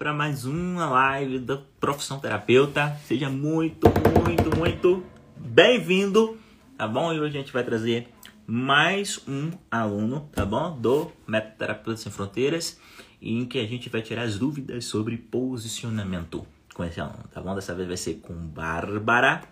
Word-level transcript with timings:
para 0.00 0.14
mais 0.14 0.46
uma 0.46 0.88
live 0.88 1.38
da 1.40 1.58
Profissão 1.78 2.18
Terapeuta. 2.18 2.98
Seja 3.04 3.28
muito, 3.28 3.86
muito, 4.24 4.56
muito 4.56 5.04
bem-vindo, 5.36 6.38
tá 6.78 6.88
bom? 6.88 7.12
E 7.12 7.20
hoje 7.20 7.36
a 7.36 7.40
gente 7.40 7.52
vai 7.52 7.62
trazer 7.62 8.08
mais 8.46 9.20
um 9.28 9.50
aluno, 9.70 10.26
tá 10.32 10.46
bom? 10.46 10.74
Do 10.74 11.12
Método 11.26 11.54
Terapeuta 11.58 12.00
Sem 12.00 12.10
Fronteiras, 12.10 12.80
em 13.20 13.44
que 13.44 13.58
a 13.58 13.66
gente 13.66 13.90
vai 13.90 14.00
tirar 14.00 14.22
as 14.22 14.38
dúvidas 14.38 14.86
sobre 14.86 15.18
posicionamento 15.18 16.46
com 16.72 16.82
esse 16.82 16.98
aluno, 16.98 17.24
tá 17.30 17.42
bom? 17.42 17.54
Dessa 17.54 17.74
vez 17.74 17.86
vai 17.86 17.98
ser 17.98 18.20
com 18.22 18.32
Bárbara, 18.32 19.42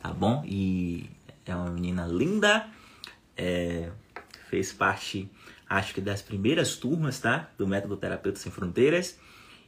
tá 0.00 0.10
bom? 0.10 0.42
E 0.46 1.10
é 1.44 1.54
uma 1.54 1.70
menina 1.70 2.06
linda, 2.06 2.66
é, 3.36 3.90
fez 4.48 4.72
parte 4.72 5.30
acho 5.68 5.92
que 5.92 6.00
das 6.00 6.22
primeiras 6.22 6.76
turmas, 6.76 7.20
tá? 7.20 7.50
Do 7.58 7.66
Método 7.66 7.98
Terapeuta 7.98 8.38
Sem 8.38 8.50
Fronteiras. 8.50 9.18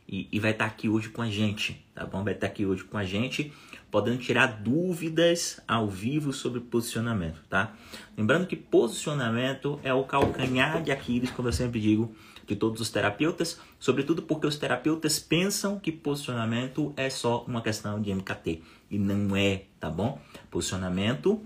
E, 0.07 0.29
e 0.31 0.39
vai 0.39 0.51
estar 0.51 0.67
tá 0.67 0.71
aqui 0.71 0.89
hoje 0.89 1.09
com 1.09 1.23
a 1.23 1.31
gente, 1.31 1.85
tá 1.95 2.05
bom? 2.05 2.23
Vai 2.23 2.35
estar 2.35 2.47
tá 2.47 2.53
aqui 2.53 2.67
hoje 2.67 2.85
com 2.85 2.99
a 2.99 3.05
gente, 3.05 3.53
podendo 3.91 4.19
tirar 4.19 4.47
dúvidas 4.47 5.61
ao 5.67 5.89
vivo 5.89 6.33
sobre 6.33 6.61
posicionamento, 6.61 7.41
tá? 7.49 7.75
Lembrando 8.17 8.47
que 8.47 8.57
posicionamento 8.57 9.81
é 9.83 9.95
o 9.95 10.05
calcanhar 10.05 10.83
de 10.83 10.91
Aquiles, 10.93 11.31
como 11.31 11.49
eu 11.49 11.53
sempre 11.53 11.81
digo, 11.81 12.15
de 12.47 12.55
todos 12.55 12.81
os 12.81 12.91
terapeutas, 12.91 13.59
sobretudo 13.79 14.23
porque 14.23 14.47
os 14.47 14.57
terapeutas 14.57 15.19
pensam 15.19 15.79
que 15.79 15.91
posicionamento 15.91 16.93
é 16.97 17.09
só 17.09 17.45
uma 17.49 17.63
questão 17.63 18.01
de 18.01 18.15
MKT. 18.15 18.63
E 18.91 18.99
não 18.99 19.35
é, 19.35 19.63
tá 19.81 19.89
bom? 19.89 20.21
Posicionamento 20.51 21.41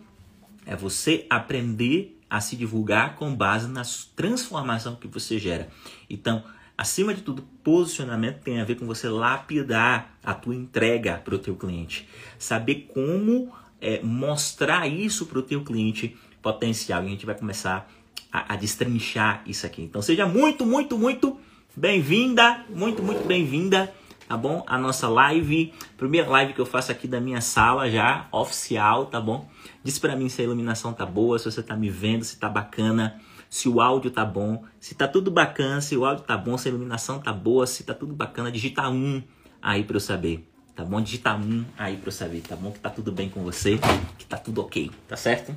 é 0.67 0.75
você 0.77 1.27
aprender 1.31 2.19
a 2.29 2.41
se 2.41 2.57
divulgar 2.57 3.17
com 3.17 3.35
base 3.35 3.69
na 3.69 3.83
transformação 4.15 4.97
que 4.97 5.09
você 5.09 5.39
gera. 5.39 5.69
Então, 6.11 6.45
acima 6.79 7.13
de 7.13 7.23
tudo, 7.23 7.43
posicionamento 7.65 8.41
tem 8.41 8.61
a 8.61 8.65
ver 8.65 8.77
com 8.77 8.87
você 8.87 9.09
lapidar 9.09 10.17
a 10.25 10.33
tua 10.33 10.55
entrega 10.55 11.21
para 11.25 11.35
o 11.35 11.39
teu 11.39 11.57
cliente, 11.57 12.09
saber 12.39 12.89
como 12.95 13.53
é, 13.81 14.01
mostrar 14.01 14.87
isso 14.87 15.27
para 15.27 15.41
o 15.41 15.43
teu 15.43 15.65
cliente 15.65 16.17
potencial. 16.41 17.03
E 17.03 17.07
a 17.07 17.11
gente 17.11 17.27
vai 17.27 17.35
começar 17.35 17.91
a, 18.33 18.55
a 18.55 18.57
destrinchar 18.57 19.43
isso 19.45 19.67
aqui. 19.67 19.83
Então, 19.83 20.01
seja 20.01 20.25
muito, 20.25 20.65
muito, 20.65 20.97
muito 20.97 21.37
bem-vinda, 21.77 22.65
muito, 22.71 23.03
muito 23.03 23.27
bem-vinda 23.27 23.93
tá 24.29 24.37
bom? 24.37 24.63
A 24.67 24.77
nossa 24.77 25.09
live, 25.09 25.73
primeira 25.97 26.29
live 26.29 26.53
que 26.53 26.61
eu 26.61 26.67
faço 26.67 26.93
aqui 26.93 27.09
da 27.09 27.19
minha 27.19 27.41
sala 27.41 27.91
já, 27.91 28.29
oficial, 28.31 29.07
tá 29.07 29.19
bom? 29.19 29.49
Diz 29.83 29.99
para 29.99 30.15
mim 30.15 30.29
se 30.29 30.43
a 30.43 30.45
iluminação 30.45 30.93
tá 30.93 31.07
boa, 31.07 31.39
se 31.39 31.47
você 31.47 31.63
tá 31.63 31.75
me 31.75 31.89
vendo, 31.89 32.25
se 32.25 32.39
tá 32.39 32.47
bacana, 32.47 33.19
se 33.49 33.69
o 33.69 33.81
áudio 33.81 34.11
tá 34.11 34.25
bom, 34.25 34.65
se 34.79 34.95
tá 34.95 35.09
tudo 35.09 35.31
bacana, 35.31 35.81
se 35.81 35.97
o 35.97 36.05
áudio 36.05 36.25
tá 36.25 36.37
bom, 36.37 36.59
se 36.59 36.69
a 36.69 36.71
iluminação 36.71 37.21
tá 37.21 37.33
boa, 37.33 37.67
se 37.67 37.83
tá 37.85 37.95
tudo 37.95 38.15
bacana, 38.15 38.51
digita 38.51 38.89
um 38.89 39.23
aí 39.61 39.83
para 39.85 39.97
eu 39.97 40.01
saber, 40.01 40.49
tá 40.75 40.85
bom? 40.85 41.01
Digita 41.01 41.35
um 41.35 41.65
aí 41.77 41.97
para 41.97 42.09
eu 42.09 42.13
saber, 42.13 42.41
tá 42.43 42.55
bom? 42.57 42.71
Que 42.71 42.81
tá 42.81 42.91
tudo 42.91 43.11
bem 43.11 43.29
com 43.29 43.43
você, 43.43 43.79
que 44.19 44.27
tá 44.27 44.37
tudo 44.37 44.61
ok, 44.61 44.91
tá 45.07 45.17
certo? 45.17 45.55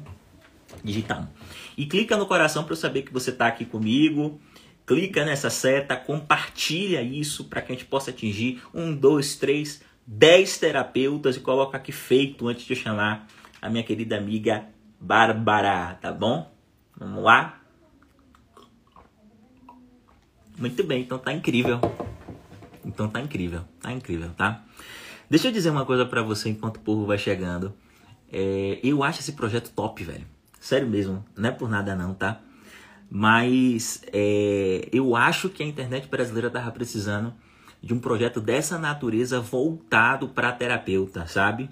Digita 0.83 1.19
um. 1.19 1.27
E 1.77 1.85
clica 1.85 2.15
no 2.15 2.25
coração 2.25 2.63
para 2.63 2.73
eu 2.73 2.77
saber 2.77 3.01
que 3.03 3.13
você 3.13 3.31
tá 3.31 3.47
aqui 3.47 3.65
comigo, 3.65 4.39
clica 4.85 5.25
nessa 5.25 5.49
seta, 5.49 5.95
compartilha 5.95 7.01
isso 7.01 7.45
para 7.45 7.61
que 7.61 7.71
a 7.71 7.75
gente 7.75 7.85
possa 7.85 8.11
atingir 8.11 8.61
um, 8.73 8.95
dois, 8.95 9.35
três, 9.35 9.81
dez 10.07 10.57
terapeutas 10.57 11.35
e 11.35 11.39
coloca 11.39 11.77
aqui 11.77 11.91
feito 11.91 12.47
antes 12.47 12.65
de 12.65 12.73
eu 12.73 12.77
chamar 12.77 13.27
a 13.61 13.69
minha 13.69 13.83
querida 13.83 14.17
amiga 14.17 14.65
Bárbara, 14.99 15.97
tá 16.01 16.11
bom? 16.11 16.51
Vamos 16.97 17.23
lá? 17.23 17.60
Muito 20.61 20.83
bem, 20.83 21.01
então 21.01 21.17
tá 21.17 21.33
incrível. 21.33 21.81
Então 22.85 23.09
tá 23.09 23.19
incrível, 23.19 23.61
tá 23.81 23.91
incrível, 23.91 24.29
tá? 24.37 24.63
Deixa 25.27 25.47
eu 25.47 25.51
dizer 25.51 25.71
uma 25.71 25.87
coisa 25.87 26.05
para 26.05 26.21
você 26.21 26.49
enquanto 26.49 26.77
o 26.77 26.81
povo 26.81 27.03
vai 27.03 27.17
chegando. 27.17 27.73
É, 28.31 28.79
eu 28.83 29.03
acho 29.03 29.21
esse 29.21 29.31
projeto 29.31 29.71
top, 29.71 30.03
velho. 30.03 30.23
Sério 30.59 30.87
mesmo, 30.87 31.25
não 31.35 31.49
é 31.49 31.51
por 31.51 31.67
nada 31.67 31.95
não, 31.95 32.13
tá? 32.13 32.41
Mas 33.09 34.03
é, 34.13 34.87
eu 34.93 35.15
acho 35.15 35.49
que 35.49 35.63
a 35.63 35.65
internet 35.65 36.07
brasileira 36.07 36.47
estava 36.47 36.69
precisando 36.69 37.33
de 37.81 37.91
um 37.91 37.99
projeto 37.99 38.39
dessa 38.39 38.77
natureza 38.77 39.41
voltado 39.41 40.29
para 40.29 40.51
terapeuta, 40.51 41.25
sabe? 41.25 41.71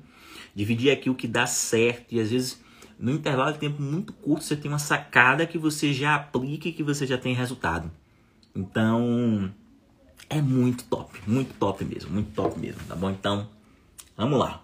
Dividir 0.55 0.91
aqui 0.91 1.11
o 1.11 1.15
que 1.15 1.27
dá 1.27 1.45
certo 1.45 2.15
e 2.15 2.19
às 2.19 2.31
vezes 2.31 2.59
no 2.97 3.11
intervalo 3.11 3.53
de 3.53 3.59
tempo 3.59 3.83
muito 3.83 4.13
curto 4.13 4.43
você 4.43 4.55
tem 4.55 4.71
uma 4.71 4.79
sacada 4.79 5.45
que 5.45 5.59
você 5.59 5.93
já 5.93 6.15
aplica 6.15 6.67
e 6.67 6.73
que 6.73 6.81
você 6.81 7.05
já 7.05 7.19
tem 7.19 7.35
resultado. 7.35 7.91
Então 8.59 9.49
é 10.29 10.41
muito 10.41 10.83
top, 10.83 11.17
muito 11.25 11.53
top 11.53 11.85
mesmo, 11.85 12.11
muito 12.11 12.33
top 12.33 12.59
mesmo, 12.59 12.81
tá 12.87 12.95
bom? 12.95 13.09
Então 13.09 13.47
vamos 14.17 14.37
lá. 14.37 14.61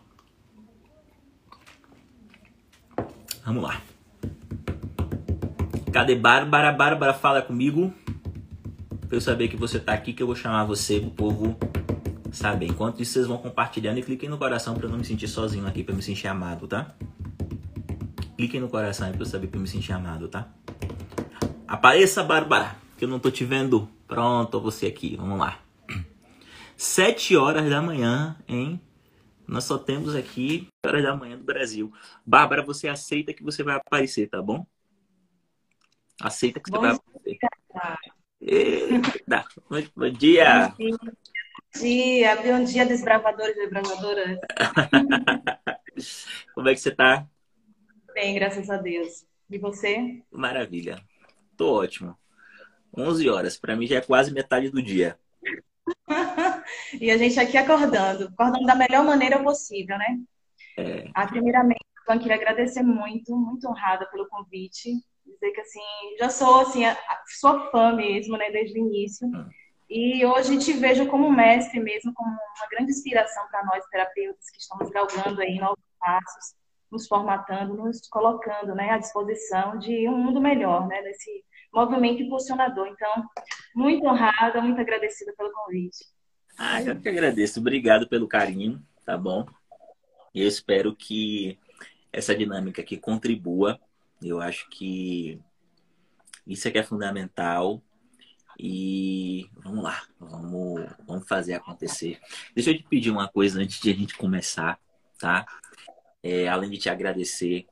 Vamos 3.45 3.63
lá. 3.63 3.81
Cadê 5.93 6.15
Bárbara? 6.15 6.73
Bárbara, 6.73 7.13
fala 7.13 7.41
comigo. 7.41 7.93
Pra 9.07 9.15
eu 9.15 9.21
saber 9.21 9.47
que 9.47 9.55
você 9.55 9.79
tá 9.79 9.93
aqui, 9.93 10.11
que 10.11 10.21
eu 10.21 10.27
vou 10.27 10.35
chamar 10.35 10.65
você 10.65 10.99
pro 10.99 11.11
povo 11.11 11.57
saber. 12.33 12.65
Enquanto 12.65 13.01
isso, 13.01 13.13
vocês 13.13 13.27
vão 13.27 13.37
compartilhando 13.37 13.99
e 13.99 14.03
cliquem 14.03 14.27
no 14.27 14.37
coração 14.37 14.75
pra 14.75 14.87
eu 14.87 14.89
não 14.89 14.97
me 14.97 15.05
sentir 15.05 15.29
sozinho 15.29 15.65
aqui, 15.65 15.83
pra 15.83 15.93
eu 15.93 15.95
me 15.95 16.03
sentir 16.03 16.27
amado, 16.27 16.67
tá? 16.67 16.93
Cliquem 18.35 18.59
no 18.59 18.67
coração 18.67 19.07
aí 19.07 19.13
pra 19.13 19.21
eu 19.21 19.25
saber 19.25 19.47
pra 19.47 19.57
eu 19.57 19.61
me 19.61 19.67
sentir 19.67 19.93
amado, 19.93 20.27
tá? 20.27 20.49
Apareça, 21.65 22.23
Bárbara, 22.23 22.75
que 22.97 23.05
eu 23.05 23.09
não 23.09 23.19
tô 23.19 23.29
te 23.29 23.45
vendo. 23.45 23.87
Pronto, 24.07 24.59
você 24.59 24.87
aqui. 24.87 25.15
Vamos 25.15 25.39
lá. 25.39 25.59
Sete 26.77 27.35
horas 27.35 27.69
da 27.69 27.81
manhã, 27.81 28.37
hein? 28.47 28.79
Nós 29.47 29.63
só 29.63 29.77
temos 29.77 30.15
aqui 30.15 30.67
horas 30.85 31.03
da 31.03 31.15
manhã 31.15 31.37
do 31.37 31.43
Brasil. 31.43 31.91
Bárbara, 32.25 32.63
você 32.63 32.87
aceita 32.87 33.33
que 33.33 33.43
você 33.43 33.63
vai 33.63 33.75
aparecer, 33.75 34.27
tá 34.27 34.41
bom? 34.41 34.65
Aceita 36.21 36.59
que 36.59 36.69
você 36.69 36.79
vai 36.79 36.97
Eita, 38.41 39.45
muito 39.69 39.91
bom 39.95 40.09
dia! 40.09 40.75
Bom 40.77 40.97
dia, 41.79 42.35
bom 42.35 42.63
dia, 42.63 42.85
desbravadores 42.85 43.55
e 43.55 43.61
desbravadoras. 43.61 44.39
Como 46.53 46.69
é 46.69 46.73
que 46.73 46.79
você 46.79 46.91
tá? 46.91 47.27
Bem, 48.13 48.35
graças 48.35 48.69
a 48.69 48.77
Deus. 48.77 49.25
E 49.49 49.57
você? 49.57 50.21
Maravilha. 50.31 51.01
Tô 51.57 51.73
ótimo. 51.73 52.17
11 52.97 53.29
horas, 53.29 53.57
para 53.57 53.75
mim 53.75 53.87
já 53.87 53.97
é 53.97 54.01
quase 54.01 54.33
metade 54.33 54.69
do 54.69 54.81
dia. 54.81 55.17
e 56.99 57.11
a 57.11 57.17
gente 57.17 57.39
aqui 57.39 57.57
acordando, 57.57 58.25
acordando 58.25 58.65
da 58.65 58.75
melhor 58.75 59.03
maneira 59.03 59.41
possível, 59.43 59.97
né? 59.97 60.19
É. 60.77 61.09
Ah, 61.13 61.27
primeiramente, 61.27 61.85
eu 62.07 62.19
queria 62.19 62.35
agradecer 62.35 62.83
muito, 62.83 63.35
muito 63.35 63.67
honrada 63.67 64.05
pelo 64.07 64.27
convite 64.27 64.91
dizer 65.25 65.51
que 65.51 65.61
assim, 65.61 65.81
já 66.19 66.29
sou 66.29 66.61
assim, 66.61 66.85
a, 66.85 66.97
sua 67.39 67.69
fã 67.69 67.93
mesmo, 67.93 68.37
né, 68.37 68.51
desde 68.51 68.79
o 68.79 68.85
início. 68.85 69.27
Hum. 69.27 69.49
E 69.89 70.25
hoje 70.25 70.57
te 70.57 70.73
vejo 70.73 71.07
como 71.07 71.31
mestre 71.31 71.79
mesmo, 71.79 72.13
como 72.13 72.29
uma 72.29 72.67
grande 72.71 72.91
inspiração 72.91 73.45
para 73.49 73.63
nós 73.65 73.85
terapeutas 73.87 74.49
que 74.49 74.59
estamos 74.59 74.89
galgando 74.89 75.41
aí 75.41 75.59
novos 75.59 75.83
passos, 75.99 76.55
nos 76.91 77.07
formatando, 77.07 77.75
nos 77.75 78.07
colocando, 78.07 78.73
né, 78.73 78.91
à 78.91 78.97
disposição 78.97 79.77
de 79.77 80.07
um 80.09 80.17
mundo 80.17 80.41
melhor, 80.41 80.87
né, 80.87 81.01
desse 81.03 81.43
movimento 81.75 82.23
impulsionador. 82.23 82.87
Então, 82.87 83.29
muito 83.75 84.05
honrada, 84.07 84.61
muito 84.61 84.79
agradecida 84.79 85.33
pelo 85.37 85.51
convite. 85.51 86.05
Ah, 86.57 86.81
eu 86.81 86.99
que 86.99 87.09
agradeço. 87.09 87.59
Obrigado 87.59 88.07
pelo 88.07 88.27
carinho, 88.27 88.81
tá 89.05 89.17
bom? 89.17 89.45
Eu 90.33 90.47
espero 90.47 90.95
que 90.95 91.59
essa 92.11 92.33
dinâmica 92.33 92.81
aqui 92.81 92.97
contribua 92.97 93.79
eu 94.21 94.41
acho 94.41 94.67
que 94.69 95.39
isso 96.47 96.67
é 96.67 96.71
que 96.71 96.77
é 96.77 96.83
fundamental. 96.83 97.81
E 98.57 99.49
vamos 99.57 99.83
lá, 99.83 100.01
vamos, 100.17 100.85
vamos 101.05 101.27
fazer 101.27 101.55
acontecer. 101.55 102.19
Deixa 102.53 102.71
eu 102.71 102.77
te 102.77 102.83
pedir 102.83 103.11
uma 103.11 103.27
coisa 103.27 103.59
antes 103.61 103.81
de 103.81 103.91
a 103.91 103.93
gente 103.93 104.15
começar, 104.15 104.79
tá? 105.19 105.45
É, 106.23 106.47
além 106.47 106.69
de 106.69 106.77
te 106.77 106.89
agradecer, 106.89 107.67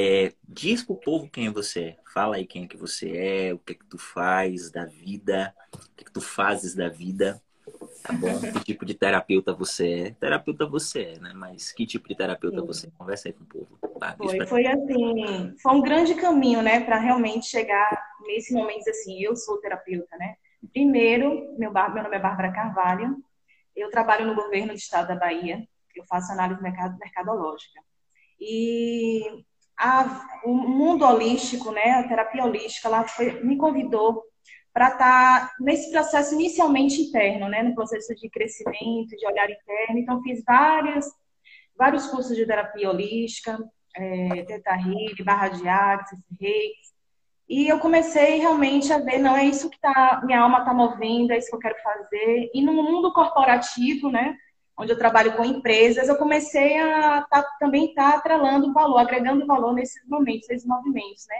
é, 0.00 0.32
diz 0.48 0.82
pro 0.82 0.96
povo 0.96 1.28
quem 1.30 1.50
você 1.50 1.80
é. 1.80 1.96
Fala 2.12 2.36
aí 2.36 2.46
quem 2.46 2.64
é 2.64 2.66
que 2.66 2.76
você 2.76 3.16
é, 3.16 3.54
o 3.54 3.58
que 3.58 3.72
é 3.72 3.76
que 3.76 3.84
tu 3.84 3.98
faz 3.98 4.70
da 4.70 4.84
vida, 4.84 5.54
o 5.72 5.78
que 5.96 6.02
é 6.02 6.04
que 6.04 6.12
tu 6.12 6.20
fazes 6.20 6.74
da 6.74 6.88
vida. 6.88 7.40
Tá 8.02 8.12
bom? 8.12 8.40
Que 8.40 8.64
tipo 8.64 8.84
de 8.84 8.94
terapeuta 8.94 9.52
você 9.52 9.92
é? 9.92 10.10
Terapeuta 10.12 10.66
você 10.66 11.02
é, 11.02 11.18
né? 11.18 11.32
Mas 11.34 11.70
que 11.70 11.86
tipo 11.86 12.08
de 12.08 12.14
terapeuta 12.14 12.60
Sim. 12.60 12.66
você 12.66 12.86
é? 12.86 12.90
Conversa 12.96 13.28
aí 13.28 13.32
com 13.32 13.44
o 13.44 13.46
povo. 13.46 13.78
Tá? 13.98 14.16
Foi, 14.16 14.46
foi 14.46 14.66
assim, 14.66 15.54
foi 15.62 15.72
um 15.72 15.82
grande 15.82 16.14
caminho, 16.14 16.62
né? 16.62 16.80
Para 16.80 16.98
realmente 16.98 17.46
chegar 17.46 18.02
nesse 18.26 18.52
momento 18.52 18.88
assim, 18.88 19.20
eu 19.22 19.36
sou 19.36 19.58
terapeuta, 19.58 20.16
né? 20.16 20.36
Primeiro, 20.72 21.54
meu, 21.58 21.72
meu 21.72 22.02
nome 22.02 22.16
é 22.16 22.18
Bárbara 22.18 22.52
Carvalho, 22.52 23.16
eu 23.76 23.90
trabalho 23.90 24.26
no 24.26 24.34
governo 24.34 24.68
do 24.68 24.78
estado 24.78 25.08
da 25.08 25.16
Bahia, 25.16 25.66
eu 25.94 26.04
faço 26.04 26.32
análise 26.32 26.62
mercadológica. 26.62 27.80
E 28.38 29.44
a, 29.80 30.40
o 30.44 30.52
mundo 30.52 31.06
holístico, 31.06 31.72
né, 31.72 31.92
a 31.92 32.06
terapia 32.06 32.44
holística, 32.44 32.86
ela 32.86 33.08
foi, 33.08 33.42
me 33.42 33.56
convidou 33.56 34.22
para 34.72 34.88
estar 34.88 35.48
tá 35.48 35.54
nesse 35.58 35.90
processo 35.90 36.34
inicialmente 36.34 37.00
interno, 37.00 37.48
né? 37.48 37.62
No 37.62 37.74
processo 37.74 38.14
de 38.14 38.30
crescimento, 38.30 39.16
de 39.16 39.26
olhar 39.26 39.50
interno. 39.50 39.98
Então, 39.98 40.22
fiz 40.22 40.44
vários, 40.44 41.06
vários 41.76 42.06
cursos 42.06 42.36
de 42.36 42.46
terapia 42.46 42.88
holística, 42.88 43.58
é, 43.96 44.44
Teta 44.44 44.76
Barra 45.24 45.48
de 45.48 45.68
Axis, 45.68 46.18
Reiki. 46.40 46.90
E 47.48 47.66
eu 47.66 47.80
comecei 47.80 48.36
realmente 48.36 48.92
a 48.92 48.98
ver, 48.98 49.18
não, 49.18 49.36
é 49.36 49.44
isso 49.44 49.68
que 49.68 49.80
tá, 49.80 50.22
minha 50.24 50.40
alma 50.40 50.60
está 50.60 50.72
movendo, 50.72 51.32
é 51.32 51.38
isso 51.38 51.50
que 51.50 51.56
eu 51.56 51.60
quero 51.60 51.82
fazer. 51.82 52.48
E 52.54 52.62
no 52.62 52.72
mundo 52.72 53.12
corporativo, 53.12 54.08
né? 54.08 54.36
Onde 54.80 54.92
eu 54.92 54.98
trabalho 54.98 55.36
com 55.36 55.44
empresas, 55.44 56.08
eu 56.08 56.16
comecei 56.16 56.78
a 56.80 57.20
tá, 57.28 57.42
também 57.58 57.90
estar 57.90 58.12
tá 58.12 58.18
atrelando 58.18 58.72
valor, 58.72 58.96
agregando 58.96 59.46
valor 59.46 59.74
nesses 59.74 60.02
momentos, 60.08 60.48
nesses 60.48 60.66
movimentos, 60.66 61.26
né? 61.28 61.36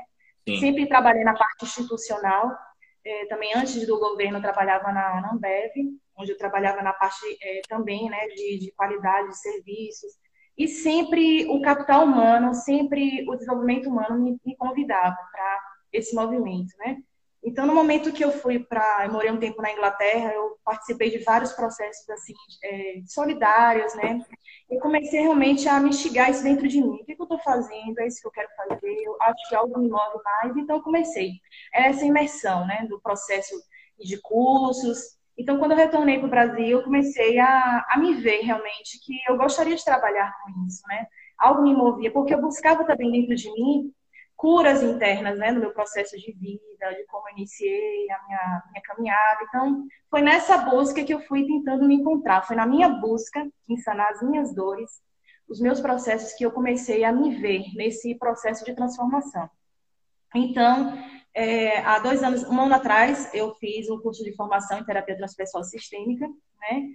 Sim. 0.46 0.60
Sempre 0.60 0.86
trabalhei 0.86 1.24
na 1.24 1.32
parte 1.32 1.64
institucional, 1.64 2.54
é, 3.02 3.24
também 3.26 3.50
antes 3.56 3.86
do 3.86 3.98
governo 3.98 4.36
eu 4.36 4.42
trabalhava 4.42 4.92
na, 4.92 5.22
na 5.22 5.32
Ambev, 5.32 5.72
onde 6.18 6.32
eu 6.32 6.36
trabalhava 6.36 6.82
na 6.82 6.92
parte 6.92 7.24
é, 7.42 7.62
também 7.66 8.10
né, 8.10 8.28
de, 8.28 8.58
de 8.58 8.72
qualidade 8.72 9.28
de 9.28 9.38
serviços. 9.38 10.12
E 10.58 10.68
sempre 10.68 11.46
o 11.48 11.62
capital 11.62 12.04
humano, 12.04 12.52
sempre 12.52 13.24
o 13.26 13.34
desenvolvimento 13.36 13.88
humano 13.88 14.22
me, 14.22 14.38
me 14.44 14.54
convidava 14.54 15.16
para 15.32 15.60
esse 15.90 16.14
movimento, 16.14 16.76
né? 16.78 16.98
Então, 17.42 17.66
no 17.66 17.74
momento 17.74 18.12
que 18.12 18.22
eu 18.22 18.30
fui 18.30 18.58
para, 18.58 19.06
eu 19.06 19.12
morei 19.12 19.30
um 19.30 19.38
tempo 19.38 19.62
na 19.62 19.72
Inglaterra, 19.72 20.32
eu 20.34 20.58
participei 20.62 21.10
de 21.10 21.18
vários 21.24 21.52
processos 21.52 22.08
assim 22.10 22.34
é, 22.62 23.00
solidários, 23.06 23.94
né? 23.94 24.20
Eu 24.68 24.78
comecei 24.78 25.20
realmente 25.20 25.66
a 25.66 25.80
me 25.80 25.88
isso 25.90 26.42
dentro 26.42 26.68
de 26.68 26.82
mim. 26.82 27.00
O 27.00 27.04
que, 27.04 27.16
eu 27.18 27.22
estou 27.22 27.38
fazendo? 27.38 27.98
É 27.98 28.06
isso 28.06 28.20
que 28.20 28.26
eu 28.26 28.32
quero 28.32 28.48
fazer. 28.54 28.94
Eu 29.02 29.16
acho 29.22 29.48
que 29.48 29.54
algo 29.54 29.78
me 29.78 29.88
move 29.88 30.22
mais. 30.22 30.56
Então, 30.56 30.82
comecei 30.82 31.32
essa 31.72 32.04
imersão, 32.04 32.66
né? 32.66 32.86
Do 32.88 33.00
processo 33.00 33.54
de 33.98 34.20
cursos. 34.20 35.18
Então, 35.36 35.58
quando 35.58 35.72
eu 35.72 35.78
retornei 35.78 36.18
para 36.18 36.26
o 36.26 36.30
Brasil, 36.30 36.78
eu 36.78 36.84
comecei 36.84 37.38
a, 37.38 37.86
a 37.88 37.98
me 37.98 38.16
ver 38.16 38.42
realmente 38.42 39.00
que 39.02 39.14
eu 39.26 39.38
gostaria 39.38 39.74
de 39.74 39.84
trabalhar 39.84 40.36
com 40.44 40.66
isso, 40.66 40.82
né? 40.86 41.06
Algo 41.38 41.62
me 41.62 41.74
movia, 41.74 42.12
porque 42.12 42.34
eu 42.34 42.40
buscava 42.42 42.84
também 42.84 43.10
dentro 43.10 43.34
de 43.34 43.50
mim 43.50 43.90
curas 44.40 44.82
internas, 44.82 45.38
né, 45.38 45.52
no 45.52 45.60
meu 45.60 45.70
processo 45.70 46.16
de 46.16 46.32
vida, 46.32 46.94
de 46.94 47.04
como 47.08 47.28
eu 47.28 47.32
iniciei 47.34 48.10
a 48.10 48.22
minha, 48.26 48.62
minha 48.72 48.82
caminhada. 48.82 49.38
Então, 49.46 49.86
foi 50.08 50.22
nessa 50.22 50.56
busca 50.56 51.04
que 51.04 51.12
eu 51.12 51.20
fui 51.20 51.46
tentando 51.46 51.86
me 51.86 51.96
encontrar. 51.96 52.40
Foi 52.46 52.56
na 52.56 52.64
minha 52.64 52.88
busca 52.88 53.46
em 53.68 53.76
sanar 53.76 54.12
as 54.12 54.22
minhas 54.22 54.54
dores, 54.54 54.90
os 55.46 55.60
meus 55.60 55.78
processos, 55.78 56.32
que 56.32 56.42
eu 56.42 56.50
comecei 56.50 57.04
a 57.04 57.12
me 57.12 57.34
ver 57.38 57.66
nesse 57.74 58.14
processo 58.14 58.64
de 58.64 58.74
transformação. 58.74 59.46
Então, 60.34 60.96
é, 61.34 61.80
há 61.80 61.98
dois 61.98 62.22
anos, 62.22 62.42
um 62.44 62.58
ano 62.62 62.74
atrás, 62.74 63.28
eu 63.34 63.54
fiz 63.56 63.90
um 63.90 64.00
curso 64.00 64.24
de 64.24 64.34
formação 64.34 64.78
em 64.78 64.84
terapia 64.84 65.18
transpessoal 65.18 65.64
sistêmica, 65.64 66.26
né? 66.58 66.88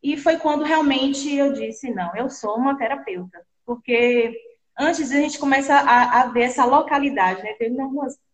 E 0.00 0.16
foi 0.16 0.36
quando 0.36 0.62
realmente 0.62 1.34
eu 1.34 1.52
disse, 1.52 1.92
não, 1.92 2.14
eu 2.14 2.30
sou 2.30 2.54
uma 2.56 2.78
terapeuta. 2.78 3.44
Porque 3.66 4.32
antes 4.78 5.10
a 5.10 5.16
gente 5.16 5.38
começa 5.38 5.74
a, 5.74 6.22
a 6.22 6.26
ver 6.26 6.42
essa 6.42 6.64
localidade, 6.64 7.42
né? 7.42 7.56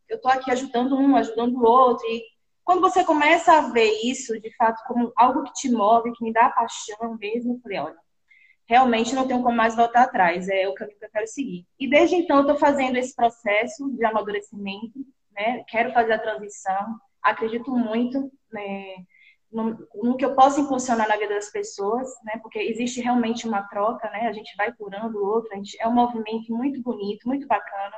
Eu 0.08 0.16
estou 0.16 0.30
aqui 0.30 0.50
ajudando 0.50 0.96
um, 0.96 1.16
ajudando 1.16 1.56
o 1.56 1.64
outro. 1.64 2.06
E 2.06 2.22
quando 2.64 2.80
você 2.80 3.04
começa 3.04 3.52
a 3.52 3.70
ver 3.70 3.90
isso, 4.04 4.38
de 4.40 4.54
fato, 4.56 4.82
como 4.86 5.12
algo 5.16 5.42
que 5.44 5.52
te 5.52 5.70
move, 5.70 6.12
que 6.12 6.24
me 6.24 6.32
dá 6.32 6.48
paixão 6.50 7.16
mesmo, 7.18 7.54
eu 7.54 7.60
falei, 7.60 7.78
olha, 7.78 7.96
realmente 8.68 9.14
não 9.14 9.26
tenho 9.26 9.42
como 9.42 9.56
mais 9.56 9.74
voltar 9.74 10.02
atrás, 10.02 10.48
é 10.48 10.68
o 10.68 10.74
caminho 10.74 10.98
que 10.98 11.04
eu 11.04 11.10
quero 11.10 11.26
seguir. 11.26 11.66
E 11.78 11.88
desde 11.88 12.16
então 12.16 12.36
eu 12.36 12.42
estou 12.42 12.58
fazendo 12.58 12.96
esse 12.96 13.14
processo 13.14 13.90
de 13.96 14.04
amadurecimento, 14.04 14.98
né? 15.32 15.64
Quero 15.68 15.92
fazer 15.92 16.12
a 16.12 16.18
transição, 16.18 16.98
acredito 17.22 17.70
muito, 17.70 18.30
né? 18.52 18.96
No, 19.50 20.16
que 20.16 20.24
eu 20.24 20.34
posso 20.34 20.60
impulsionar 20.60 21.08
na 21.08 21.16
vida 21.16 21.34
das 21.34 21.50
pessoas, 21.50 22.08
né? 22.24 22.38
Porque 22.42 22.58
existe 22.58 23.00
realmente 23.00 23.48
uma 23.48 23.62
troca, 23.62 24.08
né? 24.10 24.28
A 24.28 24.32
gente 24.32 24.54
vai 24.56 24.72
curando 24.72 25.18
o 25.18 25.26
outro, 25.26 25.52
a 25.52 25.56
gente, 25.56 25.76
é 25.80 25.88
um 25.88 25.94
movimento 25.94 26.52
muito 26.52 26.82
bonito, 26.82 27.26
muito 27.26 27.46
bacana, 27.46 27.96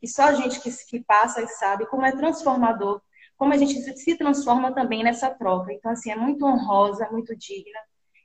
e 0.00 0.08
só 0.08 0.24
a 0.24 0.34
gente 0.34 0.60
que, 0.60 0.70
que 0.88 1.00
passa 1.00 1.42
e 1.42 1.48
sabe 1.48 1.86
como 1.86 2.04
é 2.04 2.12
transformador, 2.12 3.00
como 3.36 3.52
a 3.52 3.56
gente 3.56 3.74
se 3.74 4.16
transforma 4.16 4.72
também 4.72 5.02
nessa 5.02 5.30
troca. 5.30 5.72
Então, 5.72 5.90
assim, 5.90 6.10
é 6.10 6.16
muito 6.16 6.44
honrosa, 6.44 7.08
muito 7.10 7.36
digna. 7.36 7.78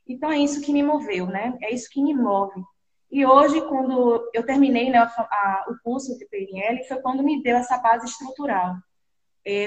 Então, 0.08 0.32
é 0.32 0.38
isso 0.38 0.62
que 0.62 0.72
me 0.72 0.84
moveu, 0.84 1.28
né? 1.28 1.58
É 1.62 1.74
isso 1.74 1.90
que 1.92 2.02
me 2.02 2.14
move. 2.14 2.62
E 3.12 3.26
hoje, 3.26 3.62
quando 3.68 4.30
eu 4.34 4.46
terminei 4.46 4.90
né, 4.90 4.98
a, 5.00 5.06
a, 5.06 5.66
o 5.70 5.78
curso 5.84 6.18
de 6.18 6.26
PNL, 6.28 6.84
foi 6.88 6.98
quando 7.02 7.24
me 7.24 7.42
deu 7.42 7.58
essa 7.58 7.78
base 7.78 8.06
estrutural 8.06 8.76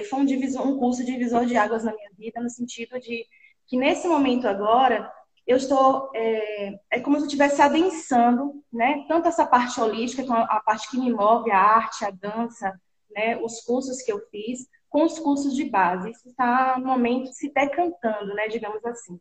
foi 0.04 0.20
um, 0.20 0.24
divisor, 0.24 0.66
um 0.66 0.78
curso 0.78 1.04
divisor 1.04 1.46
de 1.46 1.56
águas 1.56 1.84
na 1.84 1.94
minha 1.94 2.10
vida, 2.18 2.40
no 2.40 2.50
sentido 2.50 2.98
de 3.00 3.24
que 3.66 3.76
nesse 3.76 4.06
momento 4.06 4.46
agora 4.46 5.10
eu 5.46 5.56
estou 5.56 6.10
é, 6.14 6.78
é 6.90 7.00
como 7.00 7.16
se 7.16 7.22
eu 7.22 7.26
estivesse 7.26 7.62
adensando, 7.62 8.62
né? 8.72 9.04
Tanto 9.08 9.28
essa 9.28 9.46
parte 9.46 9.80
holística, 9.80 10.22
que 10.22 10.30
é 10.30 10.34
a 10.34 10.60
parte 10.60 10.90
que 10.90 10.98
me 10.98 11.12
move, 11.12 11.50
a 11.50 11.58
arte, 11.58 12.04
a 12.04 12.10
dança, 12.10 12.78
né? 13.10 13.36
Os 13.42 13.60
cursos 13.62 14.02
que 14.02 14.12
eu 14.12 14.20
fiz, 14.30 14.68
com 14.88 15.04
os 15.04 15.18
cursos 15.18 15.54
de 15.54 15.64
base. 15.64 16.10
Isso 16.10 16.28
está 16.28 16.76
no 16.78 16.86
momento 16.86 17.32
se 17.32 17.52
decantando, 17.52 18.34
né? 18.34 18.48
Digamos 18.48 18.84
assim. 18.84 19.18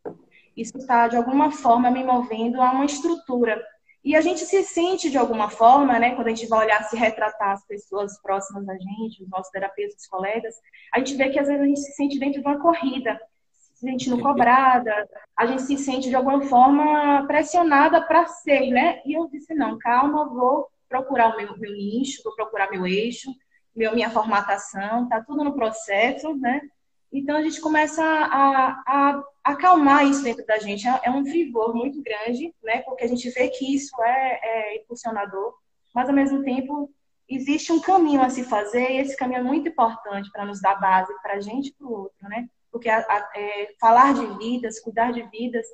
Isso 0.55 0.77
está 0.77 1.07
de 1.07 1.15
alguma 1.15 1.51
forma 1.51 1.89
me 1.89 2.03
movendo 2.03 2.61
a 2.61 2.71
uma 2.71 2.85
estrutura 2.85 3.63
e 4.03 4.15
a 4.15 4.21
gente 4.21 4.45
se 4.45 4.63
sente 4.63 5.09
de 5.09 5.17
alguma 5.17 5.49
forma, 5.49 5.99
né, 5.99 6.15
quando 6.15 6.27
a 6.27 6.29
gente 6.29 6.47
vai 6.47 6.65
olhar 6.65 6.83
se 6.83 6.95
retratar 6.95 7.51
as 7.51 7.65
pessoas 7.65 8.19
próximas 8.21 8.67
a 8.69 8.73
gente, 8.75 9.23
os 9.23 9.29
nossos 9.29 9.51
terapeutas, 9.51 10.01
os 10.01 10.07
colegas, 10.07 10.55
a 10.93 10.99
gente 10.99 11.15
vê 11.15 11.29
que 11.29 11.39
às 11.39 11.47
vezes 11.47 11.61
a 11.61 11.65
gente 11.65 11.79
se 11.79 11.91
sente 11.93 12.17
dentro 12.17 12.41
de 12.41 12.47
uma 12.47 12.59
corrida, 12.59 13.19
se 13.51 13.79
sentindo 13.79 14.21
cobrada, 14.21 15.07
a 15.35 15.45
gente 15.45 15.63
se 15.63 15.77
sente 15.77 16.09
de 16.09 16.15
alguma 16.15 16.41
forma 16.43 17.25
pressionada 17.27 18.01
para 18.01 18.25
ser, 18.25 18.71
né? 18.71 19.01
E 19.05 19.13
eu 19.13 19.29
disse, 19.29 19.53
não, 19.53 19.77
calma, 19.77 20.27
vou 20.29 20.67
procurar 20.87 21.33
o 21.33 21.37
meu, 21.37 21.57
meu 21.57 21.71
nicho, 21.73 22.23
vou 22.23 22.33
procurar 22.35 22.71
meu 22.71 22.87
eixo, 22.87 23.29
meu, 23.75 23.93
minha 23.93 24.09
formatação, 24.09 25.07
tá 25.07 25.23
tudo 25.23 25.43
no 25.43 25.53
processo, 25.53 26.35
né? 26.35 26.61
Então 27.11 27.37
a 27.37 27.41
gente 27.41 27.59
começa 27.59 28.03
a, 28.03 28.83
a, 28.85 29.23
acalmar 29.43 30.05
isso 30.05 30.23
dentro 30.23 30.45
da 30.45 30.59
gente. 30.59 30.87
É, 30.87 31.01
é 31.03 31.11
um 31.11 31.23
vigor 31.23 31.73
muito 31.73 32.01
grande, 32.01 32.53
né? 32.63 32.81
Porque 32.81 33.03
a 33.03 33.07
gente 33.07 33.29
vê 33.31 33.49
que 33.49 33.75
isso 33.75 33.95
é, 34.03 34.39
é 34.43 34.77
impulsionador, 34.77 35.55
mas 35.93 36.07
ao 36.07 36.15
mesmo 36.15 36.43
tempo 36.43 36.91
existe 37.27 37.71
um 37.71 37.79
caminho 37.79 38.21
a 38.21 38.29
se 38.29 38.43
fazer 38.43 38.91
e 38.91 38.97
esse 38.97 39.15
caminho 39.15 39.39
é 39.39 39.43
muito 39.43 39.69
importante 39.69 40.31
para 40.31 40.45
nos 40.45 40.61
dar 40.61 40.75
base 40.75 41.13
para 41.21 41.35
a 41.35 41.39
gente 41.39 41.69
e 41.69 41.73
para 41.73 41.87
o 41.87 41.91
outro, 41.91 42.27
né? 42.27 42.47
Porque 42.71 42.89
a, 42.89 42.99
a, 42.99 43.31
é, 43.35 43.73
falar 43.79 44.13
de 44.13 44.25
vidas, 44.37 44.79
cuidar 44.79 45.11
de 45.11 45.23
vidas, 45.29 45.65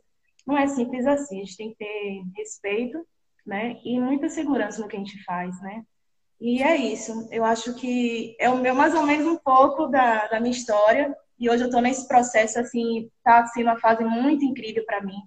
não 0.46 0.58
é 0.58 0.68
simples 0.68 1.06
assim. 1.06 1.42
A 1.42 1.46
gente 1.46 1.58
tem 1.58 1.70
que 1.72 1.78
ter 1.78 2.24
respeito, 2.36 3.06
né? 3.46 3.80
E 3.84 4.00
muita 4.00 4.30
segurança 4.30 4.82
no 4.82 4.88
que 4.88 4.96
a 4.96 5.00
gente 5.00 5.22
faz, 5.24 5.60
né? 5.62 5.84
E 6.40 6.62
é 6.62 6.76
isso. 6.76 7.28
Eu 7.32 7.46
acho 7.46 7.74
que 7.76 8.36
é 8.40 8.50
o 8.50 8.58
meu 8.58 8.76
mais 8.76 8.94
ou 8.94 9.04
menos 9.04 9.26
um 9.26 9.38
pouco 9.38 9.88
da, 9.88 10.28
da 10.28 10.40
minha 10.40 10.56
história. 10.56 11.16
E 11.38 11.50
hoje 11.50 11.64
eu 11.64 11.68
estou 11.68 11.82
nesse 11.82 12.08
processo, 12.08 12.60
assim, 12.60 13.10
está 13.18 13.46
sendo 13.48 13.66
uma 13.68 13.80
fase 13.80 14.04
muito 14.04 14.46
incrível 14.46 14.86
para 14.86 15.02
mim. 15.02 15.18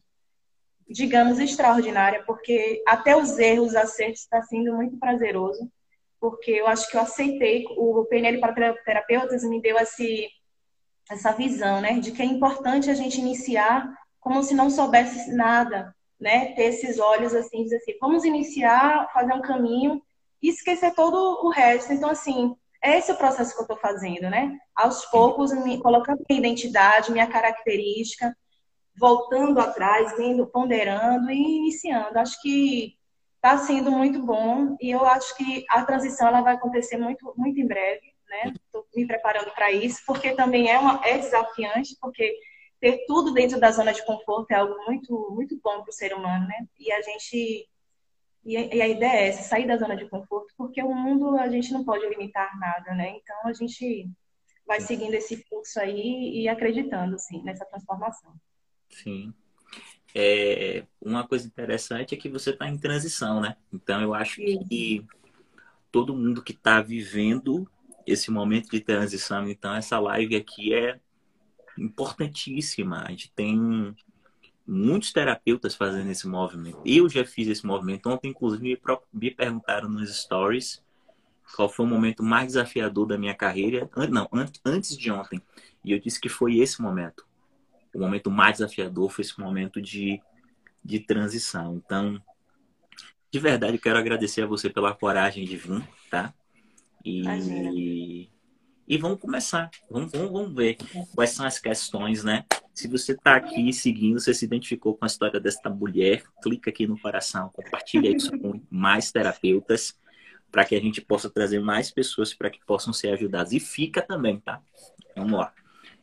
Digamos, 0.89 1.39
extraordinária, 1.39 2.25
porque 2.27 2.83
até 2.87 3.15
os 3.15 3.39
erros, 3.39 3.69
os 3.69 3.77
acertos, 3.77 4.21
está 4.23 4.43
sendo 4.43 4.75
muito 4.75 4.99
prazeroso. 4.99 5.71
Porque 6.19 6.51
eu 6.51 6.67
acho 6.67 6.91
que 6.91 6.97
eu 6.97 7.01
aceitei, 7.03 7.67
o 7.77 8.05
PNL 8.07 8.41
para 8.41 8.75
terapeutas 8.85 9.45
me 9.45 9.61
deu 9.61 9.77
esse, 9.79 10.29
essa 11.11 11.33
visão, 11.33 11.81
né? 11.81 12.01
De 12.01 12.11
que 12.11 12.23
é 12.23 12.25
importante 12.25 12.91
a 12.91 12.95
gente 12.95 13.21
iniciar 13.21 13.93
como 14.19 14.43
se 14.43 14.55
não 14.55 14.71
soubesse 14.71 15.31
nada, 15.33 15.95
né? 16.19 16.53
Ter 16.55 16.65
esses 16.65 16.99
olhos 16.99 17.35
assim, 17.35 17.63
dizer 17.63 17.77
assim, 17.77 17.97
vamos 18.01 18.25
iniciar, 18.25 19.11
fazer 19.13 19.33
um 19.33 19.43
caminho 19.43 20.03
e 20.43 20.49
esquecer 20.49 20.95
todo 20.95 21.17
o 21.45 21.51
resto. 21.51 21.93
Então, 21.93 22.11
assim, 22.11 22.57
é 22.83 22.99
esse 22.99 23.11
o 23.11 23.17
processo 23.17 23.55
que 23.55 23.61
eu 23.61 23.63
estou 23.63 23.77
fazendo, 23.77 24.31
né? 24.31 24.57
Aos 24.75 25.05
poucos, 25.07 25.53
me, 25.53 25.81
colocando 25.81 26.25
minha 26.29 26.41
identidade, 26.41 27.11
minha 27.11 27.27
característica, 27.27 28.37
voltando 28.97 29.61
atrás, 29.61 30.17
vendo, 30.17 30.47
ponderando 30.47 31.31
e 31.31 31.59
iniciando. 31.59 32.19
Acho 32.19 32.41
que 32.41 32.97
está 33.37 33.59
sendo 33.59 33.91
muito 33.91 34.23
bom 34.23 34.77
e 34.81 34.91
eu 34.91 35.05
acho 35.07 35.37
que 35.37 35.65
a 35.69 35.85
transição 35.85 36.29
ela 36.29 36.43
vai 36.43 36.55
acontecer 36.55 36.97
muito, 36.97 37.33
muito 37.37 37.59
em 37.61 37.67
breve, 37.67 38.15
né? 38.29 38.53
Estou 38.55 38.87
me 38.95 39.07
preparando 39.07 39.51
para 39.53 39.71
isso, 39.73 40.03
porque 40.07 40.33
também 40.33 40.71
é, 40.71 40.79
uma, 40.79 41.01
é 41.05 41.19
desafiante, 41.19 41.97
porque 42.01 42.37
ter 42.81 43.05
tudo 43.07 43.33
dentro 43.33 43.59
da 43.59 43.71
zona 43.71 43.93
de 43.93 44.05
conforto 44.05 44.51
é 44.53 44.57
algo 44.57 44.77
muito, 44.87 45.31
muito 45.33 45.59
bom 45.63 45.83
para 45.83 45.91
o 45.91 45.93
ser 45.93 46.15
humano, 46.15 46.47
né? 46.47 46.67
E 46.79 46.93
a 46.93 47.01
gente 47.03 47.69
e, 48.45 48.57
a 48.57 48.89
ideia 48.89 49.21
é 49.21 49.29
essa, 49.29 49.43
sair 49.43 49.67
da 49.67 49.77
zona 49.77 49.97
de 49.97 50.09
conforto, 50.09 50.55
porque 50.57 50.83
o 50.83 50.95
mundo 50.95 51.37
a 51.37 51.49
gente 51.49 51.73
não 51.73 51.85
pode 51.85 52.07
limitar 52.09 52.59
nada, 52.59 52.95
né? 52.95 53.17
Então 53.17 53.37
a 53.45 53.53
gente 53.53 54.09
vai 54.67 54.81
seguindo 54.81 55.15
esse 55.15 55.37
fluxo 55.45 55.81
aí 55.81 56.43
e 56.43 56.49
acreditando, 56.49 57.19
sim, 57.19 57.43
nessa 57.43 57.65
transformação. 57.65 58.33
Sim. 58.91 59.35
É, 60.15 60.85
uma 61.01 61.27
coisa 61.27 61.47
interessante 61.47 62.15
é 62.15 62.19
que 62.19 62.29
você 62.29 62.51
está 62.51 62.69
em 62.69 62.79
transição, 62.79 63.41
né? 63.41 63.57
Então 63.73 64.01
eu 64.01 64.15
acho 64.15 64.37
que 64.37 65.05
todo 65.91 66.17
mundo 66.17 66.43
que 66.43 66.53
está 66.53 66.81
vivendo 66.81 67.69
esse 68.07 68.31
momento 68.31 68.71
de 68.71 68.81
transição. 68.81 69.49
Então, 69.49 69.75
essa 69.75 69.99
live 69.99 70.37
aqui 70.37 70.75
é 70.75 70.99
importantíssima. 71.79 73.05
A 73.05 73.11
gente 73.11 73.31
tem 73.33 73.95
muitos 74.69 75.13
terapeutas 75.13 75.75
fazendo 75.75 76.11
esse 76.11 76.29
movimento. 76.29 76.81
Eu 76.85 77.09
já 77.09 77.25
fiz 77.25 77.49
esse 77.49 77.67
movimento. 77.67 78.09
Ontem, 78.11 78.29
inclusive, 78.29 78.79
me 79.13 79.31
perguntaram 79.31 79.89
nos 79.89 80.15
stories 80.15 80.83
qual 81.57 81.69
foi 81.69 81.87
o 81.87 81.89
momento 81.89 82.23
mais 82.23 82.49
desafiador 82.49 83.07
da 83.07 83.17
minha 83.17 83.35
carreira. 83.35 83.89
Não, 84.11 84.29
antes 84.65 84.97
de 84.97 85.11
ontem. 85.11 85.41
E 85.83 85.93
eu 85.93 85.99
disse 85.99 86.21
que 86.21 86.29
foi 86.29 86.59
esse 86.59 86.83
momento. 86.83 87.27
O 87.95 87.99
momento 87.99 88.31
mais 88.31 88.59
desafiador 88.59 89.11
foi 89.11 89.25
esse 89.25 89.41
momento 89.41 89.81
de, 89.81 90.21
de 90.85 91.01
transição. 91.01 91.77
Então, 91.77 92.23
de 93.31 93.39
verdade, 93.39 93.79
quero 93.79 93.99
agradecer 93.99 94.43
a 94.43 94.47
você 94.47 94.69
pela 94.69 94.95
coragem 94.95 95.47
de 95.47 95.57
vir, 95.57 95.83
tá? 96.11 96.35
E, 97.03 98.29
e 98.89 98.97
vamos 98.97 99.21
começar. 99.21 99.71
Vamos, 99.91 100.11
vamos, 100.11 100.33
vamos 100.33 100.55
ver 100.55 100.79
quais 101.15 101.31
são 101.31 101.45
as 101.45 101.59
questões, 101.59 102.25
né? 102.25 102.45
Se 102.73 102.89
você 102.89 103.13
está 103.13 103.37
aqui 103.37 103.71
seguindo, 103.73 104.19
você 104.19 104.33
se 104.33 104.47
identificou 104.47 104.97
com 104.97 105.05
a 105.05 105.07
história 105.07 105.39
desta 105.39 105.69
mulher, 105.69 106.23
clica 106.43 106.71
aqui 106.71 106.87
no 106.87 106.99
coração, 106.99 107.51
compartilha 107.53 108.09
isso 108.09 108.31
com 108.39 108.61
mais 108.71 109.13
terapeutas, 109.13 109.99
para 110.51 110.65
que 110.65 110.75
a 110.75 110.81
gente 110.81 111.03
possa 111.03 111.29
trazer 111.29 111.61
mais 111.61 111.91
pessoas 111.91 112.33
para 112.33 112.49
que 112.49 112.65
possam 112.65 112.93
ser 112.93 113.11
ajudadas. 113.11 113.53
E 113.53 113.61
fica 113.61 114.01
também, 114.01 114.41
tá? 114.41 114.63
Vamos 115.15 115.39
lá. 115.39 115.53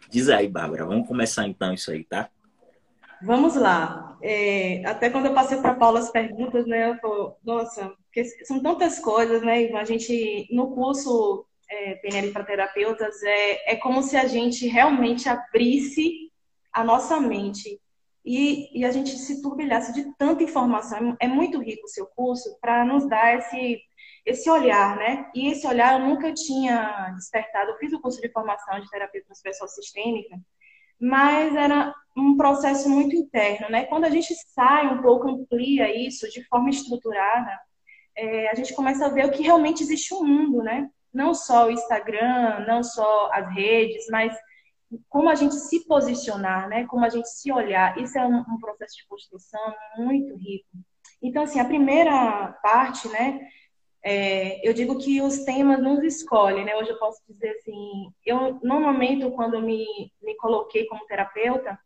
Diz 0.09 0.29
aí, 0.29 0.47
Bárbara. 0.47 0.85
Vamos 0.85 1.07
começar 1.07 1.47
então 1.47 1.73
isso 1.73 1.89
aí, 1.89 2.03
tá? 2.03 2.29
Vamos 3.23 3.55
lá. 3.55 4.15
É, 4.21 4.85
até 4.85 5.09
quando 5.09 5.25
eu 5.25 5.33
passei 5.33 5.57
para 5.57 5.73
Paula 5.73 5.99
as 5.99 6.11
perguntas, 6.11 6.67
né? 6.67 6.91
Eu 6.91 6.97
falei, 6.97 7.33
nossa, 7.43 7.93
são 8.43 8.61
tantas 8.61 8.99
coisas, 8.99 9.41
né? 9.41 9.73
A 9.73 9.83
gente, 9.83 10.47
no 10.51 10.69
curso 10.75 11.47
é, 11.69 11.95
PNL 11.95 12.31
para 12.31 12.43
terapeutas, 12.43 13.21
é, 13.23 13.73
é 13.73 13.75
como 13.75 14.01
se 14.01 14.15
a 14.17 14.27
gente 14.27 14.67
realmente 14.67 15.27
abrisse 15.27 16.31
a 16.71 16.83
nossa 16.83 17.19
mente 17.19 17.79
e, 18.25 18.79
e 18.79 18.83
a 18.83 18.91
gente 18.91 19.11
se 19.11 19.41
turbilhasse 19.41 19.93
de 19.93 20.11
tanta 20.17 20.43
informação. 20.43 21.15
É 21.19 21.27
muito 21.27 21.61
rico 21.61 21.85
o 21.85 21.89
seu 21.89 22.07
curso 22.07 22.57
para 22.59 22.83
nos 22.83 23.07
dar 23.07 23.37
esse, 23.37 23.79
esse 24.25 24.49
olhar, 24.49 24.97
né? 24.97 25.29
E 25.35 25.47
esse 25.51 25.65
olhar 25.67 25.99
eu 25.99 26.07
nunca 26.07 26.33
tinha 26.33 27.11
despertado. 27.15 27.71
Eu 27.71 27.77
fiz 27.77 27.93
o 27.93 28.01
curso 28.01 28.19
de 28.19 28.31
formação 28.31 28.79
de 28.79 28.89
terapia 28.89 29.23
transversal 29.23 29.67
sistêmica, 29.67 30.39
mas 30.99 31.55
era 31.55 31.93
um 32.17 32.35
processo 32.35 32.89
muito 32.89 33.15
interno, 33.15 33.69
né? 33.69 33.85
Quando 33.85 34.05
a 34.05 34.09
gente 34.09 34.33
sai 34.53 34.87
um 34.87 35.01
pouco, 35.01 35.29
amplia 35.29 35.93
isso 35.95 36.29
de 36.29 36.43
forma 36.45 36.69
estruturada, 36.69 37.59
é, 38.17 38.49
a 38.49 38.55
gente 38.55 38.73
começa 38.73 39.05
a 39.05 39.09
ver 39.09 39.25
o 39.25 39.31
que 39.31 39.43
realmente 39.43 39.83
existe 39.83 40.13
no 40.13 40.23
mundo, 40.23 40.63
né? 40.63 40.89
Não 41.15 41.33
só 41.33 41.67
o 41.67 41.71
Instagram, 41.71 42.65
não 42.67 42.83
só 42.83 43.31
as 43.31 43.47
redes, 43.55 44.05
mas 44.11 44.37
como 45.09 45.29
a 45.29 45.35
gente 45.35 45.55
se 45.55 45.85
posicionar, 45.87 46.67
né? 46.67 46.85
Como 46.87 47.05
a 47.05 47.09
gente 47.09 47.29
se 47.29 47.51
olhar. 47.51 47.97
Isso 47.97 48.17
é 48.17 48.25
um, 48.25 48.39
um 48.39 48.59
processo 48.59 48.97
de 48.97 49.07
construção 49.07 49.73
muito 49.97 50.35
rico. 50.35 50.67
Então, 51.21 51.43
assim, 51.43 51.59
a 51.59 51.65
primeira 51.65 52.53
parte, 52.61 53.07
né? 53.07 53.39
É, 54.03 54.67
eu 54.67 54.73
digo 54.73 54.99
que 54.99 55.21
os 55.21 55.39
temas 55.45 55.81
nos 55.81 56.03
escolhem, 56.03 56.65
né? 56.65 56.75
Hoje 56.75 56.91
eu 56.91 56.99
posso 56.99 57.19
dizer 57.27 57.51
assim, 57.51 58.11
eu 58.23 58.59
no 58.61 58.79
momento 58.79 59.31
quando 59.31 59.59
me, 59.59 59.83
me 60.21 60.35
coloquei 60.37 60.85
como 60.85 61.07
terapeuta, 61.07 61.79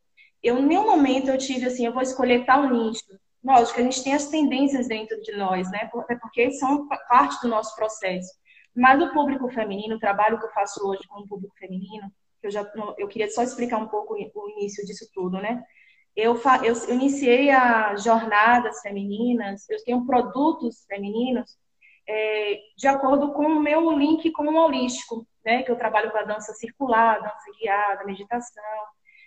eu 0.44 0.58
em 0.58 0.66
nenhum 0.66 0.86
momento 0.86 1.30
eu 1.30 1.38
tive 1.38 1.68
assim, 1.68 1.86
eu 1.86 1.94
vou 1.94 2.02
escolher 2.02 2.46
tal 2.46 2.68
nicho. 2.70 3.06
Lógico, 3.42 3.80
a 3.80 3.84
gente 3.84 4.04
tem 4.04 4.14
as 4.14 4.28
tendências 4.28 4.88
dentro 4.88 5.22
de 5.22 5.32
nós, 5.38 5.72
né? 5.72 5.90
Até 5.96 6.18
porque 6.18 6.52
são 6.52 6.90
parte 7.08 7.42
do 7.42 7.48
nosso 7.48 7.74
processo. 7.76 8.34
Mas 8.80 9.02
o 9.02 9.12
público 9.12 9.50
feminino, 9.50 9.96
o 9.96 10.00
trabalho 10.00 10.40
que 10.40 10.46
eu 10.46 10.52
faço 10.52 10.88
hoje 10.88 11.06
com 11.08 11.22
o 11.22 11.28
público 11.28 11.54
feminino, 11.58 12.10
eu 12.42 12.50
já 12.50 12.66
eu 12.98 13.08
queria 13.08 13.30
só 13.30 13.44
explicar 13.44 13.78
um 13.78 13.88
pouco 13.88 14.14
o 14.14 14.50
início 14.52 14.86
disso 14.86 15.10
tudo, 15.14 15.38
né? 15.42 15.62
Eu, 16.16 16.40
eu, 16.64 16.74
eu 16.88 16.96
iniciei 16.96 17.50
as 17.52 18.04
jornadas 18.04 18.82
femininas, 18.82 19.70
eu 19.70 19.84
tenho 19.84 20.06
produtos 20.06 20.86
femininos 20.88 21.58
é, 22.08 22.60
de 22.78 22.88
acordo 22.88 23.34
com 23.34 23.46
o 23.46 23.60
meu 23.60 23.92
link 23.92 24.32
com 24.32 24.48
o 24.48 24.56
holístico, 24.56 25.28
né? 25.46 25.64
Que 25.64 25.72
eu 25.72 25.78
trabalho 25.78 26.12
com 26.12 26.18
a 26.18 26.24
dança 26.24 26.54
circular, 26.54 27.22
dança 27.22 27.52
guiada, 27.60 28.06
meditação. 28.06 28.64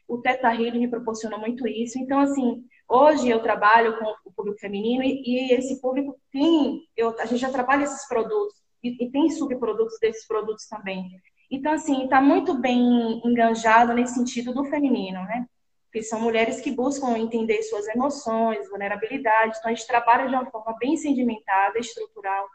O 0.09 0.18
Teta 0.18 0.49
Healing 0.49 0.80
me 0.80 0.90
proporcionou 0.90 1.38
muito 1.38 1.68
isso. 1.68 1.99
Então, 1.99 2.21
assim, 2.21 2.64
Hoje 2.94 3.30
eu 3.30 3.42
trabalho 3.42 3.99
com 3.99 4.04
o 4.26 4.32
público 4.35 4.59
feminino 4.59 5.02
e, 5.02 5.23
e 5.25 5.54
esse 5.54 5.80
público 5.80 6.14
tem, 6.30 6.82
eu, 6.94 7.18
a 7.18 7.25
gente 7.25 7.40
já 7.40 7.50
trabalha 7.50 7.85
esses 7.85 8.06
produtos 8.06 8.62
e, 8.82 9.04
e, 9.04 9.10
tem 9.10 9.30
subprodutos 9.30 9.98
desses 10.00 10.26
produtos 10.26 10.66
também. 10.66 11.10
Então, 11.50 11.72
assim, 11.72 12.04
está 12.04 12.20
muito 12.20 12.54
bem 12.54 13.20
enganjado 13.24 13.92
nesse 13.92 14.14
sentido 14.14 14.52
do 14.54 14.64
feminino, 14.64 15.22
né? 15.24 15.46
Porque 15.84 16.02
são 16.02 16.20
mulheres 16.20 16.60
que 16.60 16.70
buscam 16.70 17.18
entender 17.18 17.62
suas 17.62 17.86
emoções, 17.88 18.68
vulnerabilidade. 18.68 19.58
Então, 19.58 19.70
a 19.70 19.74
gente 19.74 19.86
trabalha 19.86 20.26
de 20.26 20.34
uma 20.34 20.50
forma 20.50 20.74
bem 20.78 20.96
sedimentada, 20.96 21.78
estrutural, 21.78 22.46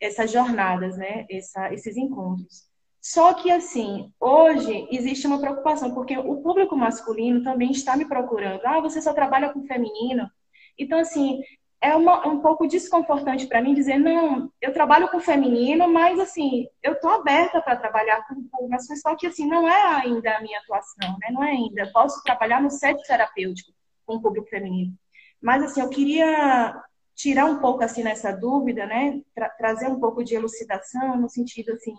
essas 0.00 0.30
jornadas, 0.30 0.96
né? 0.96 1.26
Essa, 1.30 1.72
esses 1.74 1.96
encontros. 1.96 2.70
Só 3.00 3.32
que, 3.34 3.50
assim, 3.50 4.12
hoje 4.20 4.86
existe 4.90 5.26
uma 5.26 5.40
preocupação, 5.40 5.94
porque 5.94 6.16
o 6.18 6.42
público 6.42 6.76
masculino 6.76 7.42
também 7.42 7.70
está 7.70 7.96
me 7.96 8.06
procurando. 8.06 8.60
Ah, 8.64 8.80
você 8.80 9.00
só 9.00 9.12
trabalha 9.14 9.52
com 9.52 9.66
feminino. 9.66 10.30
Então, 10.78 10.98
assim, 10.98 11.40
é 11.82 11.96
uma, 11.96 12.26
um 12.28 12.40
pouco 12.40 12.66
desconfortante 12.66 13.46
para 13.46 13.62
mim 13.62 13.72
dizer, 13.72 13.98
não, 13.98 14.52
eu 14.60 14.72
trabalho 14.72 15.08
com 15.08 15.18
feminino, 15.18 15.88
mas, 15.88 16.18
assim, 16.20 16.66
eu 16.82 16.92
estou 16.92 17.10
aberta 17.10 17.60
para 17.62 17.76
trabalhar 17.76 18.26
com 18.28 18.34
público 18.34 18.96
só 18.96 19.16
que, 19.16 19.26
assim, 19.26 19.46
não 19.46 19.66
é 19.66 20.02
ainda 20.02 20.36
a 20.36 20.42
minha 20.42 20.58
atuação, 20.58 21.16
né? 21.18 21.28
Não 21.30 21.42
é 21.42 21.52
ainda. 21.52 21.82
Eu 21.82 21.92
posso 21.92 22.22
trabalhar 22.22 22.60
no 22.60 22.70
set 22.70 23.02
terapêutico 23.06 23.72
com 24.04 24.16
o 24.16 24.20
público 24.20 24.48
feminino. 24.48 24.94
Mas, 25.40 25.62
assim, 25.62 25.80
eu 25.80 25.88
queria 25.88 26.82
tirar 27.14 27.46
um 27.46 27.60
pouco, 27.60 27.82
assim, 27.82 28.02
nessa 28.02 28.30
dúvida, 28.30 28.84
né? 28.86 29.22
Tra 29.34 29.48
trazer 29.48 29.88
um 29.88 29.98
pouco 29.98 30.22
de 30.22 30.34
elucidação 30.34 31.16
no 31.16 31.30
sentido, 31.30 31.72
assim, 31.72 31.94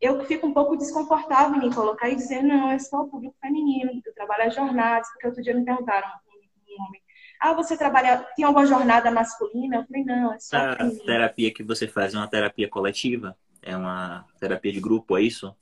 eu 0.00 0.24
fico 0.24 0.46
um 0.46 0.54
pouco 0.54 0.76
desconfortável 0.76 1.56
em 1.56 1.68
me 1.68 1.74
colocar 1.74 2.08
e 2.08 2.16
dizer, 2.16 2.42
não, 2.42 2.70
é 2.70 2.78
só 2.78 3.02
o 3.02 3.08
público 3.08 3.36
feminino, 3.40 3.90
eu 4.04 4.14
trabalho 4.14 4.44
as 4.44 4.54
jornadas, 4.54 5.08
porque 5.08 5.26
outro 5.26 5.42
dia 5.42 5.54
me 5.54 5.64
perguntaram 5.64 6.08
um 6.08 6.82
homem, 6.82 7.00
ah, 7.40 7.52
você 7.52 7.76
trabalha, 7.76 8.26
tem 8.36 8.44
alguma 8.44 8.66
jornada 8.66 9.10
masculina? 9.10 9.76
Eu 9.76 9.86
falei, 9.86 10.04
não, 10.04 10.32
é 10.32 10.38
só 10.38 10.56
A 10.56 10.76
feminino. 10.76 11.04
terapia 11.04 11.52
que 11.52 11.62
você 11.62 11.86
faz 11.86 12.14
é 12.14 12.18
uma 12.18 12.28
terapia 12.28 12.68
coletiva? 12.68 13.36
É 13.62 13.76
uma 13.76 14.24
terapia 14.40 14.72
de 14.72 14.80
grupo, 14.80 15.16
é 15.16 15.22
isso? 15.22 15.54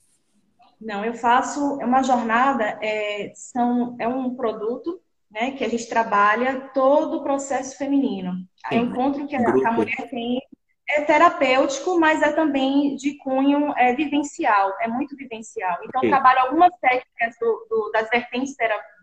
Não, 0.80 1.04
eu 1.04 1.14
faço, 1.14 1.80
é 1.80 1.85
uma 1.85 2.02
jornada, 2.02 2.78
é, 2.83 3.33
são, 3.35 3.97
é 3.99 4.06
um 4.06 4.35
produto 4.35 5.00
né, 5.30 5.52
que 5.52 5.64
a 5.64 5.68
gente 5.68 5.88
trabalha 5.88 6.71
todo 6.75 7.18
o 7.18 7.23
processo 7.23 7.76
feminino. 7.76 8.47
Sim, 8.68 8.76
encontro 8.76 9.26
que 9.26 9.37
a, 9.37 9.40
a 9.40 9.73
mulher 9.73 10.09
tem 10.11 10.40
é 10.88 11.02
terapêutico, 11.02 11.99
mas 11.99 12.23
é 12.23 12.30
também 12.30 12.95
de 12.95 13.16
cunho 13.18 13.76
é, 13.76 13.92
vivencial, 13.92 14.73
é 14.80 14.87
muito 14.87 15.16
vivencial. 15.16 15.78
Então, 15.85 15.99
okay. 15.99 16.11
trabalho 16.11 16.40
algumas 16.40 16.71
técnicas 16.80 17.35
do, 17.40 17.66
do, 17.68 17.90
das 17.90 18.09
vertentes 18.09 18.54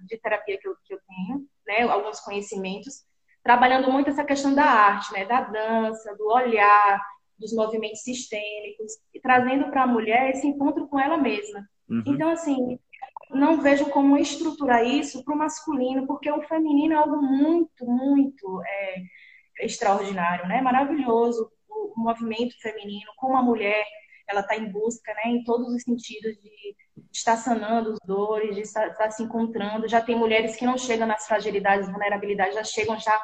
de 0.05 0.17
terapia 0.17 0.57
que 0.57 0.67
eu, 0.67 0.75
que 0.85 0.93
eu 0.93 0.99
tenho, 1.07 1.45
né, 1.67 1.81
alguns 1.83 2.19
conhecimentos, 2.19 3.03
trabalhando 3.43 3.91
muito 3.91 4.09
essa 4.09 4.23
questão 4.23 4.53
da 4.53 4.63
arte, 4.63 5.11
né, 5.13 5.25
da 5.25 5.41
dança, 5.41 6.15
do 6.15 6.27
olhar, 6.27 7.01
dos 7.37 7.53
movimentos 7.53 8.01
sistêmicos, 8.01 8.93
e 9.13 9.19
trazendo 9.19 9.69
para 9.69 9.83
a 9.83 9.87
mulher 9.87 10.29
esse 10.29 10.47
encontro 10.47 10.87
com 10.87 10.99
ela 10.99 11.17
mesma. 11.17 11.67
Uhum. 11.89 12.03
Então, 12.07 12.29
assim, 12.29 12.79
não 13.29 13.61
vejo 13.61 13.89
como 13.89 14.17
estruturar 14.17 14.85
isso 14.85 15.23
para 15.23 15.33
o 15.33 15.37
masculino, 15.37 16.07
porque 16.07 16.31
o 16.31 16.41
feminino 16.43 16.93
é 16.93 16.97
algo 16.97 17.21
muito, 17.21 17.85
muito 17.85 18.61
é, 18.65 19.65
extraordinário, 19.65 20.47
né? 20.47 20.61
Maravilhoso 20.61 21.51
o 21.69 21.99
movimento 21.99 22.55
feminino, 22.61 23.11
como 23.17 23.35
a 23.35 23.41
mulher 23.41 23.83
ela 24.27 24.41
está 24.41 24.55
em 24.55 24.71
busca, 24.71 25.13
né, 25.13 25.31
em 25.31 25.43
todos 25.43 25.67
os 25.73 25.83
sentidos 25.83 26.35
de 26.41 26.75
estar 27.11 27.37
sanando 27.37 27.93
os 27.93 27.99
dores, 28.05 28.55
de 28.55 28.61
estar, 28.61 28.87
estar, 28.87 29.11
se 29.11 29.23
encontrando. 29.23 29.87
Já 29.87 30.01
tem 30.01 30.15
mulheres 30.15 30.55
que 30.55 30.65
não 30.65 30.77
chegam 30.77 31.07
nas 31.07 31.27
fragilidades, 31.27 31.89
vulnerabilidades, 31.89 32.55
já 32.55 32.63
chegam 32.63 32.97
já 32.99 33.21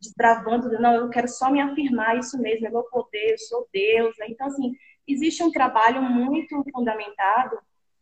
desbravando, 0.00 0.68
não, 0.80 0.94
eu 0.94 1.08
quero 1.10 1.28
só 1.28 1.50
me 1.50 1.60
afirmar 1.60 2.18
isso 2.18 2.36
mesmo, 2.38 2.66
eu 2.66 2.72
vou 2.72 2.84
poder, 2.84 3.32
eu 3.32 3.38
sou 3.38 3.68
Deus. 3.72 4.16
Né? 4.18 4.26
Então, 4.30 4.48
assim, 4.48 4.72
existe 5.06 5.42
um 5.42 5.50
trabalho 5.50 6.02
muito 6.02 6.62
fundamentado 6.72 7.58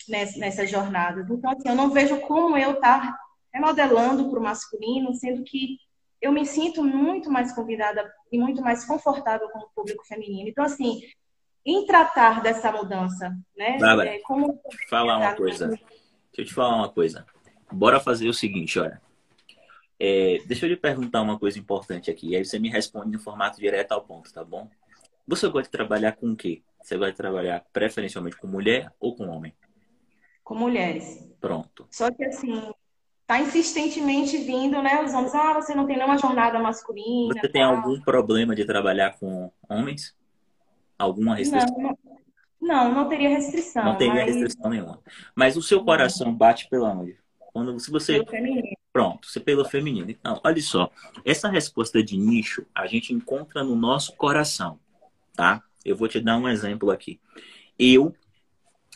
nessas 0.09 0.71
jornadas. 0.71 1.29
Então, 1.31 1.51
assim, 1.51 1.69
eu 1.69 1.75
não 1.75 1.91
vejo 1.91 2.19
como 2.21 2.57
eu 2.57 2.73
estar 2.73 3.01
tá 3.01 3.19
remodelando 3.53 4.31
para 4.31 4.39
o 4.39 4.43
masculino, 4.43 5.15
sendo 5.15 5.45
que 5.45 5.79
eu 6.21 6.33
me 6.33 6.45
sinto 6.45 6.85
muito 6.85 7.31
mais 7.31 7.53
convidada 7.53 8.11
e 8.31 8.39
muito 8.39 8.63
mais 8.63 8.85
confortável 8.85 9.49
com 9.51 9.59
o 9.59 9.71
público 9.75 10.07
feminino. 10.07 10.49
Então, 10.49 10.65
assim, 10.65 11.01
em 11.65 11.87
tratar 11.87 12.43
dessa 12.43 12.73
mudança, 12.73 13.37
né? 13.57 13.79
Bárbara, 13.79 14.11
é, 14.11 14.19
como... 14.21 14.61
falar 14.89 15.19
uma 15.19 15.35
coisa. 15.35 15.69
Deixa 15.69 15.83
eu 16.39 16.45
te 16.45 16.55
falar 16.55 16.77
uma 16.77 16.89
coisa. 16.89 17.27
Bora 17.71 18.01
fazer 18.01 18.29
o 18.29 18.35
seguinte, 18.35 18.79
olha. 18.79 19.01
É, 19.99 20.39
deixa 20.47 20.65
eu 20.65 20.71
lhe 20.71 20.77
perguntar 20.77 21.21
uma 21.21 21.39
coisa 21.39 21.59
importante 21.59 22.11
aqui. 22.11 22.35
Aí 22.35 22.45
você 22.45 22.59
me 22.59 22.71
responde 22.71 23.11
no 23.11 23.19
formato 23.19 23.61
direto 23.61 23.93
ao 23.93 24.03
ponto, 24.03 24.33
tá 24.33 24.43
bom? 24.43 24.69
Você 25.29 25.47
gosta 25.49 25.65
de 25.65 25.71
trabalhar 25.71 26.13
com 26.13 26.31
o 26.31 26.37
quê? 26.37 26.63
Você 26.83 26.97
vai 26.97 27.13
trabalhar 27.13 27.65
preferencialmente 27.73 28.37
com 28.37 28.47
mulher 28.47 28.93
ou 28.99 29.15
com 29.15 29.29
homem? 29.29 29.55
Com 30.43 30.55
mulheres. 30.55 31.29
Pronto. 31.39 31.87
Só 31.91 32.11
que 32.11 32.25
assim, 32.25 32.73
tá 33.27 33.41
insistentemente 33.41 34.39
vindo, 34.39 34.83
né? 34.83 35.03
Os 35.05 35.13
homens, 35.13 35.35
ah, 35.35 35.53
você 35.53 35.75
não 35.75 35.87
tem 35.87 35.97
nenhuma 35.97 36.19
jornada 36.19 36.59
masculina. 36.59 37.35
Você 37.35 37.49
tem 37.49 37.63
algum 37.63 38.01
problema 38.01 38.57
de 38.57 38.65
trabalhar 38.65 39.19
com 39.19 39.53
homens? 39.69 40.17
Alguma 41.01 41.35
restrição? 41.35 41.97
Não, 42.61 42.85
não, 42.85 42.95
não 42.95 43.09
teria 43.09 43.31
restrição. 43.31 43.85
Não 43.85 43.97
teria 43.97 44.15
mas... 44.17 44.37
restrição 44.37 44.71
nenhuma. 44.71 45.01
Mas 45.35 45.57
o 45.57 45.63
seu 45.63 45.83
coração 45.83 46.35
bate 46.35 46.69
pela 46.69 46.93
onde? 46.93 47.17
Quando 47.39 47.81
se 47.81 47.91
você 47.91 48.19
pelo 48.19 48.27
feminino. 48.27 48.69
Pronto, 48.93 49.27
você 49.27 49.41
pelo 49.41 49.65
feminino. 49.65 50.11
Então, 50.11 50.39
olha 50.45 50.61
só, 50.61 50.91
essa 51.25 51.49
resposta 51.49 52.03
de 52.03 52.19
nicho 52.19 52.67
a 52.75 52.87
gente 52.87 53.15
encontra 53.15 53.65
no 53.65 53.75
nosso 53.75 54.15
coração, 54.15 54.79
tá? 55.35 55.63
Eu 55.83 55.97
vou 55.97 56.07
te 56.07 56.21
dar 56.21 56.37
um 56.37 56.47
exemplo 56.47 56.91
aqui. 56.91 57.19
Eu, 57.79 58.15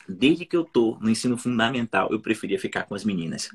desde 0.06 0.44
que 0.44 0.56
eu 0.56 0.64
tô 0.64 0.99
no 1.00 1.08
ensino 1.08 1.38
fundamental, 1.38 2.08
eu 2.11 2.20
preferia 2.20 2.58
ficar 2.58 2.82
com 2.82 2.94
as 2.94 3.02
meninas. 3.02 3.49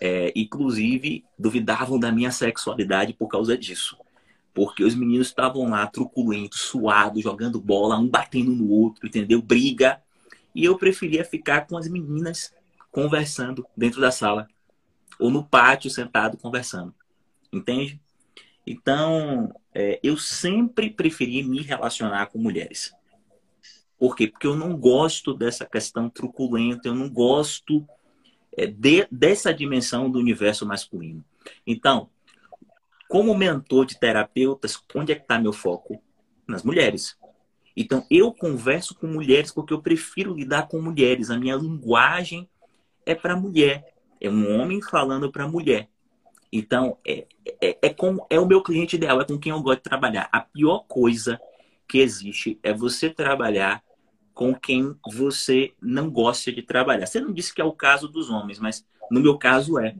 É, 0.00 0.32
inclusive, 0.34 1.24
duvidavam 1.38 1.98
da 1.98 2.10
minha 2.10 2.30
sexualidade 2.30 3.12
por 3.12 3.28
causa 3.28 3.56
disso. 3.56 3.98
Porque 4.56 4.82
os 4.82 4.94
meninos 4.94 5.26
estavam 5.26 5.68
lá 5.68 5.86
truculentos, 5.86 6.62
suados, 6.62 7.22
jogando 7.22 7.60
bola, 7.60 7.98
um 7.98 8.08
batendo 8.08 8.52
no 8.52 8.70
outro, 8.70 9.06
entendeu? 9.06 9.42
Briga. 9.42 10.02
E 10.54 10.64
eu 10.64 10.78
preferia 10.78 11.26
ficar 11.26 11.66
com 11.66 11.76
as 11.76 11.86
meninas 11.86 12.54
conversando 12.90 13.66
dentro 13.76 14.00
da 14.00 14.10
sala. 14.10 14.48
Ou 15.18 15.30
no 15.30 15.44
pátio, 15.44 15.90
sentado, 15.90 16.38
conversando. 16.38 16.94
Entende? 17.52 18.00
Então, 18.66 19.54
é, 19.74 20.00
eu 20.02 20.16
sempre 20.16 20.88
preferi 20.88 21.42
me 21.42 21.60
relacionar 21.60 22.28
com 22.28 22.38
mulheres. 22.38 22.94
Por 23.98 24.16
quê? 24.16 24.26
Porque 24.26 24.46
eu 24.46 24.56
não 24.56 24.74
gosto 24.74 25.34
dessa 25.34 25.66
questão 25.66 26.08
truculenta, 26.08 26.88
eu 26.88 26.94
não 26.94 27.10
gosto 27.10 27.86
é, 28.56 28.66
de, 28.66 29.06
dessa 29.10 29.52
dimensão 29.52 30.10
do 30.10 30.18
universo 30.18 30.64
masculino. 30.64 31.22
Então, 31.66 32.08
como 33.08 33.36
mentor 33.36 33.86
de 33.86 33.98
terapeutas, 33.98 34.82
onde 34.94 35.12
é 35.12 35.14
que 35.14 35.22
está 35.22 35.38
meu 35.38 35.52
foco? 35.52 36.00
Nas 36.46 36.62
mulheres. 36.62 37.16
Então, 37.76 38.06
eu 38.10 38.32
converso 38.32 38.94
com 38.94 39.06
mulheres 39.06 39.52
porque 39.52 39.72
eu 39.72 39.82
prefiro 39.82 40.34
lidar 40.34 40.68
com 40.68 40.80
mulheres. 40.80 41.30
A 41.30 41.38
minha 41.38 41.56
linguagem 41.56 42.48
é 43.04 43.14
para 43.14 43.36
mulher. 43.36 43.94
É 44.20 44.30
um 44.30 44.58
homem 44.58 44.80
falando 44.80 45.30
para 45.30 45.46
mulher. 45.46 45.88
Então, 46.50 46.96
é, 47.06 47.26
é, 47.60 47.78
é, 47.82 47.88
com, 47.92 48.24
é 48.30 48.40
o 48.40 48.46
meu 48.46 48.62
cliente 48.62 48.96
ideal, 48.96 49.20
é 49.20 49.24
com 49.24 49.38
quem 49.38 49.52
eu 49.52 49.60
gosto 49.60 49.78
de 49.78 49.82
trabalhar. 49.82 50.28
A 50.32 50.40
pior 50.40 50.84
coisa 50.88 51.38
que 51.86 51.98
existe 51.98 52.58
é 52.62 52.72
você 52.72 53.10
trabalhar 53.10 53.82
com 54.32 54.54
quem 54.54 54.94
você 55.12 55.74
não 55.80 56.10
gosta 56.10 56.52
de 56.52 56.62
trabalhar. 56.62 57.06
Você 57.06 57.20
não 57.20 57.32
disse 57.32 57.54
que 57.54 57.60
é 57.60 57.64
o 57.64 57.72
caso 57.72 58.08
dos 58.08 58.30
homens, 58.30 58.58
mas 58.58 58.86
no 59.10 59.20
meu 59.20 59.36
caso 59.38 59.78
é. 59.78 59.94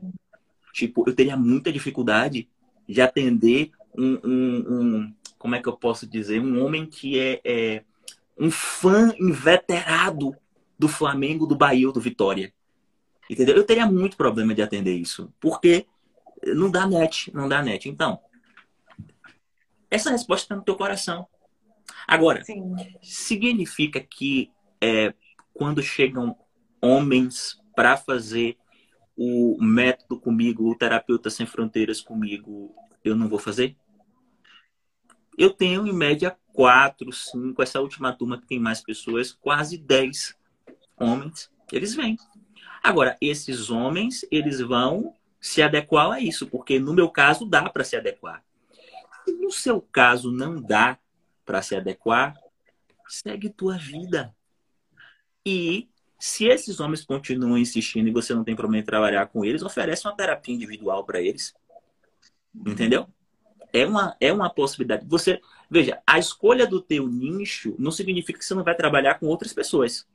Tipo, 0.73 1.03
eu 1.07 1.15
teria 1.15 1.35
muita 1.37 1.71
dificuldade 1.71 2.47
de 2.87 3.01
atender 3.01 3.71
um, 3.97 4.19
um, 4.23 4.65
um 4.69 5.13
como 5.37 5.55
é 5.55 5.61
que 5.61 5.69
eu 5.69 5.77
posso 5.77 6.07
dizer, 6.07 6.41
um 6.41 6.63
homem 6.63 6.85
que 6.85 7.19
é, 7.19 7.41
é 7.43 7.83
um 8.37 8.49
fã 8.49 9.13
inveterado 9.19 10.35
do 10.77 10.87
Flamengo, 10.87 11.47
do 11.47 11.55
Bahia 11.55 11.87
ou 11.87 11.93
do 11.93 12.01
Vitória. 12.01 12.53
Entendeu? 13.29 13.55
Eu 13.55 13.65
teria 13.65 13.85
muito 13.85 14.15
problema 14.15 14.53
de 14.53 14.61
atender 14.61 14.95
isso, 14.95 15.33
porque 15.39 15.85
não 16.43 16.69
dá 16.69 16.87
net, 16.87 17.33
não 17.33 17.47
dá 17.47 17.61
net. 17.61 17.89
Então, 17.89 18.19
essa 19.89 20.11
resposta 20.11 20.45
está 20.45 20.55
no 20.55 20.63
teu 20.63 20.75
coração. 20.75 21.27
Agora, 22.07 22.43
Sim. 22.43 22.75
significa 23.01 23.99
que 23.99 24.51
é, 24.81 25.13
quando 25.53 25.81
chegam 25.81 26.37
homens 26.81 27.59
para 27.75 27.97
fazer 27.97 28.57
o 29.17 29.57
método 29.59 30.19
comigo, 30.19 30.69
o 30.69 30.77
terapeuta 30.77 31.29
sem 31.29 31.45
fronteiras 31.45 31.99
comigo, 31.99 32.75
eu 33.03 33.15
não 33.15 33.27
vou 33.27 33.39
fazer? 33.39 33.75
Eu 35.35 35.51
tenho 35.51 35.87
em 35.87 35.93
média 35.93 36.37
quatro, 36.53 37.11
cinco, 37.11 37.61
essa 37.61 37.81
última 37.81 38.13
turma 38.13 38.39
que 38.39 38.47
tem 38.47 38.59
mais 38.59 38.81
pessoas, 38.81 39.31
quase 39.31 39.77
dez 39.77 40.35
homens, 40.95 41.51
eles 41.71 41.95
vêm. 41.95 42.17
Agora, 42.83 43.17
esses 43.19 43.69
homens, 43.69 44.25
eles 44.31 44.59
vão 44.59 45.13
se 45.39 45.61
adequar 45.61 46.11
a 46.11 46.19
isso, 46.19 46.47
porque 46.47 46.79
no 46.79 46.93
meu 46.93 47.09
caso 47.09 47.45
dá 47.45 47.69
para 47.69 47.83
se 47.83 47.95
adequar. 47.95 48.43
Se 49.25 49.33
no 49.33 49.51
seu 49.51 49.81
caso 49.81 50.31
não 50.31 50.61
dá 50.61 50.97
para 51.45 51.61
se 51.61 51.75
adequar, 51.75 52.35
segue 53.07 53.49
tua 53.49 53.77
vida. 53.77 54.35
E 55.45 55.89
se 56.19 56.45
esses 56.47 56.79
homens 56.79 57.05
continuam 57.05 57.57
insistindo 57.57 58.07
e 58.07 58.11
você 58.11 58.33
não 58.33 58.43
tem 58.43 58.55
problema 58.55 58.81
em 58.81 58.85
trabalhar 58.85 59.27
com 59.27 59.45
eles, 59.45 59.61
oferece 59.61 60.07
uma 60.07 60.15
terapia 60.15 60.53
individual 60.53 61.03
para 61.03 61.21
eles. 61.21 61.53
Entendeu? 62.65 63.07
É 63.71 63.85
uma, 63.85 64.15
é 64.19 64.33
uma 64.33 64.49
possibilidade. 64.49 65.05
Você, 65.07 65.39
veja, 65.69 66.01
a 66.07 66.17
escolha 66.17 66.65
do 66.65 66.81
teu 66.81 67.07
nicho 67.07 67.75
não 67.77 67.91
significa 67.91 68.39
que 68.39 68.45
você 68.45 68.55
não 68.55 68.63
vai 68.63 68.75
trabalhar 68.75 69.19
com 69.19 69.27
outras 69.27 69.53
pessoas. 69.53 70.07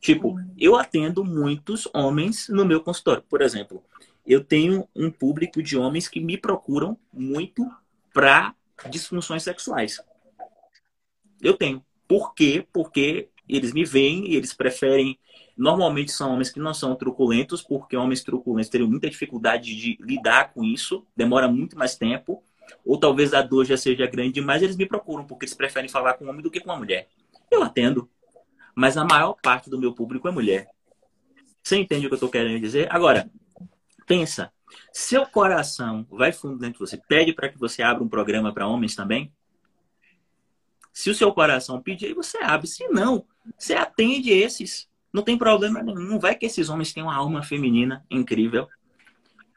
Tipo, 0.00 0.36
eu 0.58 0.76
atendo 0.76 1.24
muitos 1.24 1.86
homens 1.92 2.48
no 2.48 2.64
meu 2.64 2.80
consultório. 2.80 3.22
Por 3.28 3.42
exemplo, 3.42 3.84
eu 4.26 4.42
tenho 4.42 4.88
um 4.96 5.10
público 5.10 5.62
de 5.62 5.76
homens 5.76 6.08
que 6.08 6.20
me 6.20 6.38
procuram 6.38 6.98
muito 7.12 7.70
para 8.12 8.54
disfunções 8.88 9.42
sexuais. 9.42 10.00
Eu 11.40 11.54
tenho. 11.54 11.84
Por 12.08 12.34
quê? 12.34 12.66
Porque 12.72 13.28
eles 13.48 13.72
me 13.72 13.84
veem 13.84 14.30
e 14.30 14.36
eles 14.36 14.52
preferem. 14.52 15.18
Normalmente 15.56 16.12
são 16.12 16.32
homens 16.32 16.50
que 16.50 16.58
não 16.58 16.72
são 16.72 16.94
truculentos, 16.94 17.62
porque 17.62 17.96
homens 17.96 18.22
truculentos 18.22 18.70
teriam 18.70 18.88
muita 18.88 19.08
dificuldade 19.08 19.74
de 19.76 19.98
lidar 20.00 20.52
com 20.52 20.64
isso, 20.64 21.06
demora 21.16 21.48
muito 21.48 21.76
mais 21.76 21.96
tempo. 21.96 22.42
Ou 22.84 22.98
talvez 22.98 23.34
a 23.34 23.42
dor 23.42 23.64
já 23.66 23.76
seja 23.76 24.06
grande 24.06 24.32
demais, 24.32 24.62
eles 24.62 24.76
me 24.76 24.86
procuram, 24.86 25.24
porque 25.24 25.44
eles 25.44 25.54
preferem 25.54 25.88
falar 25.88 26.14
com 26.14 26.24
um 26.24 26.30
homem 26.30 26.42
do 26.42 26.50
que 26.50 26.60
com 26.60 26.70
uma 26.70 26.78
mulher. 26.78 27.08
Eu 27.50 27.62
atendo. 27.62 28.08
Mas 28.74 28.96
a 28.96 29.04
maior 29.04 29.36
parte 29.42 29.68
do 29.68 29.78
meu 29.78 29.92
público 29.92 30.26
é 30.26 30.30
mulher. 30.30 30.68
Você 31.62 31.76
entende 31.76 32.06
o 32.06 32.08
que 32.08 32.14
eu 32.14 32.16
estou 32.16 32.30
querendo 32.30 32.58
dizer? 32.58 32.88
Agora, 32.90 33.30
Pensa, 34.06 34.52
seu 34.92 35.26
coração 35.26 36.06
vai 36.10 36.32
fundo 36.32 36.58
dentro 36.58 36.84
de 36.84 36.90
você. 36.90 36.96
Pede 36.96 37.32
para 37.32 37.48
que 37.48 37.58
você 37.58 37.82
abra 37.82 38.02
um 38.02 38.08
programa 38.08 38.52
para 38.52 38.66
homens 38.66 38.94
também? 38.94 39.32
Se 40.92 41.08
o 41.10 41.14
seu 41.14 41.32
coração 41.32 41.80
pedir, 41.80 42.14
você 42.14 42.38
abre. 42.42 42.66
Se 42.66 42.86
não, 42.88 43.26
você 43.58 43.74
atende 43.74 44.30
esses. 44.30 44.88
Não 45.12 45.22
tem 45.22 45.36
problema 45.36 45.82
nenhum. 45.82 46.00
Não 46.00 46.18
vai 46.18 46.34
que 46.34 46.46
esses 46.46 46.68
homens 46.68 46.92
tenham 46.92 47.08
uma 47.08 47.16
alma 47.16 47.42
feminina 47.42 48.04
incrível. 48.10 48.68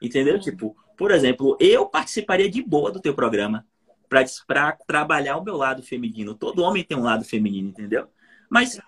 Entendeu? 0.02 0.39
Tipo, 0.39 0.76
por 0.98 1.12
exemplo, 1.12 1.58
eu 1.60 1.86
participaria 1.86 2.50
de 2.50 2.62
boa 2.62 2.91
do 2.91 3.00
teu 3.00 3.13
programa 3.13 3.65
para 4.08 4.71
trabalhar 4.88 5.38
o 5.38 5.43
meu 5.43 5.58
lado 5.58 5.82
feminino. 5.82 6.36
Todo 6.36 6.62
homem 6.62 6.84
tem 6.84 6.98
um 6.98 7.04
lado 7.04 7.26
feminino, 7.26 7.69
entendeu? 7.69 8.08
Mas 8.50 8.80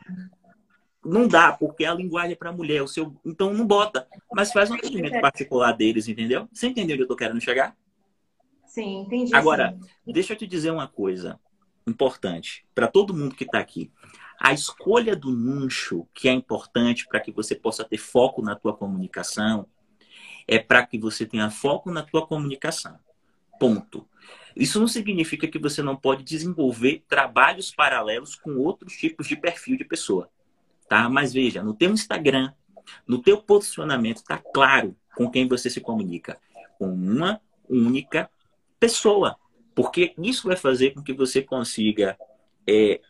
não 1.04 1.28
dá, 1.28 1.52
porque 1.54 1.86
a 1.86 1.94
linguagem 1.94 2.34
é 2.34 2.36
para 2.36 2.52
mulher. 2.52 2.82
O 2.82 2.88
seu... 2.88 3.16
Então 3.26 3.54
não 3.54 3.66
bota. 3.66 4.08
Mas 4.32 4.52
faz 4.52 4.70
um 4.70 4.76
atendimento 4.76 5.20
particular 5.22 5.72
deles, 5.72 6.08
entendeu? 6.08 6.48
Você 6.52 6.68
entendeu 6.68 6.96
onde 6.96 7.04
eu 7.04 7.08
tô 7.08 7.16
querendo 7.16 7.42
chegar? 7.42 7.76
Sim, 8.66 9.02
entendi. 9.02 9.36
Agora, 9.36 9.78
sim. 10.06 10.12
deixa 10.14 10.34
eu 10.34 10.38
te 10.38 10.46
dizer 10.46 10.72
uma 10.72 10.88
coisa 10.88 11.40
importante 11.88 12.66
para 12.76 12.88
todo 12.88 13.14
mundo 13.14 13.36
que 13.36 13.46
está 13.46 13.60
aqui. 13.60 13.92
A 14.40 14.54
escolha 14.54 15.16
do 15.16 15.32
nicho, 15.32 16.08
que 16.14 16.30
é 16.30 16.32
importante 16.32 17.08
para 17.08 17.20
que 17.20 17.32
você 17.32 17.56
possa 17.56 17.84
ter 17.84 17.98
foco 17.98 18.42
na 18.42 18.56
tua 18.56 18.76
comunicação, 18.76 19.68
é 20.48 20.60
para 20.60 20.86
que 20.86 20.98
você 20.98 21.26
tenha 21.26 21.50
foco 21.50 21.92
na 21.92 22.04
tua 22.04 22.26
comunicação. 22.26 22.98
Ponto. 23.60 24.08
Isso 24.56 24.80
não 24.80 24.88
significa 24.88 25.48
que 25.48 25.60
você 25.60 25.82
não 25.82 25.96
pode 25.96 26.24
desenvolver 26.24 27.04
trabalhos 27.08 27.72
paralelos 27.72 28.36
com 28.36 28.58
outros 28.58 28.94
tipos 28.94 29.28
de 29.28 29.36
perfil 29.36 29.78
de 29.78 29.84
pessoa 29.84 30.30
tá? 30.88 31.10
Mas 31.10 31.34
veja, 31.34 31.62
no 31.62 31.74
teu 31.74 31.92
Instagram, 31.92 32.52
no 33.06 33.22
teu 33.22 33.42
posicionamento, 33.42 34.24
tá 34.24 34.38
claro 34.38 34.96
com 35.16 35.30
quem 35.30 35.48
você 35.48 35.70
se 35.70 35.82
comunica. 35.82 36.40
Com 36.78 36.90
uma 36.90 37.42
única 37.70 38.30
pessoa. 38.80 39.38
Porque 39.76 40.14
isso 40.18 40.48
vai 40.48 40.56
fazer 40.56 40.92
com 40.92 41.04
que 41.04 41.14
você 41.14 41.42
consiga 41.42 42.18
é, 42.66 43.02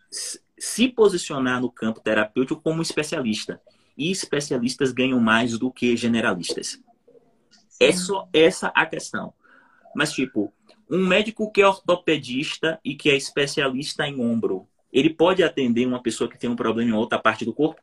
se 0.57 0.87
posicionar 0.87 1.61
no 1.61 1.71
campo 1.71 1.99
terapêutico 1.99 2.61
como 2.61 2.81
especialista. 2.81 3.61
E 3.97 4.11
especialistas 4.11 4.91
ganham 4.91 5.19
mais 5.19 5.57
do 5.57 5.71
que 5.71 5.95
generalistas. 5.97 6.79
É 7.79 7.91
só 7.91 8.27
essa 8.31 8.67
a 8.67 8.85
questão. 8.85 9.33
Mas, 9.95 10.11
tipo, 10.11 10.53
um 10.89 11.05
médico 11.05 11.51
que 11.51 11.61
é 11.61 11.67
ortopedista 11.67 12.79
e 12.83 12.95
que 12.95 13.09
é 13.09 13.15
especialista 13.15 14.07
em 14.07 14.19
ombro, 14.21 14.67
ele 14.91 15.09
pode 15.09 15.43
atender 15.43 15.85
uma 15.85 16.01
pessoa 16.01 16.29
que 16.29 16.37
tem 16.37 16.49
um 16.49 16.55
problema 16.55 16.91
em 16.91 16.93
outra 16.93 17.19
parte 17.19 17.43
do 17.43 17.53
corpo? 17.53 17.81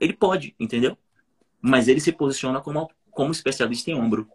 Ele 0.00 0.12
pode, 0.12 0.54
entendeu? 0.58 0.96
Mas 1.60 1.86
ele 1.86 2.00
se 2.00 2.12
posiciona 2.12 2.60
como, 2.60 2.90
como 3.10 3.32
especialista 3.32 3.90
em 3.90 3.94
ombro. 3.94 4.28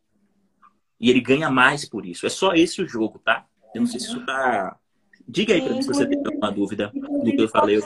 E 1.00 1.10
ele 1.10 1.20
ganha 1.20 1.50
mais 1.50 1.88
por 1.88 2.06
isso. 2.06 2.26
É 2.26 2.30
só 2.30 2.54
esse 2.54 2.82
o 2.82 2.88
jogo, 2.88 3.20
tá? 3.20 3.46
Eu 3.74 3.82
não 3.82 3.88
sei 3.88 4.00
se 4.00 4.08
isso 4.08 4.26
tá 4.26 4.80
Diga 5.28 5.54
aí 5.54 5.62
para 5.62 5.74
mim 5.74 5.82
se 5.82 5.88
você 5.88 6.08
tem 6.08 6.22
alguma 6.26 6.52
dúvida 6.52 6.92
do 6.94 7.32
que 7.32 7.42
eu 7.42 7.50
falei. 7.50 7.78
Eu 7.78 7.82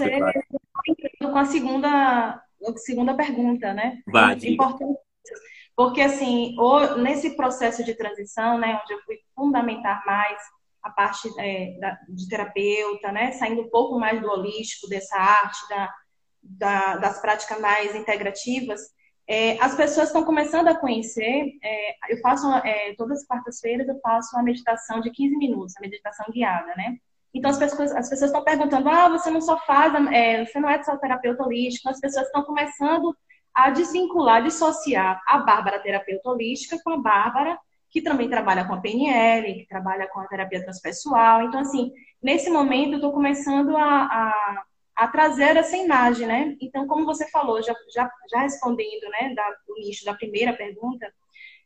com 1.31 1.37
a 1.37 1.45
segunda, 1.45 1.87
a 1.87 2.77
segunda 2.77 3.13
pergunta, 3.13 3.73
né? 3.73 4.01
Vai, 4.07 4.35
é 4.35 4.49
importante 4.49 4.99
porque, 5.79 6.01
assim, 6.01 6.57
nesse 6.97 7.37
processo 7.37 7.85
de 7.85 7.95
transição, 7.95 8.57
né, 8.57 8.77
onde 8.83 8.93
eu 8.93 9.01
fui 9.03 9.15
fundamentar 9.33 10.03
mais 10.05 10.37
a 10.83 10.89
parte 10.89 11.29
é, 11.39 11.79
da, 11.79 11.97
de 12.09 12.27
terapeuta, 12.27 13.13
né, 13.13 13.31
saindo 13.31 13.61
um 13.61 13.69
pouco 13.69 13.97
mais 13.97 14.21
do 14.21 14.27
holístico, 14.29 14.89
dessa 14.89 15.15
arte, 15.15 15.57
da, 15.69 15.89
da, 16.43 16.97
das 16.97 17.21
práticas 17.21 17.61
mais 17.61 17.95
integrativas, 17.95 18.81
é, 19.25 19.57
as 19.63 19.73
pessoas 19.73 20.07
estão 20.07 20.25
começando 20.25 20.67
a 20.67 20.77
conhecer. 20.77 21.45
É, 21.63 22.13
eu 22.13 22.19
faço, 22.19 22.45
é, 22.65 22.93
todas 22.97 23.19
as 23.19 23.25
quartas-feiras, 23.25 23.87
eu 23.87 23.97
faço 24.01 24.35
uma 24.35 24.43
meditação 24.43 24.99
de 24.99 25.09
15 25.11 25.37
minutos, 25.37 25.77
a 25.77 25.81
meditação 25.81 26.25
guiada, 26.29 26.75
né? 26.75 26.97
Então, 27.33 27.51
as 27.51 27.57
pessoas 27.57 27.91
as 27.91 28.09
pessoas 28.09 28.31
estão 28.31 28.43
perguntando, 28.43 28.89
ah, 28.89 29.09
você 29.09 29.29
não 29.29 29.41
só 29.41 29.57
faz, 29.59 29.93
é, 30.11 30.45
você 30.45 30.59
não 30.59 30.69
é 30.69 30.81
só 30.83 30.97
terapeuta 30.97 31.43
holístico, 31.43 31.89
as 31.89 31.99
pessoas 31.99 32.25
estão 32.25 32.43
começando 32.43 33.15
a 33.53 33.69
desvincular, 33.69 34.43
dissociar 34.43 35.21
a 35.27 35.39
Bárbara 35.39 35.79
terapeuta 35.79 36.29
holística 36.29 36.79
com 36.83 36.91
a 36.91 36.97
Bárbara 36.97 37.57
que 37.89 38.01
também 38.01 38.29
trabalha 38.29 38.65
com 38.65 38.73
a 38.73 38.79
PNL, 38.79 39.53
que 39.55 39.67
trabalha 39.67 40.07
com 40.07 40.19
a 40.19 40.27
terapia 40.27 40.63
transpessoal. 40.63 41.43
Então, 41.43 41.59
assim, 41.59 41.91
nesse 42.21 42.49
momento 42.49 42.91
eu 42.91 42.97
estou 42.97 43.11
começando 43.11 43.75
a, 43.75 44.03
a, 44.05 44.63
a, 44.95 45.07
trazer 45.07 45.57
essa 45.57 45.75
imagem, 45.75 46.27
né? 46.27 46.55
Então, 46.61 46.87
como 46.87 47.05
você 47.05 47.27
falou, 47.29 47.61
já, 47.63 47.73
já, 47.93 48.09
já 48.29 48.41
respondendo, 48.41 49.09
né, 49.09 49.33
da, 49.33 49.49
do 49.67 49.73
nicho 49.75 50.05
da 50.05 50.13
primeira 50.13 50.53
pergunta, 50.53 51.11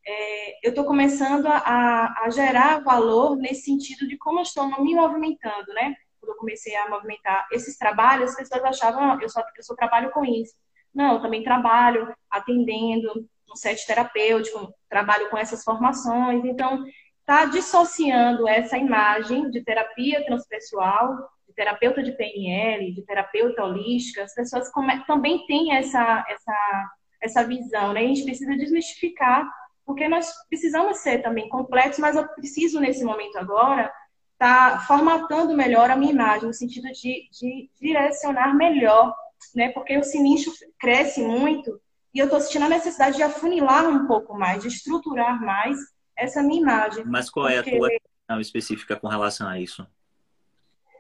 é, 0.05 0.67
eu 0.67 0.69
estou 0.69 0.85
começando 0.85 1.47
a, 1.47 2.23
a, 2.23 2.29
gerar 2.29 2.83
valor 2.83 3.37
nesse 3.37 3.63
sentido 3.63 4.07
de 4.07 4.17
como 4.17 4.39
eu 4.39 4.43
estou 4.43 4.67
me 4.81 4.93
movimentando, 4.93 5.73
né? 5.73 5.95
Quando 6.19 6.31
eu 6.31 6.37
comecei 6.37 6.75
a 6.75 6.89
movimentar 6.89 7.47
esses 7.51 7.77
trabalhos, 7.77 8.31
as 8.31 8.35
pessoas 8.35 8.63
achavam, 8.63 9.11
ah, 9.11 9.19
eu 9.21 9.29
só, 9.29 9.41
eu 9.55 9.63
só 9.63 9.75
trabalho 9.75 10.11
com 10.11 10.25
isso. 10.25 10.53
Não, 10.93 11.15
eu 11.15 11.21
também 11.21 11.43
trabalho 11.43 12.13
atendendo 12.29 13.27
um 13.49 13.55
set 13.55 13.85
terapêutico, 13.85 14.73
trabalho 14.89 15.29
com 15.29 15.37
essas 15.37 15.63
formações. 15.63 16.43
Então, 16.43 16.83
está 17.19 17.45
dissociando 17.45 18.47
essa 18.47 18.77
imagem 18.77 19.49
de 19.49 19.63
terapia 19.63 20.25
transpessoal, 20.25 21.15
de 21.47 21.53
terapeuta 21.55 22.03
de 22.03 22.11
PNL, 22.11 22.93
de 22.93 23.01
terapeuta 23.03 23.63
holística. 23.63 24.23
As 24.23 24.35
pessoas 24.35 24.69
também 25.07 25.45
têm 25.45 25.75
essa, 25.75 26.25
essa, 26.27 26.91
essa 27.21 27.47
visão, 27.47 27.93
né? 27.93 28.01
A 28.01 28.07
gente 28.07 28.25
precisa 28.25 28.55
desmistificar, 28.55 29.49
porque 29.85 30.07
nós 30.07 30.31
precisamos 30.49 30.99
ser 30.99 31.21
também 31.21 31.49
completos, 31.49 31.99
mas 31.99 32.15
eu 32.15 32.27
preciso, 32.29 32.79
nesse 32.79 33.03
momento 33.03 33.37
agora, 33.37 33.91
estar 34.33 34.71
tá 34.71 34.79
formatando 34.79 35.55
melhor 35.55 35.89
a 35.89 35.95
minha 35.95 36.13
imagem, 36.13 36.47
no 36.47 36.53
sentido 36.53 36.87
de, 36.91 37.27
de 37.31 37.69
direcionar 37.79 38.55
melhor 38.55 39.13
né? 39.55 39.69
Porque 39.69 39.97
o 39.97 40.03
sinistro 40.03 40.53
cresce 40.79 41.21
muito 41.21 41.79
e 42.13 42.19
eu 42.19 42.25
estou 42.25 42.39
sentindo 42.39 42.65
a 42.65 42.69
necessidade 42.69 43.17
de 43.17 43.23
afunilar 43.23 43.87
um 43.87 44.05
pouco 44.05 44.37
mais, 44.37 44.61
de 44.61 44.67
estruturar 44.67 45.41
mais 45.41 45.77
essa 46.15 46.43
minha 46.43 46.61
imagem. 46.61 47.03
Mas 47.05 47.29
qual 47.29 47.47
porque... 47.47 47.71
é 47.71 47.73
a 47.73 47.77
tua 47.77 47.89
questão 47.89 48.39
específica 48.39 48.95
com 48.95 49.07
relação 49.07 49.47
a 49.47 49.59
isso? 49.59 49.85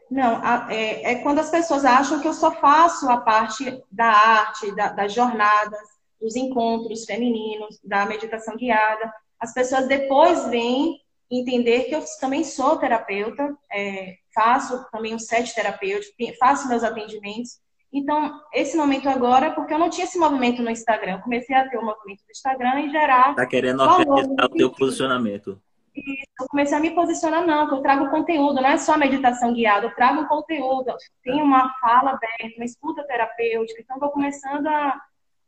Não, 0.09 0.41
é, 0.69 1.11
é, 1.11 1.15
quando 1.15 1.39
as 1.39 1.49
pessoas 1.49 1.85
acham 1.85 2.19
que 2.19 2.27
eu 2.27 2.33
só 2.33 2.51
faço 2.51 3.09
a 3.09 3.21
parte 3.21 3.81
da 3.91 4.05
arte, 4.05 4.75
da, 4.75 4.89
das 4.89 5.13
jornadas, 5.13 5.87
dos 6.23 6.35
encontros 6.35 7.05
femininos, 7.05 7.79
da 7.83 8.05
meditação 8.05 8.55
guiada. 8.55 9.13
As 9.39 9.53
pessoas 9.53 9.87
depois 9.87 10.47
vêm 10.47 10.99
entender 11.29 11.83
que 11.83 11.95
eu 11.95 12.03
também 12.19 12.43
sou 12.43 12.77
terapeuta, 12.77 13.55
é, 13.71 14.15
faço 14.33 14.85
também 14.91 15.13
um 15.13 15.19
set 15.19 15.53
terapêutico, 15.53 16.15
faço 16.39 16.69
meus 16.69 16.83
atendimentos, 16.83 17.61
então, 17.93 18.41
esse 18.51 18.75
momento 18.75 19.07
agora, 19.07 19.51
porque 19.51 19.71
eu 19.71 19.77
não 19.77 19.87
tinha 19.87 20.05
esse 20.05 20.17
movimento 20.17 20.63
no 20.63 20.71
Instagram. 20.71 21.13
Eu 21.13 21.21
comecei 21.21 21.55
a 21.55 21.69
ter 21.69 21.77
o 21.77 21.85
movimento 21.85 22.23
do 22.25 22.31
Instagram 22.31 22.81
e 22.81 22.89
gerar. 22.89 23.35
Tá 23.35 23.45
querendo 23.45 23.83
organizar 23.83 24.45
o 24.45 24.49
teu 24.49 24.71
posicionamento. 24.71 25.61
E 25.95 26.23
eu 26.41 26.47
comecei 26.49 26.75
a 26.75 26.81
me 26.81 26.89
posicionar, 26.89 27.45
não, 27.45 27.67
que 27.67 27.75
eu 27.75 27.81
trago 27.81 28.09
conteúdo, 28.09 28.55
não 28.55 28.67
é 28.67 28.79
só 28.79 28.97
meditação 28.97 29.53
guiada, 29.53 29.85
eu 29.85 29.93
trago 29.93 30.27
conteúdo. 30.27 30.91
Tem 31.23 31.39
uma 31.39 31.71
fala 31.79 32.13
aberta, 32.13 32.57
uma 32.57 32.65
escuta 32.65 33.05
terapêutica. 33.05 33.79
Então, 33.79 33.97
estou 33.97 34.09
começando 34.09 34.65
a. 34.65 34.99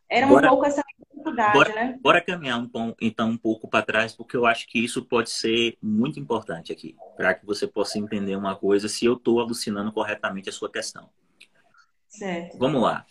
Era 0.10 0.28
um 0.28 0.30
bora, 0.30 0.50
pouco 0.50 0.65
essa 0.65 0.84
dificuldade, 1.00 1.54
bora, 1.54 1.74
né? 1.74 2.00
Bora 2.02 2.22
caminhar 2.22 2.60
um, 2.60 2.96
então 3.02 3.30
um 3.30 3.38
pouco 3.38 3.68
para 3.68 3.84
trás, 3.84 4.13
porque 4.13 4.38
eu 4.38 4.46
acho 4.46 4.68
que 4.68 4.80
isso 4.80 5.04
pode 5.04 5.32
ser 5.32 5.78
muito 5.82 6.20
importante 6.20 6.72
aqui, 6.72 6.96
para 7.18 7.34
que 7.34 7.46
você 7.46 7.68
possa 7.68 7.98
entender 7.98 8.36
uma 8.36 8.56
coisa, 8.56 8.88
se 8.88 9.06
eu 9.06 9.13
estou 9.13 9.39
alucinando 9.39 9.91
corretamente 9.91 10.50
a 10.50 10.52
sua 10.52 10.72
questão. 10.72 11.10
Certo. 12.08 12.58
Vamos 12.58 12.82
lá. 12.82 13.06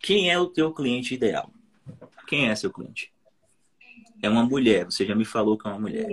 Quem 0.00 0.30
é 0.30 0.38
o 0.38 0.46
teu 0.46 0.72
cliente 0.72 1.14
ideal? 1.14 1.50
Quem 2.26 2.48
é 2.48 2.56
seu 2.56 2.72
cliente? 2.72 3.12
É 4.22 4.28
uma 4.28 4.44
mulher, 4.44 4.86
você 4.86 5.04
já 5.04 5.14
me 5.14 5.24
falou 5.24 5.58
que 5.58 5.66
é 5.66 5.70
uma 5.70 5.78
mulher. 5.78 6.08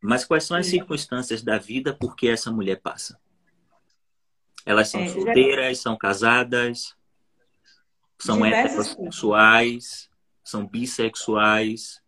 Mas 0.00 0.24
quais 0.24 0.44
são 0.44 0.56
as 0.56 0.66
circunstâncias 0.66 1.42
da 1.42 1.58
vida 1.58 1.94
por 1.94 2.14
que 2.14 2.28
essa 2.28 2.50
mulher 2.50 2.80
passa? 2.80 3.18
Elas 4.66 4.88
são 4.88 5.00
é, 5.00 5.08
solteiras, 5.08 5.78
já... 5.78 5.82
são 5.82 5.96
casadas, 5.96 6.94
são 8.20 8.44
heterossexuais, 8.44 10.08
são 10.44 10.66
bissexuais. 10.66 12.00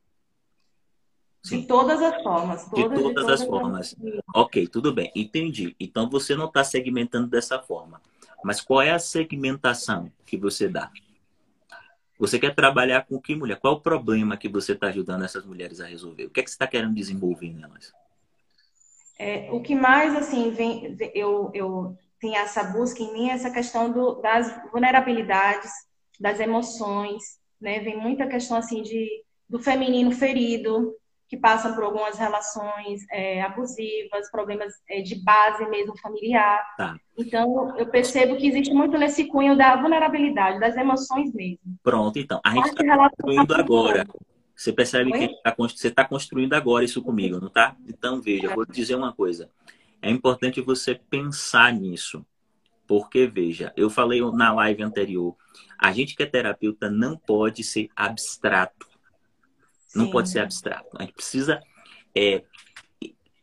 Sim. 1.43 1.63
De 1.63 1.67
todas 1.67 2.01
as 2.01 2.23
formas. 2.23 2.65
Todas, 2.69 2.77
de, 2.77 2.89
todas 2.89 3.09
de 3.09 3.15
todas 3.15 3.41
as 3.41 3.47
formas. 3.47 3.97
As... 4.01 4.21
Ok, 4.35 4.69
tudo 4.69 4.93
bem, 4.93 5.11
entendi. 5.15 5.75
Então 5.81 6.09
você 6.09 6.37
não 6.37 6.47
está 6.47 6.63
segmentando 6.63 7.27
dessa 7.29 7.59
forma. 7.59 8.01
Mas 8.45 8.61
qual 8.61 8.83
é 8.83 8.91
a 8.91 8.99
segmentação 8.99 10.11
que 10.25 10.37
você 10.37 10.69
dá? 10.69 10.91
Você 12.19 12.39
quer 12.39 12.55
trabalhar 12.55 13.05
com 13.07 13.21
que 13.21 13.35
mulher? 13.35 13.59
Qual 13.59 13.75
é 13.75 13.77
o 13.77 13.81
problema 13.81 14.37
que 14.37 14.49
você 14.49 14.73
está 14.73 14.89
ajudando 14.89 15.25
essas 15.25 15.45
mulheres 15.45 15.81
a 15.81 15.87
resolver? 15.87 16.27
O 16.27 16.31
que 16.31 16.41
é 16.41 16.43
que 16.43 16.51
você 16.51 16.55
está 16.55 16.67
querendo 16.67 16.95
desenvolver 16.95 17.53
nelas? 17.53 17.93
É, 19.19 19.49
o 19.51 19.61
que 19.61 19.75
mais, 19.75 20.15
assim, 20.15 20.51
vem, 20.51 20.97
eu, 21.15 21.51
eu 21.55 21.97
tenho 22.21 22.37
essa 22.37 22.63
busca 22.65 23.03
em 23.03 23.13
mim 23.13 23.29
é 23.29 23.33
essa 23.33 23.51
questão 23.51 23.91
do, 23.91 24.21
das 24.21 24.71
vulnerabilidades, 24.71 25.71
das 26.23 26.39
emoções, 26.39 27.23
né? 27.61 27.81
Vem 27.81 27.97
muita 27.97 28.29
questão, 28.29 28.57
assim, 28.57 28.81
de, 28.81 29.09
do 29.49 29.59
feminino 29.59 30.13
ferido, 30.13 30.95
que 31.29 31.37
passam 31.37 31.75
por 31.75 31.83
algumas 31.83 32.17
relações 32.17 33.05
é, 33.11 33.43
abusivas, 33.43 34.31
problemas 34.31 34.73
é, 34.89 35.03
de 35.03 35.17
base 35.17 35.69
mesmo 35.69 35.99
familiar. 35.99 36.63
Tá. 36.77 36.97
Então, 37.19 37.77
eu 37.77 37.87
percebo 37.87 38.37
que 38.37 38.47
existe 38.47 38.73
muito 38.73 38.97
nesse 38.97 39.25
cunho 39.25 39.57
da 39.57 39.75
vulnerabilidade, 39.75 40.61
das 40.61 40.77
emoções 40.77 41.33
mesmo. 41.35 41.59
Pronto, 41.83 42.19
então. 42.19 42.41
A 42.45 42.55
gente 42.55 42.69
está 42.69 42.97
construindo 42.97 43.55
agora. 43.55 44.07
Você 44.55 44.73
percebe 44.73 45.13
Oi? 45.13 45.19
que 45.19 45.43
tá 45.43 45.55
você 45.59 45.89
está 45.89 46.05
construindo 46.05 46.53
agora 46.53 46.85
isso 46.85 47.03
comigo, 47.03 47.41
não 47.41 47.49
tá? 47.49 47.75
Então, 47.89 48.21
veja, 48.21 48.47
eu 48.47 48.55
vou 48.55 48.65
te 48.65 48.73
dizer 48.73 48.95
uma 48.95 49.13
coisa. 49.13 49.51
É 50.01 50.11
importante 50.11 50.61
você 50.61 50.95
pensar 50.95 51.73
nisso. 51.73 52.25
Porque, 52.93 53.27
veja, 53.27 53.73
eu 53.75 53.89
falei 53.89 54.21
na 54.33 54.53
live 54.53 54.83
anterior, 54.83 55.35
a 55.79 55.93
gente 55.93 56.15
que 56.15 56.23
é 56.23 56.27
terapeuta 56.27 56.91
não 56.91 57.17
pode 57.17 57.65
ser 57.65 57.89
abstrato 57.97 58.93
não 59.95 60.11
pode 60.11 60.31
ser 60.31 60.41
abstrato. 60.41 60.89
A 60.99 61.03
gente 61.03 61.15
precisa 61.15 61.63
é, 62.15 62.45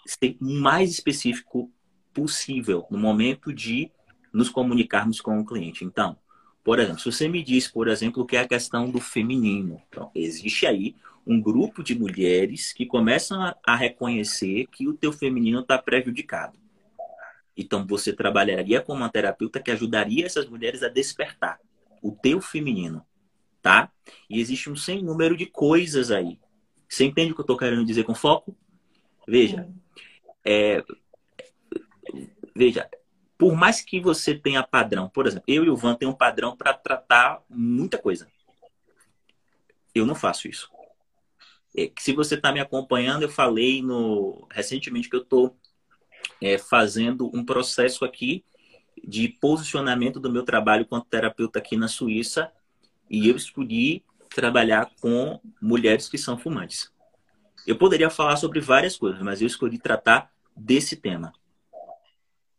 ser 0.06 0.38
o 0.42 0.50
mais 0.60 0.92
específico 0.92 1.72
possível 2.14 2.86
no 2.90 2.98
momento 2.98 3.54
de 3.54 3.92
nos 4.34 4.50
comunicarmos 4.50 5.22
com 5.22 5.40
o 5.40 5.46
cliente. 5.46 5.86
Então, 5.86 6.18
por 6.64 6.80
exemplo, 6.80 7.00
se 7.00 7.12
você 7.12 7.28
me 7.28 7.44
diz, 7.44 7.68
por 7.68 7.88
exemplo, 7.88 8.26
que 8.26 8.36
é 8.36 8.42
a 8.42 8.48
questão 8.48 8.90
do 8.90 9.00
feminino, 9.00 9.82
então, 9.90 10.12
existe 10.14 10.66
aí 10.66 10.96
um 11.26 11.42
grupo 11.42 11.84
de 11.84 11.98
mulheres 11.98 12.74
que 12.74 12.86
começam 12.86 13.42
a, 13.42 13.56
a 13.66 13.76
reconhecer 13.76 14.68
que 14.68 14.88
o 14.88 14.94
teu 14.94 15.12
feminino 15.12 15.60
está 15.60 15.78
prejudicado. 15.78 16.58
Então, 17.60 17.86
você 17.86 18.14
trabalharia 18.14 18.82
com 18.82 18.94
uma 18.94 19.10
terapeuta 19.10 19.60
que 19.60 19.72
ajudaria 19.72 20.26
essas 20.26 20.48
mulheres 20.48 20.82
a 20.82 20.90
despertar 20.90 21.60
o 22.02 22.12
teu 22.12 22.40
feminino 22.42 23.06
tá? 23.62 23.92
E 24.30 24.40
existe 24.40 24.70
um 24.70 24.76
sem 24.76 25.04
número 25.04 25.36
de 25.36 25.46
coisas 25.46 26.12
aí. 26.12 26.40
Você 26.88 27.06
entende 27.06 27.32
o 27.32 27.36
que 27.36 27.42
eu 27.42 27.44
estou 27.44 27.58
querendo 27.58 27.86
dizer 27.86 28.04
com 28.04 28.16
foco? 28.16 28.56
Veja, 29.28 29.70
é, 30.44 30.84
veja, 32.56 32.90
por 33.38 33.56
mais 33.56 33.82
que 33.82 34.00
você 34.00 34.34
tenha 34.34 34.64
padrão, 34.64 35.08
por 35.10 35.28
exemplo, 35.28 35.46
eu 35.48 35.64
e 35.64 35.70
o 35.70 35.76
Van 35.76 35.96
tem 35.96 36.08
um 36.08 36.16
padrão 36.16 36.58
para 36.58 36.74
tratar 36.74 37.42
muita 37.48 37.98
coisa. 37.98 38.28
Eu 39.94 40.06
não 40.06 40.16
faço 40.16 40.48
isso. 40.48 40.70
É, 41.78 41.92
se 42.00 42.14
você 42.14 42.36
está 42.36 42.52
me 42.52 42.60
acompanhando, 42.60 43.24
eu 43.24 43.30
falei 43.30 43.82
no 43.82 44.48
recentemente 44.52 45.08
que 45.08 45.16
eu 45.16 45.22
estou 45.22 45.56
é, 46.42 46.58
fazendo 46.58 47.30
um 47.34 47.44
processo 47.44 48.06
aqui 48.06 48.44
de 49.04 49.30
posicionamento 49.30 50.20
do 50.20 50.32
meu 50.32 50.44
trabalho 50.44 50.86
quanto 50.86 51.08
terapeuta 51.08 51.60
aqui 51.60 51.78
na 51.78 51.88
Suíça 51.88 52.52
e 53.10 53.28
eu 53.28 53.36
escolhi 53.36 54.04
trabalhar 54.30 54.92
com 55.02 55.40
mulheres 55.62 56.08
que 56.08 56.18
são 56.18 56.38
fumantes. 56.38 56.92
Eu 57.66 57.78
poderia 57.78 58.10
falar 58.10 58.38
sobre 58.38 58.60
várias 58.60 58.98
coisas, 58.98 59.22
mas 59.22 59.42
eu 59.42 59.48
escolhi 59.48 59.78
tratar 59.78 60.32
desse 60.56 60.96
tema. 60.96 61.34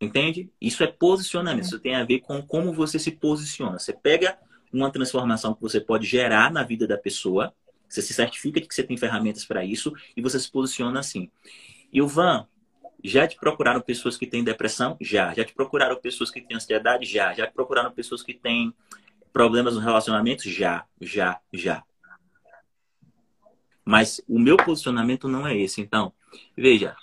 Entende? 0.00 0.50
Isso 0.60 0.82
é 0.82 0.86
posicionamento. 0.86 1.64
Isso 1.64 1.78
tem 1.78 1.94
a 1.94 2.04
ver 2.04 2.20
com 2.20 2.42
como 2.42 2.72
você 2.72 2.98
se 2.98 3.10
posiciona. 3.10 3.78
Você 3.78 3.92
pega 3.92 4.38
uma 4.72 4.90
transformação 4.90 5.54
que 5.54 5.60
você 5.60 5.80
pode 5.80 6.06
gerar 6.06 6.50
na 6.50 6.62
vida 6.62 6.86
da 6.86 6.96
pessoa, 6.96 7.52
você 7.88 8.00
se 8.00 8.14
certifica 8.14 8.60
de 8.60 8.66
que 8.66 8.74
você 8.74 8.84
tem 8.84 8.96
ferramentas 8.96 9.44
para 9.44 9.64
isso 9.64 9.92
e 10.16 10.22
você 10.22 10.38
se 10.38 10.50
posiciona 10.50 11.00
assim. 11.00 11.30
E 11.92 12.00
o 12.00 12.06
Van, 12.06 12.46
já 13.02 13.26
te 13.26 13.36
procuraram 13.36 13.80
pessoas 13.80 14.16
que 14.16 14.26
têm 14.26 14.44
depressão? 14.44 14.96
Já. 15.00 15.32
Já 15.34 15.44
te 15.44 15.54
procuraram 15.54 15.96
pessoas 15.96 16.30
que 16.30 16.40
têm 16.40 16.56
ansiedade? 16.56 17.04
Já. 17.04 17.32
Já 17.32 17.46
te 17.46 17.52
procuraram 17.52 17.90
pessoas 17.90 18.22
que 18.22 18.34
têm 18.34 18.74
problemas 19.32 19.74
no 19.74 19.80
relacionamento? 19.80 20.48
Já, 20.48 20.84
já, 21.00 21.40
já. 21.52 21.82
Mas 23.84 24.20
o 24.28 24.38
meu 24.38 24.56
posicionamento 24.56 25.28
não 25.28 25.46
é 25.46 25.56
esse. 25.56 25.80
Então, 25.80 26.12
veja, 26.56 26.94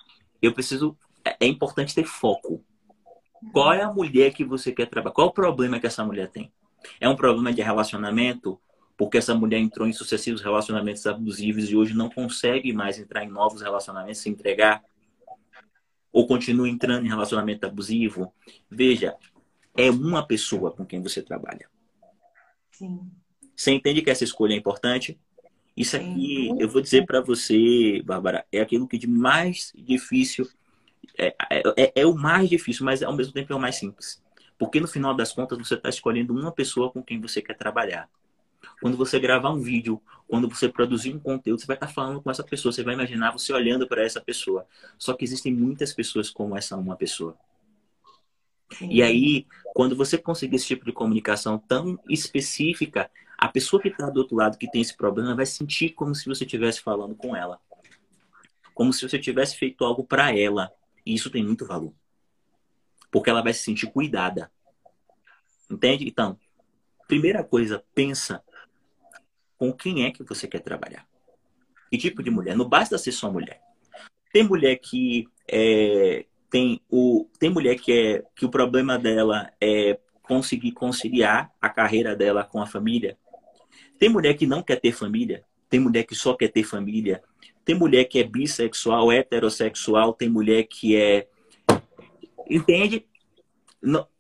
eu 0.42 0.54
preciso. 0.54 0.98
É, 1.26 1.38
é 1.42 1.48
importante 1.48 1.96
ter 1.96 2.06
foco. 2.06 2.64
Qual 3.52 3.74
é 3.74 3.82
a 3.82 3.92
mulher 3.92 4.34
que 4.34 4.44
você 4.44 4.72
quer 4.72 4.88
trabalhar? 4.88 5.14
Qual 5.14 5.28
o 5.28 5.34
problema 5.34 5.80
que 5.80 5.88
essa 5.88 6.04
mulher 6.04 6.30
tem? 6.30 6.52
É 7.00 7.10
um 7.10 7.16
problema 7.16 7.54
de 7.54 7.62
relacionamento? 7.62 8.60
Porque 8.96 9.18
essa 9.18 9.36
mulher 9.36 9.60
entrou 9.60 9.88
em 9.88 9.94
sucessivos 9.94 10.42
relacionamentos 10.42 11.06
abusivos 11.06 11.70
e 11.70 11.76
hoje 11.76 11.94
não 11.94 12.10
consegue 12.10 12.74
mais 12.74 12.98
entrar 12.98 13.24
em 13.24 13.30
novos 13.30 13.62
relacionamentos, 13.62 14.22
se 14.22 14.30
entregar? 14.30 14.84
Ou 16.12 16.26
continua 16.28 16.70
entrando 16.70 17.06
em 17.06 17.10
relacionamento 17.10 17.66
abusivo? 17.66 18.34
Veja, 18.70 19.16
é 19.76 19.90
uma 19.92 20.26
pessoa 20.26 20.72
com 20.72 20.86
quem 20.86 21.02
você 21.02 21.22
trabalha. 21.22 21.70
Sim. 22.72 23.00
Você 23.56 23.72
entende 23.72 24.02
que 24.02 24.10
essa 24.10 24.24
escolha 24.24 24.54
é 24.54 24.58
importante? 24.58 25.20
Isso 25.76 25.96
aqui, 25.96 26.50
eu 26.58 26.68
vou 26.68 26.82
dizer 26.82 27.06
para 27.06 27.22
você, 27.22 28.02
Bárbara, 28.04 28.46
é 28.52 28.60
aquilo 28.60 28.88
que 28.88 28.98
de 28.98 29.08
mais 29.08 29.72
difícil 29.76 30.48
é, 31.18 31.36
é, 31.52 31.64
é, 31.78 31.92
é, 31.96 32.06
o 32.06 32.16
mais 32.16 32.50
difícil, 32.50 32.86
mas 32.86 33.04
ao 33.04 33.16
mesmo 33.16 33.34
tempo 33.34 33.54
é 33.54 33.56
o 33.56 33.60
mais 33.60 33.76
simples. 33.76 34.22
Porque 34.58 34.80
no 34.80 34.88
final 34.88 35.14
das 35.16 35.32
contas 35.32 35.58
você 35.58 35.76
está 35.76 35.90
escolhendo 35.90 36.34
uma 36.34 36.52
pessoa 36.52 36.92
com 36.92 37.04
quem 37.04 37.22
você 37.22 37.42
quer 37.42 37.56
trabalhar. 37.56 38.10
Quando 38.82 38.98
você 38.98 39.20
gravar 39.20 39.52
um 39.52 39.60
vídeo, 39.60 40.02
quando 40.28 40.50
você 40.50 40.70
produzir 40.70 41.14
um 41.14 41.20
conteúdo, 41.20 41.60
você 41.62 41.68
vai 41.68 41.76
estar 41.76 41.88
tá 41.88 41.94
falando 41.94 42.22
com 42.22 42.30
essa 42.30 42.44
pessoa, 42.44 42.72
você 42.72 42.84
vai 42.84 42.94
imaginar 42.94 43.32
você 43.32 43.54
olhando 43.54 43.88
para 43.88 44.04
essa 44.04 44.22
pessoa. 44.22 44.68
Só 44.98 45.14
que 45.14 45.24
existem 45.24 45.54
muitas 45.54 45.94
pessoas 45.94 46.30
como 46.30 46.56
essa 46.56 46.76
uma 46.76 46.96
pessoa. 46.96 47.38
Sim. 48.74 48.90
E 48.92 49.02
aí, 49.02 49.48
quando 49.74 49.96
você 49.96 50.18
conseguir 50.18 50.58
esse 50.58 50.68
tipo 50.68 50.86
de 50.86 50.92
comunicação 50.92 51.58
tão 51.58 51.98
específica, 52.10 53.10
a 53.38 53.48
pessoa 53.48 53.82
que 53.82 53.88
está 53.88 54.10
do 54.10 54.20
outro 54.20 54.36
lado, 54.36 54.58
que 54.58 54.70
tem 54.70 54.82
esse 54.82 54.96
problema, 54.96 55.36
vai 55.36 55.46
sentir 55.46 55.90
como 55.90 56.14
se 56.14 56.26
você 56.28 56.44
estivesse 56.44 56.82
falando 56.82 57.16
com 57.16 57.36
ela. 57.36 57.60
Como 58.74 58.92
se 58.92 59.08
você 59.08 59.18
tivesse 59.18 59.56
feito 59.58 59.86
algo 59.86 60.04
para 60.04 60.38
ela. 60.38 60.72
E 61.06 61.14
isso 61.14 61.30
tem 61.30 61.44
muito 61.44 61.66
valor. 61.66 61.94
Porque 63.10 63.30
ela 63.30 63.42
vai 63.42 63.54
se 63.54 63.64
sentir 63.64 63.88
cuidada. 63.88 64.52
Entende? 65.70 66.08
Então, 66.08 66.38
primeira 67.08 67.44
coisa, 67.44 67.84
pensa 67.96 68.44
com 69.58 69.74
quem 69.74 70.06
é 70.06 70.12
que 70.12 70.24
você 70.24 70.48
quer 70.48 70.60
trabalhar. 70.60 71.08
Que 71.90 71.98
tipo 71.98 72.22
de 72.22 72.30
mulher? 72.30 72.56
Não 72.56 72.68
basta 72.68 72.98
ser 72.98 73.12
só 73.12 73.32
mulher. 73.32 73.62
Tem 74.32 74.44
mulher 74.44 74.76
que 74.78 75.28
é, 75.48 76.26
tem 76.50 76.82
o 76.90 77.28
tem 77.40 77.50
mulher 77.50 77.76
que 77.76 77.92
é 77.92 78.24
que 78.36 78.46
o 78.46 78.50
problema 78.50 78.98
dela 78.98 79.52
é 79.60 79.98
conseguir 80.22 80.74
conciliar 80.74 81.52
a 81.62 81.70
carreira 81.70 82.16
dela 82.16 82.44
com 82.44 82.62
a 82.62 82.68
família. 82.68 83.18
Tem 83.98 84.10
mulher 84.10 84.36
que 84.36 84.46
não 84.46 84.62
quer 84.62 84.80
ter 84.80 84.92
família, 84.92 85.44
tem 85.70 85.80
mulher 85.80 86.04
que 86.04 86.14
só 86.14 86.34
quer 86.36 86.50
ter 86.50 86.64
família, 86.64 87.24
tem 87.66 87.76
mulher 87.76 88.06
que 88.06 88.20
é 88.20 88.24
bissexual, 88.24 89.12
heterossexual, 89.12 90.14
tem 90.14 90.30
mulher 90.30 90.64
que 90.64 90.96
é. 90.96 91.28
Entende? 92.50 93.06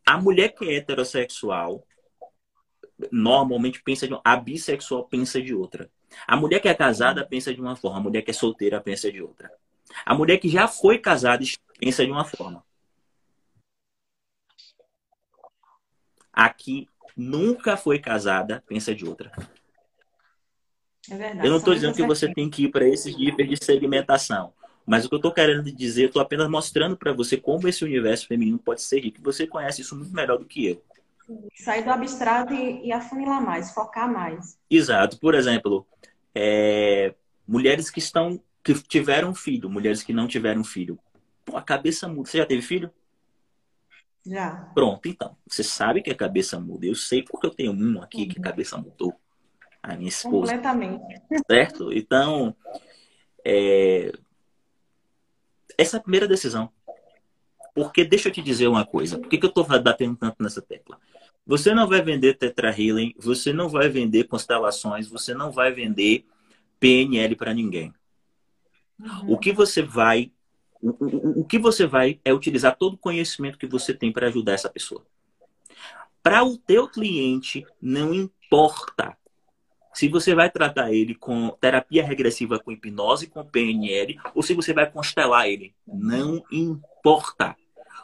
A 0.05 0.17
mulher 0.19 0.49
que 0.49 0.65
é 0.65 0.75
heterossexual 0.75 1.86
normalmente 3.11 3.81
pensa 3.81 4.07
de 4.07 4.13
uma... 4.13 4.21
a 4.23 4.35
bissexual 4.35 5.05
pensa 5.05 5.41
de 5.41 5.53
outra. 5.53 5.89
A 6.27 6.35
mulher 6.35 6.59
que 6.59 6.67
é 6.67 6.73
casada 6.73 7.25
pensa 7.25 7.53
de 7.53 7.61
uma 7.61 7.75
forma, 7.75 7.97
a 7.97 8.01
mulher 8.01 8.21
que 8.21 8.31
é 8.31 8.33
solteira 8.33 8.81
pensa 8.81 9.11
de 9.11 9.21
outra. 9.21 9.51
A 10.05 10.13
mulher 10.13 10.37
que 10.37 10.49
já 10.49 10.67
foi 10.67 10.97
casada 10.97 11.43
pensa 11.79 12.05
de 12.05 12.11
uma 12.11 12.25
forma. 12.25 12.63
A 16.31 16.49
que 16.49 16.87
nunca 17.15 17.75
foi 17.77 17.99
casada 17.99 18.63
pensa 18.67 18.93
de 18.93 19.05
outra. 19.05 19.31
É 21.09 21.15
verdade, 21.15 21.47
eu 21.47 21.51
não 21.51 21.57
estou 21.57 21.73
dizendo 21.73 21.95
que 21.95 22.05
você 22.05 22.31
tem 22.33 22.49
que 22.49 22.65
ir 22.65 22.69
para 22.69 22.87
esses 22.87 23.17
níveis 23.17 23.49
de 23.49 23.63
segmentação. 23.63 24.53
Mas 24.85 25.03
o 25.03 25.09
que 25.09 25.15
eu 25.15 25.17
estou 25.17 25.33
querendo 25.33 25.69
dizer, 25.69 26.03
eu 26.03 26.07
estou 26.07 26.21
apenas 26.21 26.49
mostrando 26.49 26.95
para 26.95 27.11
você 27.11 27.35
como 27.35 27.67
esse 27.67 27.83
universo 27.83 28.27
feminino 28.27 28.57
pode 28.57 28.81
ser 28.81 29.01
rico. 29.01 29.21
Você 29.21 29.45
conhece 29.45 29.81
isso 29.81 29.95
muito 29.95 30.13
melhor 30.13 30.37
do 30.37 30.45
que 30.45 30.65
eu. 30.65 30.83
Sair 31.55 31.83
do 31.83 31.91
abstrato 31.91 32.53
e, 32.53 32.87
e 32.87 32.91
afunilar 32.91 33.41
mais, 33.41 33.71
focar 33.71 34.11
mais. 34.11 34.57
Exato. 34.69 35.19
Por 35.19 35.35
exemplo, 35.35 35.85
é, 36.33 37.13
mulheres 37.47 37.89
que 37.89 37.99
estão 37.99 38.41
que 38.63 38.73
tiveram 38.73 39.33
filho, 39.33 39.69
mulheres 39.69 40.03
que 40.03 40.11
não 40.11 40.27
tiveram 40.27 40.63
filho. 40.63 40.99
Pô, 41.45 41.55
a 41.55 41.61
cabeça 41.61 42.07
muda. 42.07 42.29
Você 42.29 42.37
já 42.37 42.45
teve 42.45 42.61
filho? 42.61 42.91
Já. 44.25 44.69
Pronto, 44.73 45.07
então. 45.07 45.37
Você 45.47 45.63
sabe 45.63 46.01
que 46.01 46.11
a 46.11 46.15
cabeça 46.15 46.59
muda. 46.59 46.85
Eu 46.85 46.95
sei 46.95 47.23
porque 47.23 47.47
eu 47.47 47.53
tenho 47.53 47.71
um 47.71 48.01
aqui 48.01 48.23
uhum. 48.23 48.27
que 48.27 48.39
a 48.39 48.43
cabeça 48.43 48.77
mudou 48.77 49.15
a 49.81 49.95
minha 49.95 50.09
esposa. 50.09 50.53
Completamente. 50.53 51.21
Certo? 51.49 51.93
Então, 51.93 52.53
é... 53.45 54.11
essa 55.77 55.95
é 55.95 55.99
a 55.99 56.03
primeira 56.03 56.27
decisão. 56.27 56.69
Porque 57.73 58.03
deixa 58.03 58.27
eu 58.27 58.33
te 58.33 58.41
dizer 58.41 58.67
uma 58.67 58.85
coisa. 58.85 59.17
Por 59.17 59.29
que, 59.29 59.37
que 59.37 59.45
eu 59.45 59.49
estou 59.49 59.63
batendo 59.63 60.17
tanto 60.17 60.43
nessa 60.43 60.61
tecla? 60.61 60.99
Você 61.47 61.73
não 61.73 61.87
vai 61.87 62.01
vender 62.01 62.33
Tetra 62.33 62.69
Healing, 62.69 63.15
você 63.17 63.53
não 63.53 63.69
vai 63.69 63.87
vender 63.87 64.25
constelações, 64.25 65.07
você 65.07 65.33
não 65.33 65.49
vai 65.49 65.71
vender 65.71 66.25
PNL 66.79 67.35
para 67.35 67.53
ninguém. 67.53 67.93
Uhum. 68.99 69.33
O 69.33 69.37
que 69.37 69.53
você 69.53 69.81
vai 69.81 70.31
o, 70.81 70.89
o, 70.89 71.41
o 71.41 71.45
que 71.45 71.57
você 71.57 71.87
vai 71.87 72.19
é 72.23 72.33
utilizar 72.33 72.75
todo 72.77 72.93
o 72.93 72.97
conhecimento 72.97 73.57
que 73.57 73.65
você 73.65 73.93
tem 73.93 74.11
para 74.11 74.27
ajudar 74.27 74.53
essa 74.53 74.69
pessoa. 74.69 75.03
Para 76.21 76.43
o 76.43 76.57
teu 76.57 76.87
cliente, 76.87 77.65
não 77.81 78.13
importa 78.13 79.17
se 79.93 80.07
você 80.07 80.35
vai 80.35 80.51
tratar 80.51 80.91
ele 80.91 81.15
com 81.15 81.49
terapia 81.59 82.03
regressiva 82.03 82.59
com 82.59 82.71
hipnose, 82.71 83.27
com 83.27 83.43
PNL, 83.43 84.19
ou 84.35 84.43
se 84.43 84.53
você 84.53 84.73
vai 84.73 84.89
constelar 84.89 85.47
ele. 85.47 85.73
Não 85.87 86.43
importa. 86.51 87.55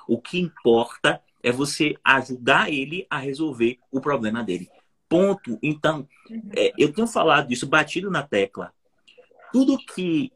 O 0.07 0.19
que 0.19 0.39
importa 0.39 1.21
é 1.43 1.51
você 1.51 1.95
ajudar 2.03 2.71
ele 2.71 3.05
a 3.09 3.17
resolver 3.17 3.77
o 3.91 3.99
problema 3.99 4.41
dele. 4.41 4.69
Ponto. 5.09 5.59
Então, 5.61 6.07
é, 6.55 6.71
eu 6.77 6.91
tenho 6.91 7.05
falado 7.05 7.51
isso, 7.51 7.67
batido 7.67 8.09
na 8.09 8.23
tecla. 8.23 8.73
Tudo 9.51 9.77
que. 9.77 10.31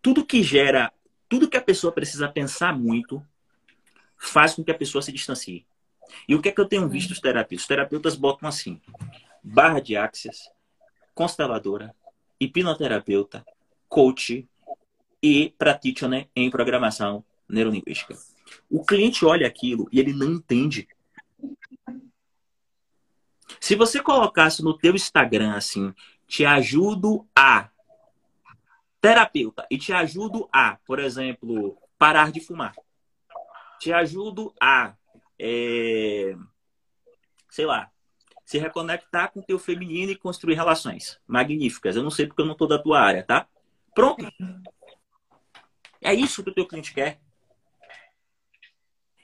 Tudo 0.00 0.24
que 0.24 0.42
gera. 0.42 0.90
Tudo 1.28 1.48
que 1.48 1.58
a 1.58 1.62
pessoa 1.62 1.92
precisa 1.92 2.28
pensar 2.28 2.76
muito 2.76 3.24
faz 4.16 4.54
com 4.54 4.64
que 4.64 4.70
a 4.70 4.76
pessoa 4.76 5.02
se 5.02 5.12
distancie. 5.12 5.66
E 6.26 6.34
o 6.34 6.42
que 6.42 6.48
é 6.48 6.52
que 6.52 6.60
eu 6.60 6.66
tenho 6.66 6.88
visto 6.88 7.12
os 7.12 7.20
terapeutas? 7.20 7.62
Os 7.62 7.68
terapeutas 7.68 8.16
botam 8.16 8.48
assim: 8.48 8.80
barra 9.44 9.78
de 9.78 9.96
axis, 9.96 10.50
consteladora, 11.14 11.94
hipnoterapeuta, 12.40 13.44
coach 13.88 14.48
e 15.22 15.54
practitioner 15.58 16.28
em 16.34 16.50
programação 16.50 17.24
neurolinguística. 17.50 18.16
O 18.70 18.84
cliente 18.84 19.24
olha 19.24 19.46
aquilo 19.46 19.88
e 19.92 20.00
ele 20.00 20.12
não 20.12 20.26
entende. 20.32 20.88
Se 23.60 23.74
você 23.74 24.02
colocasse 24.02 24.62
no 24.62 24.76
teu 24.76 24.94
Instagram 24.94 25.54
assim, 25.54 25.94
te 26.26 26.44
ajudo 26.44 27.26
a 27.36 27.68
terapeuta 29.00 29.66
e 29.70 29.78
te 29.78 29.92
ajudo 29.92 30.48
a, 30.52 30.76
por 30.86 30.98
exemplo, 30.98 31.76
parar 31.98 32.30
de 32.30 32.40
fumar. 32.40 32.74
Te 33.78 33.92
ajudo 33.92 34.54
a 34.60 34.94
é, 35.38 36.36
sei 37.48 37.64
lá, 37.64 37.90
se 38.44 38.58
reconectar 38.58 39.32
com 39.32 39.40
o 39.40 39.42
teu 39.44 39.58
feminino 39.58 40.12
e 40.12 40.16
construir 40.16 40.54
relações 40.54 41.20
magníficas. 41.26 41.96
Eu 41.96 42.02
não 42.02 42.10
sei 42.10 42.26
porque 42.26 42.42
eu 42.42 42.46
não 42.46 42.52
estou 42.52 42.68
da 42.68 42.78
tua 42.78 43.00
área, 43.00 43.22
tá? 43.22 43.46
Pronto. 43.94 44.26
É 46.00 46.12
isso 46.12 46.42
que 46.42 46.50
o 46.50 46.54
teu 46.54 46.66
cliente 46.66 46.92
quer. 46.92 47.20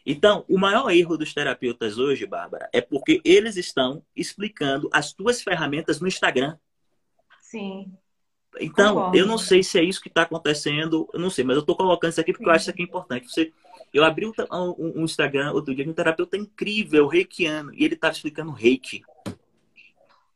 Então, 0.06 0.44
o 0.48 0.56
maior 0.56 0.88
erro 0.90 1.18
dos 1.18 1.34
terapeutas 1.34 1.98
hoje, 1.98 2.24
Bárbara, 2.24 2.70
é 2.72 2.80
porque 2.80 3.20
eles 3.24 3.56
estão 3.56 4.04
explicando 4.14 4.88
as 4.92 5.12
tuas 5.12 5.42
ferramentas 5.42 6.00
no 6.00 6.06
Instagram. 6.06 6.56
Sim. 7.40 7.92
Então, 8.60 8.94
Concordo. 8.94 9.18
eu 9.18 9.26
não 9.26 9.36
sei 9.36 9.64
se 9.64 9.78
é 9.78 9.82
isso 9.82 10.00
que 10.00 10.08
está 10.08 10.22
acontecendo, 10.22 11.08
eu 11.12 11.18
não 11.18 11.28
sei, 11.28 11.44
mas 11.44 11.56
eu 11.56 11.60
estou 11.60 11.76
colocando 11.76 12.12
isso 12.12 12.20
aqui 12.20 12.32
porque 12.32 12.44
Sim. 12.44 12.50
eu 12.50 12.54
acho 12.54 12.62
isso 12.62 12.70
aqui 12.70 12.82
importante. 12.84 13.28
Você 13.28 13.52
eu 13.92 14.04
abri 14.04 14.26
um, 14.26 14.32
um, 14.78 15.04
Instagram 15.04 15.52
outro 15.52 15.74
dia 15.74 15.84
de 15.84 15.90
um 15.90 15.94
terapeuta 15.94 16.36
incrível, 16.36 17.06
reikiano, 17.06 17.72
e 17.74 17.84
ele 17.84 17.94
estava 17.94 18.12
explicando 18.12 18.52
reiki. 18.52 19.02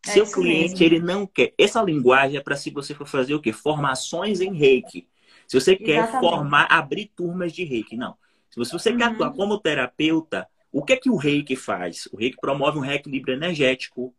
É 0.06 0.10
Seu 0.12 0.26
cliente, 0.26 0.80
mesmo. 0.80 0.84
ele 0.84 0.98
não 0.98 1.26
quer. 1.26 1.52
Essa 1.58 1.82
linguagem 1.82 2.38
é 2.38 2.40
para 2.40 2.56
se 2.56 2.70
você 2.70 2.94
for 2.94 3.06
fazer 3.06 3.34
o 3.34 3.40
quê? 3.40 3.52
Formações 3.52 4.40
em 4.40 4.54
reiki. 4.54 5.06
Se 5.46 5.60
você 5.60 5.76
quer 5.76 5.98
Exatamente. 5.98 6.20
formar, 6.20 6.66
abrir 6.70 7.12
turmas 7.14 7.52
de 7.52 7.64
reiki, 7.64 7.96
não. 7.96 8.16
Se 8.50 8.58
você, 8.58 8.90
uhum. 8.90 8.98
quer 8.98 9.04
atuar 9.04 9.32
como 9.32 9.58
terapeuta, 9.58 10.48
o 10.72 10.84
que 10.84 10.92
é 10.92 10.96
que 10.96 11.10
o 11.10 11.16
reiki 11.16 11.56
faz? 11.56 12.08
O 12.12 12.16
reiki 12.16 12.36
promove 12.40 12.78
um 12.78 12.82
reequilíbrio 12.82 13.34
energético. 13.34 14.14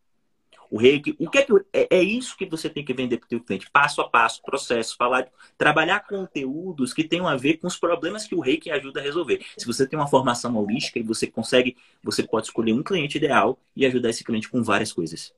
O 0.70 0.78
reiki, 0.78 1.14
o 1.20 1.30
que 1.30 1.38
é 1.38 1.42
que 1.44 1.54
é, 1.74 1.98
é 1.98 2.02
isso 2.02 2.38
que 2.38 2.46
você 2.46 2.70
tem 2.70 2.84
que 2.84 2.94
vender 2.94 3.18
para 3.18 3.26
o 3.26 3.30
seu 3.30 3.44
cliente, 3.44 3.70
passo 3.70 4.00
a 4.00 4.10
passo, 4.10 4.42
processo, 4.42 4.96
falar, 4.96 5.28
trabalhar 5.58 6.00
conteúdos 6.08 6.94
que 6.94 7.04
tenham 7.04 7.28
a 7.28 7.36
ver 7.36 7.58
com 7.58 7.68
os 7.68 7.78
problemas 7.78 8.26
que 8.26 8.34
o 8.34 8.40
reiki 8.40 8.72
ajuda 8.72 9.02
a 9.02 9.04
resolver. 9.04 9.46
Se 9.58 9.68
você 9.68 9.86
tem 9.86 10.00
uma 10.00 10.08
formação 10.08 10.56
holística 10.56 10.98
e 10.98 11.04
você 11.04 11.28
consegue, 11.28 11.76
você 12.02 12.24
pode 12.24 12.48
escolher 12.48 12.72
um 12.72 12.82
cliente 12.82 13.18
ideal 13.18 13.60
e 13.76 13.86
ajudar 13.86 14.12
esse 14.12 14.24
cliente 14.24 14.50
com 14.50 14.64
várias 14.64 14.94
coisas. 14.94 15.34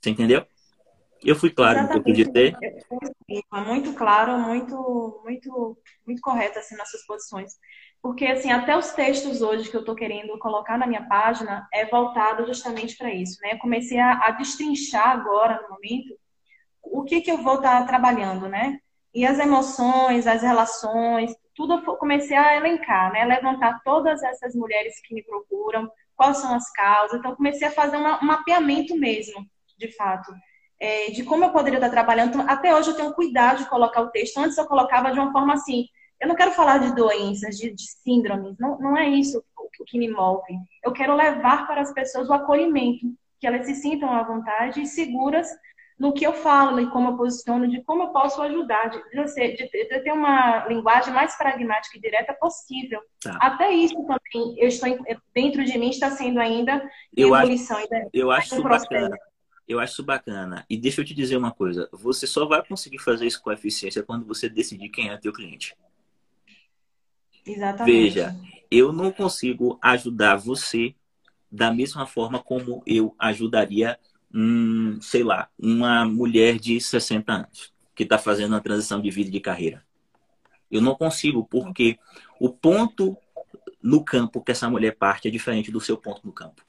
Você 0.00 0.10
entendeu? 0.10 0.46
Eu 1.22 1.36
fui 1.36 1.50
claro 1.50 1.82
no 1.82 1.88
que 1.88 1.98
eu 1.98 2.02
podia 2.02 2.32
ter. 2.32 2.56
Muito 3.66 3.92
claro, 3.94 4.38
muito, 4.38 5.20
muito, 5.24 5.76
muito 6.06 6.22
correto 6.22 6.58
assim 6.58 6.76
nas 6.76 6.90
suas 6.90 7.04
posições. 7.04 7.58
Porque 8.02 8.26
assim, 8.26 8.50
até 8.50 8.76
os 8.76 8.92
textos 8.92 9.42
hoje 9.42 9.68
que 9.68 9.76
eu 9.76 9.80
estou 9.80 9.94
querendo 9.94 10.38
colocar 10.38 10.78
na 10.78 10.86
minha 10.86 11.06
página 11.08 11.68
é 11.72 11.84
voltado 11.84 12.46
justamente 12.46 12.96
para 12.96 13.12
isso, 13.12 13.38
né? 13.42 13.54
Eu 13.54 13.58
comecei 13.58 13.98
a, 13.98 14.26
a, 14.26 14.30
destrinchar 14.30 15.10
agora 15.10 15.60
no 15.62 15.74
momento 15.74 16.16
o 16.82 17.04
que 17.04 17.20
que 17.20 17.30
eu 17.30 17.38
vou 17.38 17.56
estar 17.56 17.80
tá 17.80 17.86
trabalhando, 17.86 18.48
né? 18.48 18.78
E 19.12 19.26
as 19.26 19.38
emoções, 19.38 20.26
as 20.26 20.42
relações, 20.42 21.34
tudo 21.54 21.74
eu 21.74 21.96
comecei 21.96 22.36
a 22.36 22.56
elencar, 22.56 23.12
né? 23.12 23.24
Levantar 23.24 23.80
todas 23.84 24.22
essas 24.22 24.54
mulheres 24.54 25.00
que 25.02 25.14
me 25.14 25.22
procuram, 25.22 25.90
quais 26.14 26.38
são 26.38 26.54
as 26.54 26.70
causas. 26.72 27.18
Então 27.18 27.34
comecei 27.34 27.66
a 27.66 27.72
fazer 27.72 27.96
uma, 27.96 28.22
um 28.22 28.26
mapeamento 28.26 28.96
mesmo, 28.96 29.44
de 29.76 29.90
fato 29.96 30.32
é, 30.80 31.10
de 31.10 31.24
como 31.24 31.44
eu 31.44 31.50
poderia 31.50 31.78
estar 31.78 31.90
trabalhando. 31.90 32.28
Então, 32.28 32.48
até 32.48 32.74
hoje 32.74 32.90
eu 32.90 32.96
tenho 32.96 33.12
cuidado 33.14 33.58
de 33.58 33.68
colocar 33.68 34.00
o 34.00 34.10
texto. 34.10 34.38
Antes 34.38 34.56
eu 34.56 34.66
colocava 34.66 35.12
de 35.12 35.18
uma 35.18 35.32
forma 35.32 35.54
assim. 35.54 35.86
Eu 36.20 36.28
não 36.28 36.34
quero 36.34 36.52
falar 36.52 36.78
de 36.78 36.94
doenças, 36.94 37.56
de, 37.56 37.72
de 37.72 37.82
síndromes. 38.02 38.56
Não, 38.58 38.78
não 38.78 38.96
é 38.96 39.08
isso 39.08 39.42
o 39.56 39.84
que 39.84 39.98
me 39.98 40.10
move. 40.10 40.54
Eu 40.82 40.92
quero 40.92 41.14
levar 41.14 41.66
para 41.66 41.80
as 41.80 41.92
pessoas 41.92 42.28
o 42.28 42.32
acolhimento, 42.32 43.06
que 43.38 43.46
elas 43.46 43.66
se 43.66 43.74
sintam 43.76 44.12
à 44.12 44.22
vontade 44.22 44.82
e 44.82 44.86
seguras 44.86 45.48
no 45.98 46.12
que 46.12 46.24
eu 46.24 46.32
falo 46.32 46.80
e 46.80 46.88
como 46.90 47.10
eu 47.10 47.16
posiciono, 47.16 47.68
de 47.68 47.82
como 47.82 48.04
eu 48.04 48.08
posso 48.08 48.40
ajudar, 48.42 48.88
de, 48.88 49.02
de, 49.10 49.56
de, 49.56 49.68
de 49.68 50.00
ter 50.00 50.12
uma 50.12 50.66
linguagem 50.66 51.12
mais 51.12 51.36
pragmática 51.36 51.98
e 51.98 52.00
direta 52.00 52.32
possível. 52.34 53.00
Tá. 53.20 53.36
Até 53.40 53.72
isso 53.72 53.96
também, 54.02 54.54
eu 54.58 54.68
estou 54.68 54.88
dentro 55.34 55.64
de 55.64 55.76
mim 55.76 55.90
está 55.90 56.10
sendo 56.10 56.38
ainda 56.38 56.88
eu 57.16 57.34
ebulição. 57.34 57.76
Acho, 57.76 57.94
ainda, 57.94 58.10
eu 58.12 58.30
acho 58.30 58.54
um 58.54 58.62
bacana. 58.62 59.16
Eu 59.66 59.80
acho 59.80 59.92
isso 59.94 60.04
bacana. 60.04 60.64
E 60.70 60.78
deixa 60.78 61.00
eu 61.00 61.04
te 61.04 61.12
dizer 61.12 61.36
uma 61.36 61.52
coisa. 61.52 61.88
Você 61.92 62.26
só 62.26 62.46
vai 62.46 62.64
conseguir 62.64 62.98
fazer 62.98 63.26
isso 63.26 63.42
com 63.42 63.52
eficiência 63.52 64.02
quando 64.02 64.24
você 64.24 64.48
decidir 64.48 64.88
quem 64.88 65.10
é 65.10 65.16
teu 65.18 65.32
cliente. 65.32 65.76
Exatamente. 67.48 67.92
Veja, 67.92 68.36
eu 68.70 68.92
não 68.92 69.10
consigo 69.10 69.78
ajudar 69.82 70.36
você 70.36 70.94
da 71.50 71.72
mesma 71.72 72.06
forma 72.06 72.38
como 72.38 72.82
eu 72.86 73.14
ajudaria, 73.18 73.98
hum, 74.32 74.98
sei 75.00 75.22
lá, 75.22 75.48
uma 75.58 76.04
mulher 76.04 76.58
de 76.58 76.80
60 76.80 77.32
anos 77.32 77.72
que 77.94 78.02
está 78.02 78.18
fazendo 78.18 78.52
uma 78.52 78.60
transição 78.60 79.00
de 79.00 79.10
vida 79.10 79.28
e 79.28 79.32
de 79.32 79.40
carreira. 79.40 79.84
Eu 80.70 80.82
não 80.82 80.94
consigo, 80.94 81.44
porque 81.44 81.98
o 82.38 82.50
ponto 82.50 83.16
no 83.82 84.04
campo 84.04 84.42
que 84.42 84.52
essa 84.52 84.68
mulher 84.68 84.96
parte 84.96 85.28
é 85.28 85.30
diferente 85.30 85.70
do 85.70 85.80
seu 85.80 85.96
ponto 85.96 86.20
no 86.24 86.32
campo. 86.32 86.62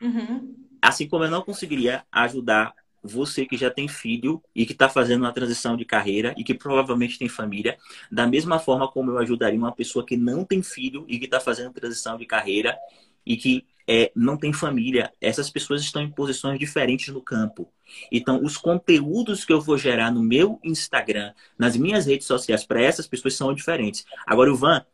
Uhum. 0.00 0.56
Assim 0.82 1.06
como 1.06 1.24
eu 1.24 1.30
não 1.30 1.42
conseguiria 1.42 2.04
ajudar 2.10 2.74
você 3.02 3.46
que 3.46 3.56
já 3.56 3.70
tem 3.70 3.88
filho 3.88 4.42
e 4.54 4.66
que 4.66 4.72
está 4.72 4.88
fazendo 4.88 5.22
uma 5.22 5.32
transição 5.32 5.76
de 5.76 5.84
carreira 5.84 6.34
e 6.36 6.44
que 6.44 6.54
provavelmente 6.54 7.18
tem 7.18 7.28
família, 7.28 7.78
da 8.10 8.26
mesma 8.26 8.58
forma 8.58 8.88
como 8.88 9.10
eu 9.10 9.18
ajudaria 9.18 9.58
uma 9.58 9.72
pessoa 9.72 10.04
que 10.04 10.16
não 10.16 10.44
tem 10.44 10.62
filho 10.62 11.04
e 11.08 11.18
que 11.18 11.24
está 11.24 11.40
fazendo 11.40 11.72
transição 11.72 12.16
de 12.16 12.26
carreira 12.26 12.78
e 13.24 13.36
que 13.36 13.66
é, 13.86 14.12
não 14.14 14.36
tem 14.36 14.52
família. 14.52 15.12
Essas 15.20 15.50
pessoas 15.50 15.82
estão 15.82 16.00
em 16.02 16.10
posições 16.10 16.58
diferentes 16.58 17.12
no 17.12 17.20
campo. 17.20 17.68
Então, 18.10 18.40
os 18.42 18.56
conteúdos 18.56 19.44
que 19.44 19.52
eu 19.52 19.60
vou 19.60 19.76
gerar 19.76 20.12
no 20.12 20.22
meu 20.22 20.60
Instagram, 20.62 21.32
nas 21.58 21.76
minhas 21.76 22.06
redes 22.06 22.26
sociais, 22.26 22.64
para 22.64 22.80
essas 22.80 23.06
pessoas 23.06 23.34
são 23.34 23.52
diferentes. 23.52 24.04
Agora, 24.26 24.50
Ivan, 24.50 24.84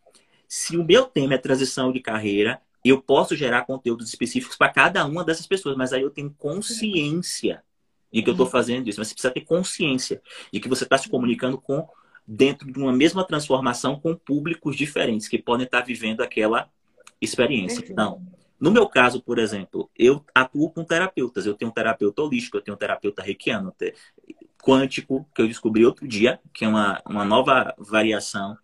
se 0.48 0.76
o 0.76 0.84
meu 0.84 1.04
tema 1.04 1.34
é 1.34 1.38
transição 1.38 1.92
de 1.92 2.00
carreira, 2.00 2.60
eu 2.84 3.02
posso 3.02 3.34
gerar 3.36 3.66
conteúdos 3.66 4.08
específicos 4.08 4.56
para 4.56 4.72
cada 4.72 5.04
uma 5.04 5.24
dessas 5.24 5.46
pessoas, 5.46 5.76
mas 5.76 5.92
aí 5.92 6.02
eu 6.02 6.10
tenho 6.10 6.30
consciência 6.38 7.62
de 8.12 8.22
que 8.22 8.28
eu 8.28 8.32
estou 8.32 8.46
fazendo 8.46 8.88
isso. 8.88 9.00
Mas 9.00 9.08
você 9.08 9.14
precisa 9.14 9.32
ter 9.32 9.42
consciência 9.42 10.22
de 10.52 10.60
que 10.60 10.68
você 10.68 10.84
está 10.84 10.96
se 10.98 11.08
comunicando 11.08 11.58
com 11.58 11.88
dentro 12.26 12.70
de 12.70 12.78
uma 12.78 12.92
mesma 12.92 13.24
transformação 13.24 13.98
com 14.00 14.14
públicos 14.14 14.76
diferentes 14.76 15.28
que 15.28 15.38
podem 15.38 15.64
estar 15.64 15.82
vivendo 15.82 16.22
aquela 16.22 16.68
experiência. 17.20 17.84
Então, 17.88 18.20
no 18.58 18.70
meu 18.70 18.88
caso, 18.88 19.22
por 19.22 19.38
exemplo, 19.38 19.90
eu 19.96 20.24
atuo 20.34 20.70
com 20.70 20.84
terapeutas. 20.84 21.46
Eu 21.46 21.54
tenho 21.54 21.70
um 21.70 21.74
terapeuta 21.74 22.22
holístico, 22.22 22.56
eu 22.56 22.62
tenho 22.62 22.74
um 22.74 22.78
terapeuta 22.78 23.22
reikiano, 23.22 23.74
quântico, 24.62 25.28
que 25.34 25.42
eu 25.42 25.46
descobri 25.46 25.84
outro 25.84 26.08
dia, 26.08 26.40
que 26.52 26.64
é 26.64 26.68
uma, 26.68 27.00
uma 27.06 27.24
nova 27.24 27.74
variação 27.78 28.56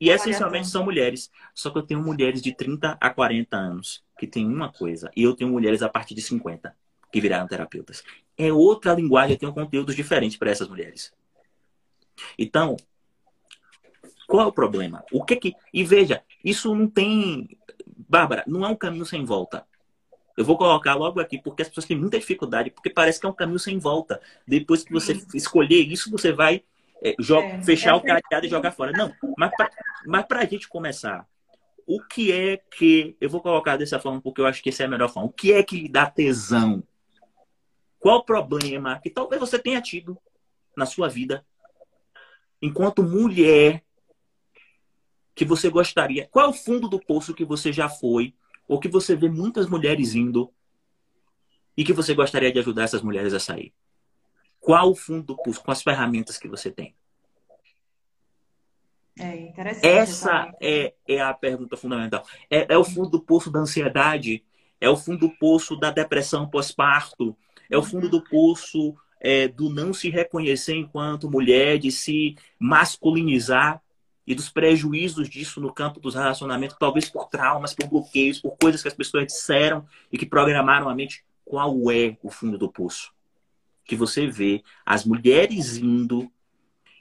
e 0.00 0.10
essencialmente 0.10 0.68
são 0.68 0.84
mulheres. 0.84 1.30
Só 1.54 1.70
que 1.70 1.78
eu 1.78 1.82
tenho 1.82 2.02
mulheres 2.02 2.42
de 2.42 2.54
30 2.54 2.96
a 3.00 3.10
40 3.10 3.56
anos 3.56 4.04
que 4.18 4.26
tem 4.26 4.46
uma 4.46 4.72
coisa. 4.72 5.10
E 5.16 5.22
eu 5.22 5.34
tenho 5.34 5.50
mulheres 5.50 5.82
a 5.82 5.88
partir 5.88 6.14
de 6.14 6.22
50 6.22 6.74
que 7.12 7.20
viraram 7.20 7.46
terapeutas. 7.46 8.02
É 8.42 8.52
outra 8.52 8.94
linguagem, 8.94 9.34
eu 9.34 9.38
tenho 9.38 9.52
conteúdos 9.52 9.94
diferentes 9.94 10.36
para 10.36 10.50
essas 10.50 10.68
mulheres. 10.68 11.12
Então, 12.38 12.76
qual 14.26 14.42
é 14.42 14.46
o 14.46 14.52
problema? 14.52 15.04
O 15.12 15.24
que 15.24 15.36
que. 15.36 15.54
E 15.72 15.84
veja, 15.84 16.22
isso 16.44 16.74
não 16.74 16.88
tem. 16.88 17.56
Bárbara, 18.08 18.42
não 18.46 18.64
é 18.64 18.68
um 18.68 18.76
caminho 18.76 19.06
sem 19.06 19.24
volta. 19.24 19.64
Eu 20.36 20.44
vou 20.44 20.56
colocar 20.56 20.94
logo 20.94 21.20
aqui, 21.20 21.40
porque 21.40 21.62
as 21.62 21.68
pessoas 21.68 21.86
têm 21.86 21.96
muita 21.96 22.18
dificuldade, 22.18 22.70
porque 22.70 22.90
parece 22.90 23.20
que 23.20 23.26
é 23.26 23.28
um 23.28 23.34
caminho 23.34 23.58
sem 23.58 23.78
volta. 23.78 24.20
Depois 24.46 24.82
que 24.82 24.92
você 24.92 25.22
escolher 25.34 25.82
isso, 25.82 26.10
você 26.10 26.32
vai 26.32 26.64
é, 27.02 27.14
joga, 27.18 27.46
é, 27.46 27.62
fechar 27.62 27.90
é, 27.90 27.94
o 27.94 28.00
cadeado 28.00 28.46
e 28.46 28.48
jogar 28.48 28.72
fora. 28.72 28.92
Não, 28.92 29.12
mas 30.04 30.26
para 30.26 30.40
a 30.40 30.44
gente 30.46 30.68
começar, 30.68 31.26
o 31.86 32.00
que 32.00 32.32
é 32.32 32.56
que. 32.56 33.16
Eu 33.20 33.28
vou 33.28 33.40
colocar 33.40 33.76
dessa 33.76 34.00
forma 34.00 34.20
porque 34.20 34.40
eu 34.40 34.46
acho 34.46 34.62
que 34.62 34.70
essa 34.70 34.82
é 34.82 34.86
a 34.86 34.88
melhor 34.88 35.08
forma. 35.08 35.28
O 35.28 35.32
que 35.32 35.52
é 35.52 35.62
que 35.62 35.78
lhe 35.78 35.88
dá 35.88 36.06
tesão? 36.06 36.82
Qual 38.02 38.18
o 38.18 38.24
problema 38.24 38.98
que 38.98 39.08
talvez 39.08 39.38
você 39.38 39.60
tenha 39.60 39.80
tido 39.80 40.18
na 40.76 40.84
sua 40.84 41.08
vida 41.08 41.46
enquanto 42.60 43.00
mulher 43.00 43.84
que 45.36 45.44
você 45.44 45.70
gostaria? 45.70 46.26
Qual 46.26 46.46
é 46.46 46.48
o 46.48 46.52
fundo 46.52 46.88
do 46.88 46.98
poço 46.98 47.32
que 47.32 47.44
você 47.44 47.72
já 47.72 47.88
foi 47.88 48.34
ou 48.66 48.80
que 48.80 48.88
você 48.88 49.14
vê 49.14 49.28
muitas 49.28 49.68
mulheres 49.68 50.16
indo 50.16 50.52
e 51.76 51.84
que 51.84 51.92
você 51.92 52.12
gostaria 52.12 52.52
de 52.52 52.58
ajudar 52.58 52.82
essas 52.82 53.02
mulheres 53.02 53.32
a 53.34 53.38
sair? 53.38 53.72
Qual 54.58 54.90
o 54.90 54.96
fundo 54.96 55.22
do 55.22 55.36
poço 55.36 55.62
com 55.62 55.70
as 55.70 55.80
ferramentas 55.80 56.36
que 56.36 56.48
você 56.48 56.72
tem? 56.72 56.96
É 59.16 59.36
interessante. 59.36 59.86
Essa 59.86 60.52
é, 60.60 60.92
é 61.06 61.20
a 61.20 61.32
pergunta 61.32 61.76
fundamental. 61.76 62.26
É, 62.50 62.74
é 62.74 62.76
o 62.76 62.82
fundo 62.82 63.10
do 63.10 63.20
poço 63.20 63.48
da 63.48 63.60
ansiedade, 63.60 64.44
é 64.80 64.90
o 64.90 64.96
fundo 64.96 65.28
do 65.28 65.36
poço 65.36 65.76
da 65.76 65.92
depressão 65.92 66.50
pós-parto, 66.50 67.36
é 67.70 67.76
o 67.76 67.82
fundo 67.82 68.08
do 68.08 68.22
poço 68.22 68.94
é, 69.20 69.48
do 69.48 69.70
não 69.70 69.92
se 69.92 70.10
reconhecer 70.10 70.74
enquanto 70.74 71.30
mulher, 71.30 71.78
de 71.78 71.90
se 71.90 72.36
masculinizar 72.58 73.80
e 74.26 74.34
dos 74.34 74.48
prejuízos 74.48 75.28
disso 75.28 75.60
no 75.60 75.72
campo 75.72 76.00
dos 76.00 76.14
relacionamentos, 76.14 76.76
talvez 76.78 77.08
por 77.08 77.28
traumas, 77.28 77.74
por 77.74 77.88
bloqueios, 77.88 78.40
por 78.40 78.56
coisas 78.56 78.82
que 78.82 78.88
as 78.88 78.94
pessoas 78.94 79.26
disseram 79.26 79.86
e 80.10 80.18
que 80.18 80.26
programaram 80.26 80.88
a 80.88 80.94
mente. 80.94 81.24
Qual 81.44 81.90
é 81.90 82.16
o 82.22 82.30
fundo 82.30 82.56
do 82.56 82.70
poço? 82.70 83.12
que 83.84 83.96
você 83.96 84.26
vê 84.26 84.62
as 84.84 85.04
mulheres 85.04 85.76
indo 85.76 86.30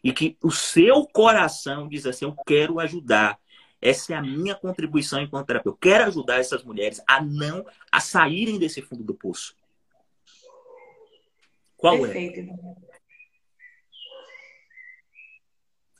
e 0.04 0.12
que 0.12 0.38
o 0.41 0.52
seu 0.52 1.06
coração 1.06 1.88
diz 1.88 2.06
assim: 2.06 2.26
Eu 2.26 2.36
quero 2.45 2.80
ajudar. 2.80 3.39
Essa 3.82 4.13
é 4.13 4.15
a 4.15 4.21
minha 4.21 4.54
contribuição 4.54 5.21
enquanto 5.21 5.47
terapeuta. 5.47 5.76
Eu 5.76 5.80
quero 5.80 6.04
ajudar 6.06 6.38
essas 6.38 6.64
mulheres 6.64 7.01
a 7.07 7.22
não 7.22 7.66
a 7.91 7.99
saírem 7.99 8.59
desse 8.59 8.82
fundo 8.82 9.03
do 9.03 9.14
poço. 9.14 9.55
Qual 11.82 11.95
é? 11.95 11.99
Perfeito. 11.99 12.39
é? 12.39 12.82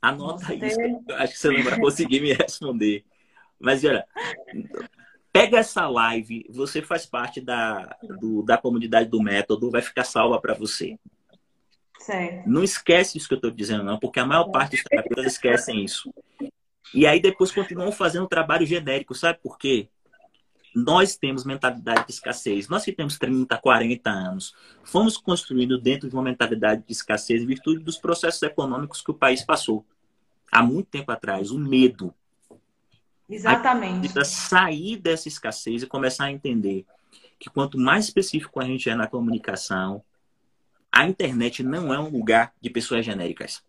Anota 0.02 0.34
Nossa, 0.34 0.54
isso. 0.56 0.80
Acho 1.12 1.34
que 1.34 1.40
você 1.40 1.52
não 1.52 1.64
vai 1.64 1.80
conseguir 1.80 2.22
me 2.22 2.34
responder. 2.34 3.04
Mas 3.60 3.84
olha, 3.84 4.08
Pega 5.32 5.60
essa 5.60 5.88
live, 5.88 6.46
você 6.50 6.82
faz 6.82 7.06
parte 7.06 7.40
da, 7.40 7.96
do, 8.20 8.44
da 8.44 8.58
comunidade 8.58 9.08
do 9.08 9.22
método, 9.22 9.72
vai 9.72 9.82
ficar 9.82 10.04
salva 10.04 10.40
para 10.42 10.54
você. 10.54 11.00
Certo. 12.00 12.50
Não 12.50 12.64
esquece 12.64 13.18
isso 13.18 13.30
que 13.30 13.36
eu 13.36 13.38
estou 13.38 13.52
dizendo, 13.52 13.84
não, 13.84 13.98
porque 13.98 14.20
a 14.20 14.26
maior 14.26 14.50
parte 14.52 14.72
dos 14.72 14.84
terapeutas 14.84 15.26
esquecem 15.28 15.86
isso. 15.86 16.14
E 16.94 17.08
aí 17.08 17.22
depois 17.22 17.52
continuam 17.52 17.94
fazendo 17.94 18.28
trabalho 18.28 18.66
genérico, 18.66 19.16
sabe 19.16 19.40
por 19.42 19.58
quê? 19.58 19.88
Nós 20.74 21.16
temos 21.16 21.44
mentalidade 21.44 22.06
de 22.08 22.14
escassez. 22.14 22.68
Nós 22.70 22.84
que 22.84 22.94
temos 22.94 23.18
30, 23.18 23.58
40 23.58 24.10
anos, 24.10 24.56
fomos 24.84 25.18
construindo 25.18 25.80
dentro 25.80 26.08
de 26.08 26.16
uma 26.16 26.24
mentalidade 26.24 26.84
de 26.86 26.92
escassez 26.92 27.42
em 27.42 27.46
virtude 27.46 27.84
dos 27.84 27.98
processos 27.98 28.42
econômicos 28.42 29.02
que 29.02 29.12
o 29.12 29.16
país 29.16 29.44
passou. 29.44 29.86
há 30.52 30.62
muito 30.62 30.88
tempo 30.88 31.12
atrás, 31.12 31.50
o 31.50 31.58
medo. 31.58 32.14
Exatamente. 33.30 34.00
A 34.00 34.24
gente 34.24 34.26
sair 34.26 34.98
dessa 34.98 35.30
escassez 35.30 35.84
e 35.84 35.88
começar 35.88 36.26
a 36.26 36.32
entender 36.32 36.86
que 37.40 37.50
quanto 37.50 37.78
mais 37.78 38.06
específico 38.06 38.60
a 38.60 38.66
gente 38.66 38.90
é 38.90 38.96
na 38.96 39.08
comunicação, 39.08 40.04
a 40.92 41.08
internet 41.08 41.64
não 41.64 41.94
é 41.94 42.00
um 42.00 42.10
lugar 42.10 42.54
de 42.60 42.70
pessoas 42.70 43.06
genéricas. 43.06 43.64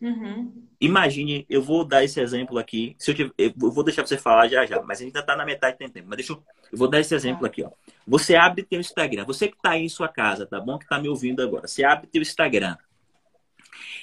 Uhum. 0.00 0.66
Imagine, 0.80 1.46
eu 1.48 1.62
vou 1.62 1.84
dar 1.84 2.04
esse 2.04 2.20
exemplo 2.20 2.58
aqui. 2.58 2.94
Se 2.98 3.10
eu, 3.10 3.14
tiver, 3.14 3.32
eu 3.38 3.52
vou 3.56 3.82
deixar 3.82 4.06
você 4.06 4.18
falar 4.18 4.48
já 4.48 4.66
já, 4.66 4.82
mas 4.82 4.98
a 4.98 5.04
gente 5.04 5.08
ainda 5.08 5.20
está 5.20 5.36
na 5.36 5.44
metade 5.44 5.78
do 5.78 5.90
tempo. 5.90 6.06
Mas 6.08 6.18
deixa 6.18 6.32
eu, 6.32 6.42
eu 6.70 6.78
vou 6.78 6.88
dar 6.88 7.00
esse 7.00 7.14
exemplo 7.14 7.42
tá. 7.42 7.46
aqui. 7.46 7.62
Ó. 7.62 7.70
Você 8.06 8.34
abre 8.34 8.62
teu 8.62 8.78
Instagram. 8.78 9.24
Você 9.24 9.48
que 9.48 9.56
está 9.56 9.70
aí 9.70 9.84
em 9.84 9.88
sua 9.88 10.08
casa, 10.08 10.46
tá 10.46 10.60
bom? 10.60 10.78
Que 10.78 10.84
está 10.84 10.98
me 11.00 11.08
ouvindo 11.08 11.42
agora. 11.42 11.66
Você 11.66 11.82
abre 11.82 12.06
teu 12.06 12.20
Instagram. 12.20 12.76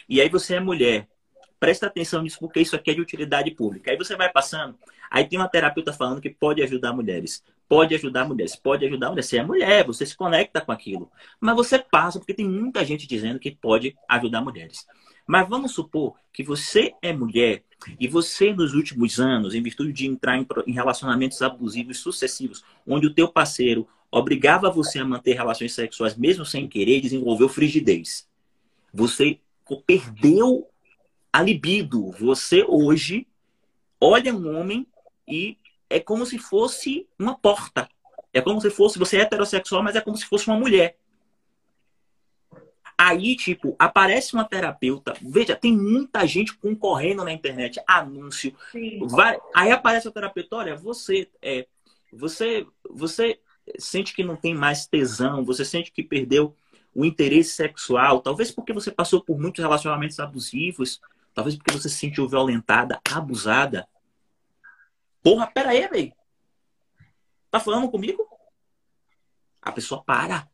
E 0.09 0.19
aí 0.19 0.29
você 0.29 0.55
é 0.55 0.59
mulher. 0.59 1.07
Presta 1.59 1.87
atenção 1.87 2.21
nisso, 2.21 2.39
porque 2.39 2.59
isso 2.59 2.75
aqui 2.75 2.91
é 2.91 2.93
de 2.93 3.01
utilidade 3.01 3.51
pública. 3.51 3.91
Aí 3.91 3.97
você 3.97 4.15
vai 4.17 4.29
passando. 4.29 4.77
Aí 5.09 5.25
tem 5.25 5.39
uma 5.39 5.47
terapeuta 5.47 5.93
falando 5.93 6.19
que 6.19 6.29
pode 6.29 6.61
ajudar 6.61 6.91
mulheres. 6.91 7.43
Pode 7.69 7.95
ajudar 7.95 8.25
mulheres. 8.25 8.55
Pode 8.55 8.85
ajudar 8.85 9.09
mulheres. 9.09 9.29
Você 9.29 9.37
é 9.37 9.43
mulher, 9.43 9.85
você 9.85 10.05
se 10.05 10.17
conecta 10.17 10.59
com 10.59 10.71
aquilo. 10.71 11.09
Mas 11.39 11.55
você 11.55 11.79
passa, 11.79 12.19
porque 12.19 12.33
tem 12.33 12.49
muita 12.49 12.83
gente 12.83 13.07
dizendo 13.07 13.39
que 13.39 13.51
pode 13.51 13.95
ajudar 14.09 14.41
mulheres. 14.41 14.85
Mas 15.25 15.47
vamos 15.47 15.73
supor 15.73 16.15
que 16.31 16.43
você 16.43 16.93
é 17.01 17.13
mulher 17.13 17.63
e 17.99 18.07
você, 18.07 18.53
nos 18.53 18.73
últimos 18.73 19.19
anos, 19.19 19.53
em 19.53 19.61
virtude 19.61 19.93
de 19.93 20.07
entrar 20.07 20.37
em 20.37 20.73
relacionamentos 20.73 21.41
abusivos 21.41 21.99
sucessivos, 21.99 22.63
onde 22.87 23.07
o 23.07 23.13
teu 23.13 23.27
parceiro 23.27 23.87
obrigava 24.11 24.69
você 24.69 24.99
a 24.99 25.05
manter 25.05 25.33
relações 25.33 25.73
sexuais 25.73 26.15
mesmo 26.15 26.45
sem 26.45 26.67
querer, 26.67 27.01
desenvolveu 27.01 27.49
frigidez. 27.49 28.27
Você 28.93 29.39
perdeu 29.87 30.67
a 31.31 31.41
libido. 31.41 32.11
Você 32.11 32.63
hoje 32.67 33.27
olha 33.99 34.33
um 34.33 34.55
homem 34.55 34.85
e 35.27 35.57
é 35.89 35.99
como 35.99 36.25
se 36.25 36.37
fosse 36.37 37.07
uma 37.17 37.35
porta. 37.35 37.89
É 38.31 38.41
como 38.41 38.59
se 38.61 38.69
fosse, 38.69 38.99
você 38.99 39.17
é 39.17 39.21
heterossexual, 39.21 39.83
mas 39.83 39.95
é 39.95 40.01
como 40.01 40.17
se 40.17 40.25
fosse 40.25 40.47
uma 40.47 40.59
mulher. 40.59 40.97
Aí, 43.05 43.35
tipo, 43.35 43.75
aparece 43.77 44.33
uma 44.33 44.45
terapeuta. 44.45 45.13
Veja, 45.21 45.57
tem 45.57 45.75
muita 45.75 46.25
gente 46.25 46.53
concorrendo 46.53 47.25
na 47.25 47.33
internet, 47.33 47.81
anúncio. 47.85 48.55
Vai, 49.07 49.37
aí 49.53 49.71
aparece 49.71 50.07
a 50.07 50.11
terapeuta, 50.11 50.55
olha, 50.55 50.75
você 50.77 51.29
é, 51.41 51.67
você, 52.13 52.65
você 52.89 53.41
sente 53.77 54.15
que 54.15 54.23
não 54.23 54.37
tem 54.37 54.55
mais 54.55 54.87
tesão, 54.87 55.43
você 55.43 55.65
sente 55.65 55.91
que 55.91 56.01
perdeu 56.01 56.55
o 56.95 57.03
interesse 57.03 57.49
sexual, 57.49 58.21
talvez 58.21 58.51
porque 58.51 58.71
você 58.71 58.89
passou 58.89 59.21
por 59.21 59.37
muitos 59.37 59.61
relacionamentos 59.61 60.17
abusivos, 60.21 61.01
talvez 61.33 61.57
porque 61.57 61.73
você 61.73 61.89
se 61.89 61.97
sentiu 61.97 62.29
violentada, 62.29 63.01
abusada. 63.11 63.85
Porra, 65.21 65.45
pera 65.47 65.71
aí, 65.71 65.85
velho. 65.89 66.13
Tá 67.51 67.59
falando 67.59 67.91
comigo? 67.91 68.25
A 69.61 69.73
pessoa 69.73 70.01
para. 70.01 70.47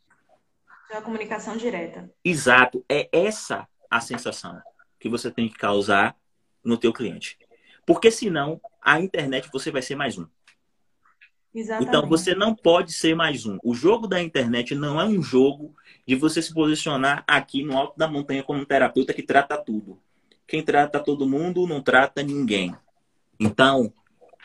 É 0.90 0.98
a 0.98 1.02
comunicação 1.02 1.56
direta. 1.56 2.10
Exato. 2.24 2.84
É 2.90 3.10
essa 3.12 3.68
a 3.90 4.00
sensação 4.00 4.60
que 5.00 5.08
você 5.08 5.32
tem 5.32 5.48
que 5.48 5.56
causar 5.56 6.16
no 6.64 6.78
teu 6.78 6.92
cliente. 6.92 7.38
Porque 7.86 8.12
senão, 8.12 8.60
a 8.82 9.00
internet 9.00 9.50
você 9.52 9.72
vai 9.72 9.82
ser 9.82 9.96
mais 9.96 10.18
um. 10.18 10.28
Exatamente. 11.54 11.90
Então 11.90 12.08
você 12.08 12.36
não 12.36 12.56
pode 12.56 12.92
ser 12.94 13.16
mais 13.16 13.46
um. 13.46 13.58
O 13.64 13.74
jogo 13.74 14.08
da 14.08 14.22
internet 14.22 14.76
não 14.76 15.00
é 15.00 15.06
um 15.06 15.22
jogo 15.22 15.76
de 16.08 16.16
você 16.16 16.42
se 16.42 16.54
posicionar 16.54 17.24
aqui 17.28 17.64
no 17.64 17.78
alto 17.78 17.98
da 17.98 18.08
montanha 18.08 18.44
como 18.44 18.62
um 18.62 18.66
terapeuta 18.66 19.14
que 19.14 19.24
trata 19.24 19.58
tudo. 19.58 20.00
Quem 20.48 20.64
trata 20.64 21.00
todo 21.00 21.28
mundo 21.28 21.68
não 21.68 21.82
trata 21.82 22.24
ninguém. 22.24 22.76
Então, 23.40 23.94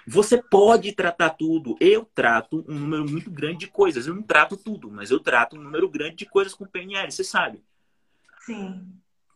você 0.06 0.42
pode 0.42 0.92
tratar 0.92 1.30
tudo. 1.30 1.76
Eu 1.80 2.04
trato 2.04 2.64
um 2.68 2.78
número 2.78 3.08
muito 3.08 3.30
grande 3.30 3.60
de 3.60 3.66
coisas. 3.68 4.06
Eu 4.06 4.14
não 4.14 4.22
trato 4.22 4.56
tudo, 4.56 4.90
mas 4.90 5.10
eu 5.10 5.18
trato 5.18 5.56
um 5.56 5.62
número 5.62 5.88
grande 5.88 6.16
de 6.16 6.26
coisas 6.26 6.54
com 6.54 6.66
PNL, 6.66 7.10
você 7.10 7.24
sabe. 7.24 7.62
Sim. 8.40 8.86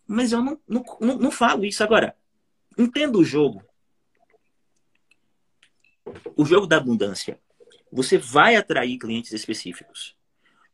Mas 0.06 0.32
eu 0.32 0.42
não, 0.42 0.58
não, 0.68 0.84
não, 1.00 1.18
não 1.18 1.30
falo 1.30 1.64
isso. 1.64 1.82
Agora, 1.82 2.14
entenda 2.76 3.16
o 3.18 3.24
jogo. 3.24 3.62
O 6.36 6.44
jogo 6.44 6.66
da 6.66 6.76
abundância. 6.76 7.38
Você 7.90 8.18
vai 8.18 8.56
atrair 8.56 8.98
clientes 8.98 9.32
específicos. 9.32 10.16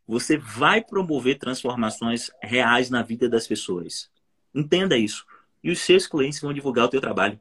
Você 0.06 0.36
vai 0.36 0.82
promover 0.82 1.38
transformações 1.38 2.30
reais 2.42 2.90
na 2.90 3.02
vida 3.02 3.28
das 3.28 3.46
pessoas. 3.46 4.10
Entenda 4.54 4.96
isso. 4.96 5.24
E 5.62 5.70
os 5.70 5.80
seus 5.80 6.06
clientes 6.06 6.40
vão 6.40 6.52
divulgar 6.52 6.84
o 6.84 6.88
teu 6.88 7.00
trabalho. 7.00 7.40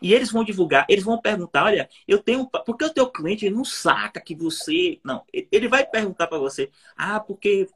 E 0.00 0.12
eles 0.12 0.30
vão 0.30 0.44
divulgar, 0.44 0.86
eles 0.88 1.04
vão 1.04 1.20
perguntar, 1.20 1.64
olha, 1.64 1.88
eu 2.06 2.18
tenho, 2.18 2.46
porque 2.66 2.84
o 2.84 2.92
teu 2.92 3.08
cliente 3.08 3.48
não 3.50 3.64
saca 3.64 4.20
que 4.20 4.34
você, 4.34 5.00
não, 5.04 5.24
ele 5.32 5.68
vai 5.68 5.86
perguntar 5.86 6.26
para 6.26 6.38
você, 6.38 6.70
ah, 6.96 7.18
porque 7.18 7.68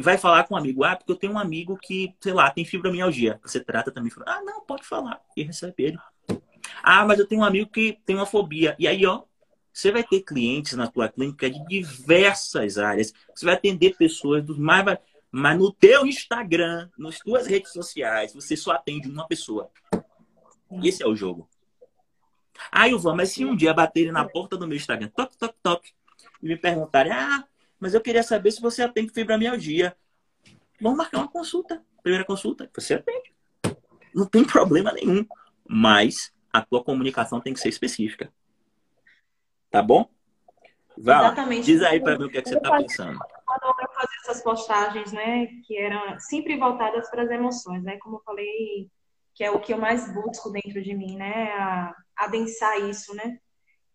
vai 0.00 0.18
falar 0.18 0.44
com 0.44 0.54
um 0.54 0.58
amigo, 0.58 0.84
ah, 0.84 0.96
porque 0.96 1.12
eu 1.12 1.16
tenho 1.16 1.32
um 1.32 1.38
amigo 1.38 1.76
que, 1.76 2.14
sei 2.20 2.32
lá, 2.32 2.50
tem 2.50 2.64
fibromialgia. 2.64 3.40
Você 3.42 3.60
trata 3.60 3.90
também, 3.90 4.12
ah, 4.26 4.42
não, 4.44 4.60
pode 4.60 4.84
falar 4.84 5.20
e 5.36 5.42
recebe 5.42 5.74
ele. 5.84 5.98
Ah, 6.82 7.04
mas 7.06 7.18
eu 7.18 7.26
tenho 7.26 7.40
um 7.40 7.44
amigo 7.44 7.70
que 7.70 7.98
tem 8.04 8.16
uma 8.16 8.26
fobia. 8.26 8.76
E 8.78 8.86
aí, 8.86 9.06
ó, 9.06 9.22
você 9.72 9.90
vai 9.90 10.02
ter 10.02 10.22
clientes 10.22 10.72
na 10.74 10.86
tua 10.86 11.08
clínica 11.08 11.50
de 11.50 11.64
diversas 11.66 12.78
áreas. 12.78 13.12
Você 13.34 13.44
vai 13.44 13.54
atender 13.54 13.96
pessoas 13.96 14.42
dos 14.44 14.58
mais 14.58 14.84
mas 15.30 15.58
no 15.58 15.70
teu 15.70 16.06
Instagram, 16.06 16.88
nas 16.96 17.18
tuas 17.18 17.46
redes 17.46 17.70
sociais, 17.70 18.32
você 18.32 18.56
só 18.56 18.70
atende 18.70 19.06
uma 19.06 19.26
pessoa. 19.26 19.70
Esse 20.82 21.02
é 21.02 21.06
o 21.06 21.16
jogo. 21.16 21.48
Aí 22.70 22.92
eu 22.92 22.98
vou, 22.98 23.14
mas 23.14 23.30
se 23.30 23.44
um 23.44 23.54
dia 23.54 23.74
baterem 23.74 24.12
na 24.12 24.24
porta 24.24 24.56
do 24.56 24.66
meu 24.66 24.76
Instagram, 24.76 25.08
toque, 25.08 25.36
toque, 25.36 25.56
toque, 25.62 25.92
e 26.42 26.48
me 26.48 26.56
perguntarem, 26.56 27.12
ah, 27.12 27.44
mas 27.78 27.94
eu 27.94 28.00
queria 28.00 28.22
saber 28.22 28.50
se 28.50 28.60
você 28.60 28.82
atende 28.82 29.12
fibromialgia. 29.12 29.96
Vamos 30.80 30.98
marcar 30.98 31.18
uma 31.18 31.28
consulta. 31.28 31.82
Primeira 32.02 32.24
consulta, 32.24 32.70
você 32.74 32.94
atende. 32.94 33.34
Não 34.14 34.26
tem 34.26 34.44
problema 34.44 34.92
nenhum. 34.92 35.26
Mas 35.68 36.32
a 36.52 36.62
tua 36.62 36.82
comunicação 36.82 37.40
tem 37.40 37.52
que 37.52 37.60
ser 37.60 37.68
específica. 37.68 38.32
Tá 39.70 39.82
bom? 39.82 40.08
Vai, 40.96 41.26
Exatamente. 41.26 41.64
Diz 41.66 41.82
aí 41.82 42.00
para 42.00 42.18
mim 42.18 42.24
o 42.24 42.30
que, 42.30 42.38
é 42.38 42.42
que 42.42 42.48
você 42.48 42.56
está 42.56 42.76
pensando. 42.76 43.18
Quando 43.44 43.80
eu 43.80 43.92
fazia 43.92 44.16
essas 44.22 44.42
postagens, 44.42 45.12
né, 45.12 45.46
que 45.66 45.76
eram 45.76 46.18
sempre 46.18 46.56
voltadas 46.56 47.10
para 47.10 47.22
as 47.22 47.30
emoções, 47.30 47.82
né, 47.82 47.98
como 47.98 48.16
eu 48.16 48.22
falei 48.22 48.90
que 49.36 49.44
é 49.44 49.50
o 49.50 49.60
que 49.60 49.72
eu 49.72 49.78
mais 49.78 50.10
busco 50.12 50.50
dentro 50.50 50.82
de 50.82 50.94
mim, 50.94 51.16
né? 51.16 51.52
A, 51.52 51.94
adensar 52.16 52.80
isso, 52.80 53.14
né? 53.14 53.38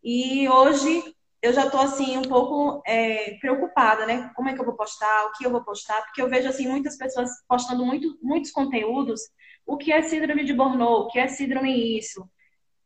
E 0.04 0.48
hoje 0.48 1.04
eu 1.42 1.52
já 1.52 1.66
estou 1.66 1.82
assim 1.82 2.16
um 2.16 2.22
pouco 2.22 2.84
é, 2.86 3.38
preocupada, 3.40 4.06
né? 4.06 4.32
Como 4.36 4.48
é 4.48 4.54
que 4.54 4.62
eu 4.62 4.66
vou 4.66 4.76
postar, 4.76 5.26
o 5.26 5.32
que 5.32 5.44
eu 5.44 5.50
vou 5.50 5.64
postar, 5.64 6.00
porque 6.04 6.22
eu 6.22 6.30
vejo 6.30 6.48
assim 6.48 6.68
muitas 6.68 6.96
pessoas 6.96 7.32
postando 7.48 7.84
muito, 7.84 8.16
muitos 8.22 8.52
conteúdos. 8.52 9.20
O 9.66 9.78
que 9.78 9.92
é 9.92 10.04
síndrome 10.04 10.44
de 10.46 10.54
Burnout? 10.54 11.06
O 11.06 11.08
que 11.08 11.18
é 11.18 11.28
síndrome 11.28 11.98
isso? 11.98 12.30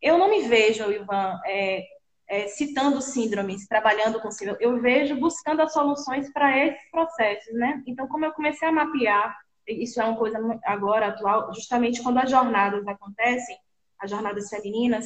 Eu 0.02 0.18
não 0.18 0.30
me 0.30 0.48
vejo, 0.48 0.90
Ivan, 0.90 1.38
é, 1.46 1.84
é, 2.30 2.48
citando 2.48 3.02
síndromes, 3.02 3.68
trabalhando 3.68 4.22
com 4.22 4.32
síndrome. 4.32 4.64
Eu 4.64 4.80
vejo 4.80 5.18
buscando 5.18 5.62
as 5.62 5.74
soluções 5.74 6.32
para 6.32 6.58
esses 6.66 6.90
processos, 6.90 7.54
né? 7.54 7.84
Então, 7.86 8.08
como 8.08 8.24
eu 8.24 8.32
comecei 8.32 8.66
a 8.66 8.72
mapear 8.72 9.36
isso 9.68 10.02
é 10.02 10.06
uma 10.06 10.18
coisa 10.18 10.38
agora 10.64 11.08
atual, 11.08 11.54
justamente 11.54 12.02
quando 12.02 12.20
as 12.20 12.30
jornadas 12.30 12.88
acontecem, 12.88 13.58
as 14.00 14.10
jornadas 14.10 14.50
femininas, 14.50 15.06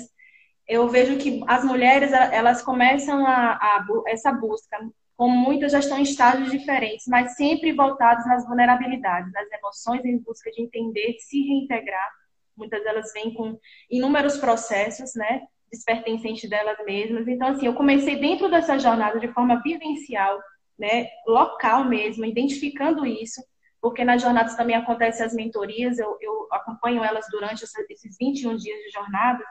eu 0.68 0.88
vejo 0.88 1.18
que 1.18 1.44
as 1.48 1.64
mulheres 1.64 2.12
elas 2.14 2.62
começam 2.62 3.26
a, 3.26 3.54
a 3.54 3.86
essa 4.08 4.32
busca, 4.32 4.78
como 5.18 5.36
muitas 5.36 5.72
já 5.72 5.80
estão 5.80 5.98
em 5.98 6.04
estágios 6.04 6.52
diferentes, 6.52 7.08
mas 7.08 7.36
sempre 7.36 7.74
voltadas 7.74 8.26
nas 8.28 8.46
vulnerabilidades, 8.48 9.32
nas 9.34 9.52
emoções, 9.52 10.06
em 10.06 10.18
busca 10.20 10.52
de 10.52 10.62
entender, 10.62 11.14
de 11.14 11.22
se 11.22 11.42
reintegrar. 11.42 12.10
Muitas 12.56 12.84
delas 12.84 13.12
vêm 13.14 13.34
com 13.34 13.60
inúmeros 13.90 14.38
processos, 14.38 15.16
né, 15.16 15.42
despertencentes 15.72 16.50
delas 16.50 16.78
mesmas. 16.86 17.28
Então, 17.28 17.50
assim, 17.50 17.66
eu 17.66 17.74
comecei 17.74 18.18
dentro 18.18 18.50
dessa 18.50 18.78
jornada 18.78 19.20
de 19.20 19.28
forma 19.34 19.62
vivencial, 19.64 20.40
né, 20.78 21.08
local 21.28 21.86
mesmo, 21.86 22.26
identificando 22.26 23.06
isso 23.06 23.42
porque 23.82 24.04
nas 24.04 24.22
jornadas 24.22 24.56
também 24.56 24.76
acontecem 24.76 25.26
as 25.26 25.34
mentorias, 25.34 25.98
eu, 25.98 26.18
eu 26.22 26.48
acompanho 26.52 27.04
elas 27.04 27.26
durante 27.32 27.64
esses 27.64 28.18
21 28.20 28.56
dias 28.58 28.80
de 28.80 28.90
jornada. 28.92 29.44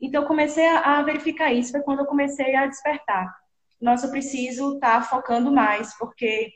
Então, 0.00 0.22
eu 0.22 0.28
comecei 0.28 0.66
a, 0.66 1.02
verificar 1.02 1.52
isso, 1.52 1.72
foi 1.72 1.82
quando 1.82 2.00
eu 2.00 2.06
comecei 2.06 2.54
a 2.54 2.66
despertar. 2.66 3.34
Nossa, 3.80 4.06
eu 4.06 4.10
preciso 4.10 4.74
estar 4.74 5.00
tá 5.00 5.02
focando 5.02 5.52
mais, 5.52 5.96
porque 5.98 6.50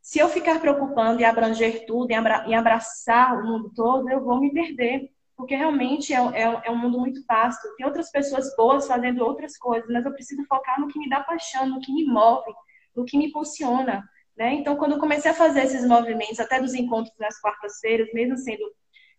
se 0.00 0.18
eu 0.18 0.28
ficar 0.28 0.60
preocupando 0.60 1.20
em 1.20 1.24
abranger 1.24 1.86
tudo, 1.86 2.10
em 2.10 2.54
abraçar 2.54 3.38
o 3.38 3.46
mundo 3.46 3.72
todo, 3.74 4.10
eu 4.10 4.22
vou 4.24 4.40
me 4.40 4.52
perder, 4.52 5.08
porque 5.36 5.54
realmente 5.54 6.12
é, 6.12 6.18
é, 6.18 6.62
é 6.64 6.70
um 6.70 6.76
mundo 6.76 6.98
muito 6.98 7.24
vasto. 7.26 7.74
Tem 7.76 7.86
outras 7.86 8.10
pessoas 8.10 8.54
boas 8.56 8.86
fazendo 8.86 9.24
outras 9.24 9.56
coisas, 9.56 9.88
mas 9.88 10.04
eu 10.04 10.12
preciso 10.12 10.44
focar 10.46 10.80
no 10.80 10.88
que 10.88 10.98
me 10.98 11.08
dá 11.08 11.20
paixão, 11.20 11.66
no 11.66 11.80
que 11.80 11.92
me 11.92 12.04
move, 12.04 12.52
no 12.94 13.04
que 13.04 13.16
me 13.16 13.26
impulsiona. 13.26 14.04
Né? 14.36 14.54
Então, 14.54 14.76
quando 14.76 14.92
eu 14.92 14.98
comecei 14.98 15.30
a 15.30 15.34
fazer 15.34 15.64
esses 15.64 15.86
movimentos, 15.86 16.40
até 16.40 16.60
dos 16.60 16.74
encontros 16.74 17.14
nas 17.18 17.38
quartas-feiras, 17.40 18.08
mesmo 18.12 18.36
sendo 18.38 18.64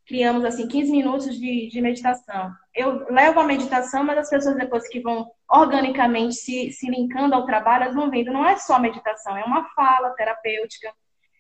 criamos 0.05 0.43
assim 0.43 0.68
15 0.68 0.91
minutos 0.91 1.39
de, 1.39 1.70
de 1.70 1.82
meditação. 1.82 2.51
Eu 2.76 3.05
levo 3.09 3.39
a 3.39 3.45
meditação, 3.45 4.03
mas 4.03 4.18
as 4.18 4.30
pessoas 4.30 4.55
depois 4.55 4.88
que 4.88 4.99
vão 4.99 5.32
organicamente 5.49 6.36
se, 6.36 6.72
se 6.72 6.89
linkando 6.89 7.36
ao 7.36 7.45
trabalho, 7.45 7.84
elas 7.84 7.95
vão 7.95 8.09
vendo, 8.09 8.32
não 8.32 8.45
é 8.45 8.57
só 8.57 8.80
meditação, 8.80 9.38
é 9.38 9.43
uma 9.43 9.70
fala 9.74 10.09
terapêutica, 10.11 10.91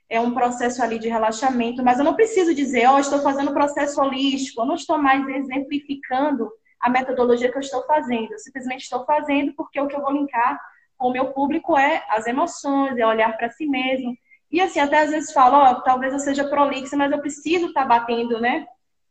é 0.09 0.19
um 0.19 0.33
processo 0.33 0.81
ali 0.83 0.99
de 0.99 1.09
relaxamento, 1.09 1.83
mas 1.83 1.97
eu 1.97 2.05
não 2.05 2.15
preciso 2.15 2.53
dizer, 2.53 2.85
ó, 2.87 2.95
oh, 2.95 2.99
estou 2.99 3.19
fazendo 3.19 3.53
processo 3.53 3.99
holístico, 3.99 4.61
eu 4.61 4.65
não 4.65 4.75
estou 4.75 4.97
mais 4.97 5.27
exemplificando 5.27 6.49
a 6.79 6.89
metodologia 6.89 7.51
que 7.51 7.57
eu 7.57 7.61
estou 7.61 7.83
fazendo, 7.85 8.31
eu 8.31 8.39
simplesmente 8.39 8.83
estou 8.83 9.03
fazendo 9.05 9.53
porque 9.55 9.79
o 9.79 9.87
que 9.87 9.95
eu 9.95 10.01
vou 10.01 10.11
linkar 10.11 10.59
o 11.07 11.11
meu 11.11 11.31
público 11.33 11.77
é 11.77 12.03
as 12.09 12.27
emoções, 12.27 12.97
é 12.97 13.05
olhar 13.05 13.35
para 13.37 13.49
si 13.49 13.65
mesmo, 13.65 14.17
e 14.53 14.61
assim, 14.61 14.79
até 14.79 14.99
às 14.99 15.09
vezes 15.09 15.33
falo, 15.33 15.57
ó, 15.57 15.81
talvez 15.81 16.13
eu 16.13 16.19
seja 16.19 16.47
prolixa, 16.47 16.95
mas 16.95 17.11
eu 17.11 17.19
preciso 17.19 17.67
estar 17.67 17.81
tá 17.81 17.87
batendo, 17.87 18.39
né? 18.39 18.67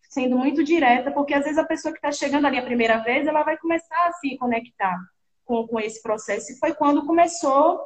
Sendo 0.09 0.39
muito 0.39 0.63
direta, 0.63 1.11
porque 1.11 1.35
às 1.35 1.43
vezes 1.43 1.59
a 1.59 1.65
pessoa 1.65 1.93
que 1.93 1.99
está 1.99 2.13
chegando 2.13 2.47
ali 2.47 2.59
a 2.59 2.65
primeira 2.65 2.99
vez, 2.99 3.27
ela 3.27 3.43
vai 3.43 3.57
começar 3.59 4.07
a 4.07 4.13
se 4.13 4.37
conectar 4.37 4.97
com, 5.45 5.67
com 5.67 5.81
esse 5.81 6.01
processo. 6.01 6.53
E 6.53 6.59
foi 6.61 6.73
quando 6.75 7.05
começou 7.05 7.81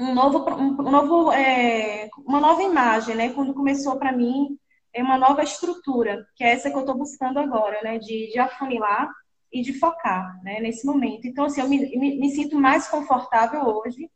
um 0.00 0.12
novo, 0.12 0.44
um 0.50 0.90
novo 0.90 1.30
é, 1.30 2.08
uma 2.26 2.40
nova 2.40 2.64
imagem, 2.64 3.14
né? 3.14 3.32
Quando 3.32 3.54
começou 3.54 3.96
para 3.96 4.10
mim 4.10 4.58
é 4.92 5.04
uma 5.04 5.16
nova 5.16 5.44
estrutura, 5.44 6.26
que 6.34 6.42
é 6.42 6.50
essa 6.50 6.68
que 6.68 6.76
eu 6.76 6.80
estou 6.80 6.96
buscando 6.96 7.38
agora, 7.38 7.80
né? 7.84 7.98
De, 8.00 8.28
de 8.32 8.38
afunilar 8.40 9.08
e 9.52 9.62
de 9.62 9.72
focar, 9.74 10.40
né? 10.42 10.60
Nesse 10.60 10.86
momento. 10.86 11.26
Então, 11.26 11.44
assim, 11.44 11.60
eu 11.60 11.68
me, 11.68 11.78
me, 11.96 12.16
me 12.18 12.30
sinto 12.30 12.56
mais 12.56 12.88
confortável 12.88 13.62
hoje 13.64 14.10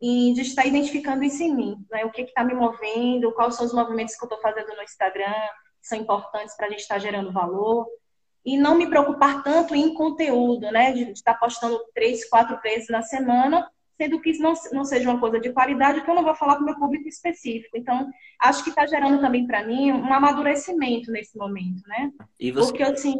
e 0.00 0.32
de 0.32 0.40
estar 0.40 0.64
identificando 0.64 1.22
isso 1.22 1.42
em 1.42 1.54
mim, 1.54 1.86
né? 1.90 2.04
O 2.04 2.10
que 2.10 2.22
está 2.22 2.42
me 2.42 2.54
movendo, 2.54 3.32
quais 3.32 3.54
são 3.54 3.66
os 3.66 3.74
movimentos 3.74 4.16
que 4.16 4.24
eu 4.24 4.26
estou 4.26 4.40
fazendo 4.40 4.74
no 4.74 4.82
Instagram, 4.82 5.48
que 5.80 5.86
são 5.88 5.98
importantes 5.98 6.56
para 6.56 6.66
a 6.66 6.70
gente 6.70 6.80
estar 6.80 6.94
tá 6.94 7.00
gerando 7.00 7.32
valor. 7.32 7.86
E 8.42 8.56
não 8.56 8.74
me 8.74 8.88
preocupar 8.88 9.42
tanto 9.42 9.74
em 9.74 9.92
conteúdo, 9.92 10.70
né? 10.72 10.92
De 10.92 11.10
estar 11.10 11.34
postando 11.34 11.78
três, 11.94 12.26
quatro 12.28 12.58
vezes 12.62 12.88
na 12.88 13.02
semana, 13.02 13.70
sendo 14.00 14.18
que 14.18 14.30
isso 14.30 14.42
não, 14.42 14.54
não 14.72 14.82
seja 14.82 15.10
uma 15.10 15.20
coisa 15.20 15.38
de 15.38 15.52
qualidade, 15.52 16.00
que 16.00 16.10
eu 16.10 16.14
não 16.14 16.24
vou 16.24 16.34
falar 16.34 16.54
para 16.54 16.62
o 16.62 16.64
meu 16.64 16.74
público 16.74 17.06
específico. 17.06 17.76
Então, 17.76 18.08
acho 18.40 18.64
que 18.64 18.70
está 18.70 18.86
gerando 18.86 19.20
também 19.20 19.46
para 19.46 19.62
mim 19.62 19.92
um 19.92 20.10
amadurecimento 20.10 21.12
nesse 21.12 21.36
momento, 21.36 21.82
né? 21.86 22.10
E 22.38 22.50
você, 22.50 22.70
Porque, 22.70 22.82
assim, 22.82 23.14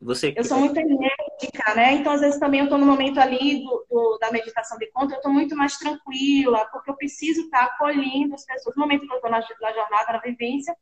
você... 0.00 0.34
eu 0.36 0.42
sou 0.42 0.58
muito 0.58 0.76
enérgica, 0.76 1.74
né? 1.76 1.92
Então, 1.92 2.12
às 2.12 2.20
vezes, 2.20 2.40
também 2.40 2.58
eu 2.58 2.64
estou 2.64 2.78
no 2.80 2.84
momento 2.84 3.20
ali 3.20 3.62
do, 3.62 3.86
do, 3.88 4.18
da 4.20 4.32
meditação 4.32 4.76
de 4.76 4.90
conta, 4.90 5.14
eu 5.14 5.18
estou 5.18 5.32
muito 5.32 5.54
mais 5.54 5.78
tranquila, 5.78 6.66
porque 6.72 6.90
eu 6.90 6.96
preciso 6.96 7.42
estar 7.42 7.68
tá 7.68 7.72
acolhendo 7.72 8.34
as 8.34 8.44
pessoas. 8.44 8.74
No 8.74 8.82
momento 8.82 9.06
que 9.06 9.12
eu 9.12 9.16
estou 9.16 9.30
na, 9.30 9.38
na 9.38 9.72
jornada, 9.72 10.12
na 10.14 10.18
vivência, 10.18 10.76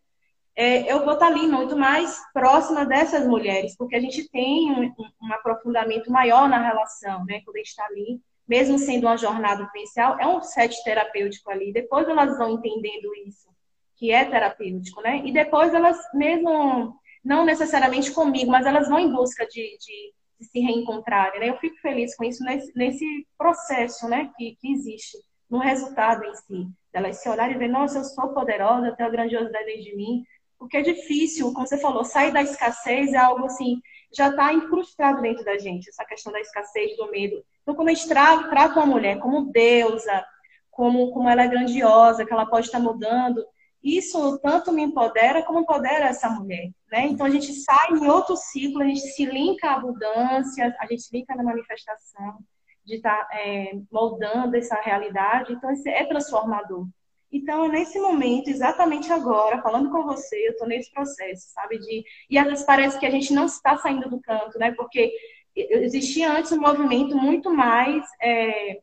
é, 0.57 0.90
eu 0.90 1.05
vou 1.05 1.12
estar 1.12 1.26
tá 1.26 1.32
ali 1.32 1.46
muito 1.46 1.76
mais 1.76 2.22
próxima 2.32 2.86
dessas 2.86 3.26
mulheres, 3.26 3.76
porque 3.76 3.96
a 3.96 4.00
gente 4.00 4.30
tem 4.30 4.72
um, 4.72 4.94
um 5.22 5.32
aprofundamento 5.34 6.11
maior 6.11 6.48
na 6.48 6.66
relação, 6.66 7.22
né? 7.26 7.42
Quando 7.44 7.57
a 7.57 7.59
gente 7.59 7.68
está 7.68 7.84
ali 7.84 8.18
mesmo 8.49 8.78
sendo 8.78 9.07
uma 9.07 9.16
jornada 9.16 9.64
vivencial, 9.66 10.18
é 10.18 10.26
um 10.26 10.43
set 10.43 10.82
terapêutico 10.84 11.51
ali. 11.51 11.72
Depois 11.72 12.09
elas 12.09 12.36
vão 12.36 12.51
entendendo 12.51 13.14
isso, 13.26 13.49
que 13.97 14.11
é 14.11 14.24
terapêutico, 14.24 15.01
né? 15.01 15.22
E 15.24 15.32
depois 15.32 15.72
elas, 15.72 15.99
mesmo 16.14 16.95
não 17.24 17.45
necessariamente 17.45 18.11
comigo, 18.11 18.51
mas 18.51 18.66
elas 18.66 18.88
vão 18.88 18.99
em 18.99 19.12
busca 19.12 19.47
de, 19.47 19.76
de, 19.78 20.12
de 20.40 20.47
se 20.47 20.61
reencontrarem, 20.61 21.40
né? 21.40 21.49
Eu 21.49 21.59
fico 21.59 21.76
feliz 21.76 22.16
com 22.16 22.24
isso 22.24 22.43
nesse, 22.45 22.72
nesse 22.76 23.26
processo, 23.38 24.09
né? 24.09 24.30
Que, 24.36 24.57
que 24.61 24.72
existe, 24.72 25.18
no 25.49 25.59
resultado 25.59 26.24
em 26.24 26.34
si. 26.34 26.68
Elas 26.93 27.18
se 27.18 27.28
olharem 27.28 27.57
e 27.57 27.59
ver, 27.59 27.68
nossa, 27.68 27.99
eu 27.99 28.05
sou 28.05 28.34
poderosa, 28.34 28.88
eu 28.88 28.97
tenho 28.97 29.09
a 29.09 29.12
grandiosidade 29.12 29.64
dentro 29.64 29.82
de 29.82 29.97
mim. 29.97 30.24
Porque 30.59 30.76
é 30.76 30.82
difícil, 30.82 31.53
como 31.53 31.66
você 31.66 31.78
falou, 31.78 32.05
sair 32.05 32.32
da 32.32 32.43
escassez 32.43 33.12
é 33.12 33.16
algo 33.16 33.47
assim, 33.47 33.80
já 34.15 34.29
está 34.29 34.53
incrustado 34.53 35.23
dentro 35.23 35.45
da 35.45 35.59
gente, 35.59 35.89
essa 35.89 36.05
questão 36.05 36.33
da 36.33 36.41
escassez, 36.41 36.97
do 36.97 37.11
medo. 37.11 37.43
Então, 37.63 37.75
quando 37.75 37.89
a 37.89 37.95
gente 37.95 38.09
tra 38.09 38.49
trata 38.49 38.81
uma 38.81 38.87
mulher 38.87 39.19
como 39.19 39.51
deusa, 39.51 40.25
como, 40.71 41.11
como 41.13 41.29
ela 41.29 41.43
é 41.45 41.49
grandiosa, 41.49 42.25
que 42.25 42.33
ela 42.33 42.47
pode 42.47 42.67
estar 42.67 42.81
mudando, 42.81 43.45
isso 43.83 44.39
tanto 44.39 44.73
me 44.73 44.83
empodera 44.83 45.43
como 45.43 45.61
empodera 45.61 46.07
essa 46.07 46.31
mulher. 46.31 46.71
Né? 46.91 47.07
Então, 47.07 47.27
a 47.27 47.31
gente 47.31 47.53
sai 47.53 47.93
em 47.93 48.09
outro 48.09 48.37
ciclo, 48.37 48.83
a 48.83 48.87
gente 48.87 49.01
se 49.01 49.25
linka 49.25 49.69
à 49.69 49.75
abundância, 49.75 50.75
a 50.79 50.87
gente 50.87 51.09
linka 51.13 51.35
na 51.35 51.43
manifestação, 51.43 52.39
de 52.85 52.97
estar 52.97 53.29
tá, 53.29 53.37
é, 53.39 53.73
moldando 53.91 54.57
essa 54.57 54.77
realidade. 54.77 55.53
Então, 55.53 55.73
isso 55.73 55.89
é 55.89 56.05
transformador. 56.05 56.87
Então, 57.33 57.66
nesse 57.66 57.99
momento, 57.99 58.49
exatamente 58.49 59.11
agora, 59.11 59.62
falando 59.62 59.91
com 59.91 60.05
você, 60.05 60.37
eu 60.47 60.53
estou 60.53 60.68
nesse 60.68 60.93
processo, 60.93 61.49
sabe? 61.51 61.78
De... 61.78 62.05
E 62.28 62.37
às 62.37 62.47
vezes 62.47 62.66
parece 62.66 62.99
que 62.99 63.07
a 63.07 63.11
gente 63.11 63.33
não 63.33 63.47
está 63.47 63.78
saindo 63.78 64.11
do 64.11 64.20
canto, 64.20 64.59
né? 64.59 64.72
Porque 64.72 65.12
existia 65.57 66.30
antes 66.30 66.53
um 66.53 66.61
movimento 66.61 67.16
muito 67.16 67.51
mais 67.51 68.05
é, 68.20 68.80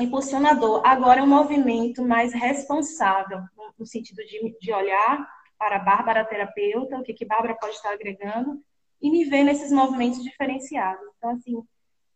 impulsionador, 0.00 0.82
agora 0.84 1.20
é 1.20 1.22
um 1.22 1.28
movimento 1.28 2.02
mais 2.02 2.32
responsável, 2.32 3.40
no 3.78 3.86
sentido 3.86 4.24
de, 4.24 4.56
de 4.60 4.72
olhar 4.72 5.28
para 5.58 5.76
a 5.76 5.80
Bárbara 5.80 6.24
terapeuta, 6.24 6.98
o 6.98 7.02
que, 7.02 7.14
que 7.14 7.24
Bárbara 7.24 7.54
pode 7.54 7.74
estar 7.74 7.92
agregando, 7.92 8.60
e 9.00 9.10
me 9.10 9.24
ver 9.24 9.44
nesses 9.44 9.70
movimentos 9.72 10.22
diferenciados. 10.22 11.06
Então, 11.16 11.30
assim, 11.30 11.62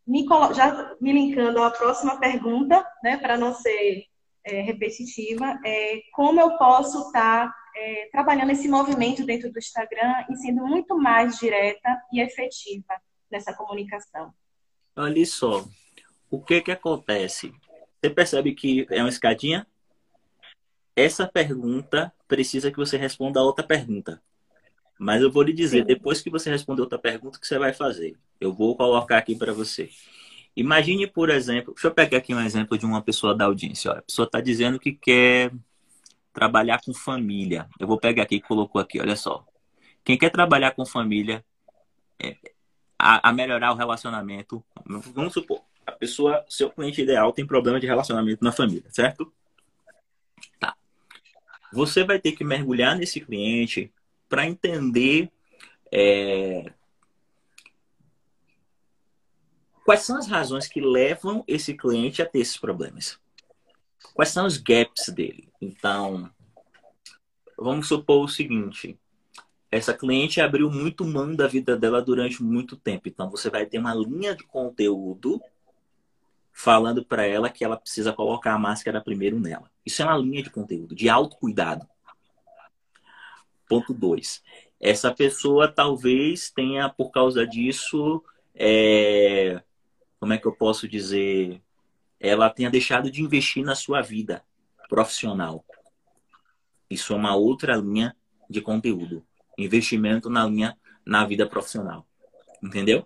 me 0.05 0.25
colo... 0.25 0.53
já 0.53 0.95
me 0.99 1.11
linkando 1.11 1.63
à 1.63 1.71
próxima 1.71 2.19
pergunta, 2.19 2.85
né, 3.03 3.17
para 3.17 3.37
não 3.37 3.53
ser 3.53 4.05
é, 4.45 4.61
repetitiva, 4.61 5.59
é, 5.65 6.01
como 6.13 6.39
eu 6.39 6.57
posso 6.57 7.07
estar 7.07 7.47
tá, 7.47 7.55
é, 7.75 8.09
trabalhando 8.11 8.51
esse 8.51 8.67
movimento 8.67 9.25
dentro 9.25 9.51
do 9.51 9.57
Instagram 9.57 10.25
e 10.29 10.35
sendo 10.37 10.65
muito 10.65 10.97
mais 10.97 11.37
direta 11.37 12.01
e 12.13 12.21
efetiva 12.21 13.01
nessa 13.29 13.53
comunicação. 13.53 14.31
Olha 14.95 15.25
só, 15.25 15.65
o 16.29 16.41
que 16.41 16.61
que 16.61 16.71
acontece? 16.71 17.53
Você 17.99 18.09
percebe 18.09 18.53
que 18.53 18.85
é 18.89 19.01
uma 19.01 19.09
escadinha? 19.09 19.67
Essa 20.95 21.27
pergunta 21.27 22.13
precisa 22.27 22.71
que 22.71 22.77
você 22.77 22.95
responda 22.97 23.39
a 23.39 23.43
outra 23.43 23.65
pergunta. 23.65 24.21
Mas 24.97 25.21
eu 25.21 25.31
vou 25.31 25.43
lhe 25.43 25.51
dizer, 25.51 25.79
Sim. 25.79 25.85
depois 25.85 26.21
que 26.21 26.29
você 26.29 26.49
responder 26.49 26.81
outra 26.81 26.97
pergunta, 26.97 27.37
o 27.37 27.41
que 27.41 27.47
você 27.47 27.59
vai 27.59 27.73
fazer? 27.73 28.17
Eu 28.39 28.53
vou 28.53 28.77
colocar 28.77 29.17
aqui 29.17 29.35
para 29.35 29.51
você. 29.51 29.89
Imagine, 30.55 31.05
por 31.05 31.29
exemplo, 31.29 31.73
deixa 31.73 31.87
eu 31.87 31.93
pegar 31.93 32.17
aqui 32.17 32.33
um 32.33 32.39
exemplo 32.39 32.77
de 32.77 32.85
uma 32.85 33.01
pessoa 33.01 33.35
da 33.35 33.45
audiência. 33.45 33.91
Olha, 33.91 33.99
a 33.99 34.03
pessoa 34.03 34.25
está 34.25 34.39
dizendo 34.39 34.79
que 34.79 34.93
quer 34.93 35.51
trabalhar 36.31 36.81
com 36.81 36.93
família. 36.93 37.67
Eu 37.79 37.87
vou 37.87 37.99
pegar 37.99 38.23
aqui 38.23 38.35
e 38.35 38.41
colocou 38.41 38.79
aqui, 38.79 38.99
olha 38.99 39.15
só. 39.15 39.45
Quem 40.03 40.17
quer 40.17 40.29
trabalhar 40.29 40.71
com 40.71 40.85
família, 40.85 41.43
é, 42.21 42.37
a, 42.97 43.29
a, 43.29 43.33
melhorar 43.33 43.71
o 43.71 43.75
relacionamento. 43.75 44.63
Vamos 44.85 45.33
supor, 45.33 45.61
a 45.85 45.91
pessoa, 45.91 46.45
seu 46.47 46.69
cliente 46.69 47.01
ideal 47.01 47.33
tem 47.33 47.45
problema 47.45 47.79
de 47.79 47.87
relacionamento 47.87 48.43
na 48.43 48.51
família, 48.51 48.89
certo? 48.89 49.31
Tá. 50.59 50.75
Você 51.73 52.03
vai 52.03 52.19
ter 52.19 52.31
que 52.31 52.43
mergulhar 52.43 52.95
nesse 52.95 53.19
cliente 53.19 53.91
para 54.29 54.45
entender 54.45 55.29
é, 55.91 56.71
Quais 59.85 60.01
são 60.01 60.17
as 60.17 60.25
razões 60.25 60.67
que 60.67 60.81
levam 60.81 61.43
esse 61.47 61.75
cliente 61.75 62.19
a 62.19 62.25
ter 62.25 62.39
esses 62.39 62.57
problemas? 62.57 63.19
Quais 64.15 64.29
são 64.29 64.47
os 64.47 64.57
gaps 64.57 65.09
dele? 65.09 65.47
Então, 65.61 66.27
vamos 67.55 67.87
supor 67.87 68.25
o 68.25 68.27
seguinte: 68.27 68.97
essa 69.69 69.93
cliente 69.93 70.41
abriu 70.41 70.71
muito 70.71 71.05
mão 71.05 71.35
da 71.35 71.45
vida 71.45 71.77
dela 71.77 72.01
durante 72.01 72.41
muito 72.41 72.75
tempo. 72.75 73.07
Então, 73.07 73.29
você 73.29 73.47
vai 73.47 73.67
ter 73.67 73.77
uma 73.77 73.93
linha 73.93 74.35
de 74.35 74.43
conteúdo 74.43 75.39
falando 76.51 77.05
para 77.05 77.27
ela 77.27 77.47
que 77.47 77.63
ela 77.63 77.77
precisa 77.77 78.11
colocar 78.11 78.55
a 78.55 78.59
máscara 78.59 78.99
primeiro 78.99 79.39
nela. 79.39 79.69
Isso 79.85 80.01
é 80.01 80.05
uma 80.05 80.17
linha 80.17 80.41
de 80.41 80.49
conteúdo, 80.49 80.95
de 80.95 81.09
autocuidado. 81.09 81.87
Ponto 83.69 83.93
2. 83.93 84.41
Essa 84.79 85.13
pessoa 85.13 85.67
talvez 85.67 86.49
tenha, 86.49 86.89
por 86.89 87.11
causa 87.11 87.45
disso, 87.45 88.23
é, 88.55 89.61
como 90.25 90.33
é 90.33 90.39
que 90.39 90.47
eu 90.47 90.53
posso 90.53 90.87
dizer, 90.87 91.61
ela 92.19 92.49
tenha 92.49 92.67
deixado 92.67 93.11
de 93.11 93.21
investir 93.21 93.63
na 93.63 93.75
sua 93.75 94.01
vida 94.01 94.43
profissional. 94.89 95.63
Isso 96.89 97.13
é 97.13 97.15
uma 97.15 97.35
outra 97.35 97.75
linha 97.75 98.15
de 98.49 98.59
conteúdo. 98.59 99.23
Investimento 99.55 100.27
na 100.27 100.43
linha 100.47 100.75
na 101.05 101.23
vida 101.27 101.45
profissional. 101.45 102.07
Entendeu? 102.59 103.05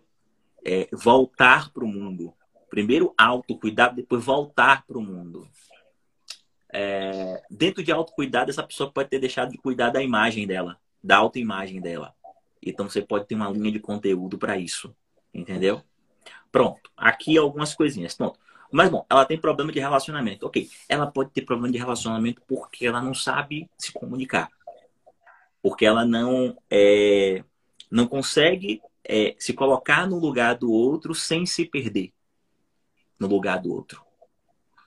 É 0.63 0.87
voltar 0.93 1.73
para 1.73 1.83
o 1.83 1.89
mundo. 1.89 2.33
Primeiro 2.69 3.13
autocuidado, 3.17 3.97
depois 3.97 4.23
voltar 4.23 4.85
para 4.85 4.97
o 4.97 5.01
mundo. 5.01 5.45
É, 6.71 7.43
dentro 7.51 7.83
de 7.83 7.91
autocuidado, 7.91 8.49
essa 8.49 8.63
pessoa 8.63 8.89
pode 8.89 9.09
ter 9.09 9.19
deixado 9.19 9.51
de 9.51 9.57
cuidar 9.57 9.89
da 9.89 10.01
imagem 10.01 10.47
dela, 10.47 10.79
da 11.03 11.17
autoimagem 11.17 11.81
dela. 11.81 12.15
Então 12.65 12.89
você 12.89 13.01
pode 13.01 13.27
ter 13.27 13.35
uma 13.35 13.49
linha 13.49 13.73
de 13.73 13.79
conteúdo 13.81 14.37
para 14.37 14.57
isso. 14.57 14.95
Entendeu? 15.33 15.83
Pronto. 16.51 16.91
Aqui 16.95 17.37
algumas 17.37 17.73
coisinhas. 17.73 18.15
Pronto. 18.15 18.39
Mas, 18.71 18.89
bom, 18.89 19.05
ela 19.09 19.25
tem 19.25 19.39
problema 19.39 19.71
de 19.71 19.79
relacionamento. 19.79 20.45
Ok. 20.45 20.69
Ela 20.87 21.07
pode 21.07 21.31
ter 21.31 21.41
problema 21.41 21.71
de 21.71 21.77
relacionamento 21.77 22.41
porque 22.47 22.85
ela 22.85 23.01
não 23.01 23.13
sabe 23.13 23.69
se 23.77 23.91
comunicar. 23.91 24.49
Porque 25.61 25.85
ela 25.85 26.05
não, 26.05 26.55
é, 26.69 27.43
não 27.89 28.07
consegue 28.07 28.81
é, 29.03 29.35
se 29.39 29.53
colocar 29.53 30.07
no 30.07 30.19
lugar 30.19 30.55
do 30.55 30.71
outro 30.71 31.15
sem 31.15 31.45
se 31.45 31.65
perder 31.65 32.13
no 33.19 33.27
lugar 33.27 33.59
do 33.59 33.73
outro. 33.73 34.01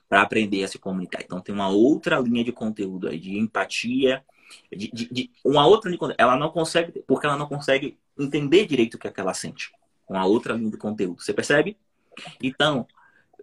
Para 0.07 0.21
aprender 0.21 0.63
a 0.63 0.67
se 0.67 0.79
comunicar. 0.79 1.21
Então 1.21 1.41
tem 1.41 1.53
uma 1.53 1.69
outra 1.69 2.19
linha 2.19 2.43
de 2.43 2.51
conteúdo 2.51 3.07
aí, 3.09 3.19
de 3.19 3.37
empatia, 3.37 4.23
de, 4.71 4.89
de, 4.91 5.09
de 5.11 5.31
uma 5.43 5.65
outra 5.67 5.89
linha 5.89 5.97
de 5.97 5.99
conteúdo. 5.99 6.21
Ela 6.21 6.37
não 6.37 6.49
consegue, 6.49 7.03
porque 7.05 7.25
ela 7.25 7.37
não 7.37 7.47
consegue 7.47 7.97
entender 8.17 8.65
direito 8.65 8.95
o 8.95 8.99
que, 8.99 9.07
é 9.07 9.11
que 9.11 9.19
ela 9.19 9.33
sente. 9.33 9.71
Uma 10.07 10.25
outra 10.25 10.53
linha 10.53 10.71
de 10.71 10.77
conteúdo. 10.77 11.21
Você 11.21 11.33
percebe? 11.33 11.77
Então, 12.41 12.87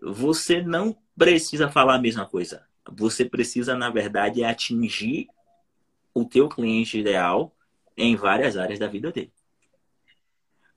você 0.00 0.62
não 0.62 0.96
precisa 1.16 1.68
falar 1.68 1.96
a 1.96 2.00
mesma 2.00 2.26
coisa. 2.26 2.66
Você 2.92 3.24
precisa, 3.24 3.76
na 3.76 3.90
verdade, 3.90 4.42
atingir 4.42 5.28
o 6.14 6.24
teu 6.24 6.48
cliente 6.48 6.98
ideal 6.98 7.54
em 7.96 8.16
várias 8.16 8.56
áreas 8.56 8.78
da 8.78 8.86
vida 8.86 9.12
dele. 9.12 9.32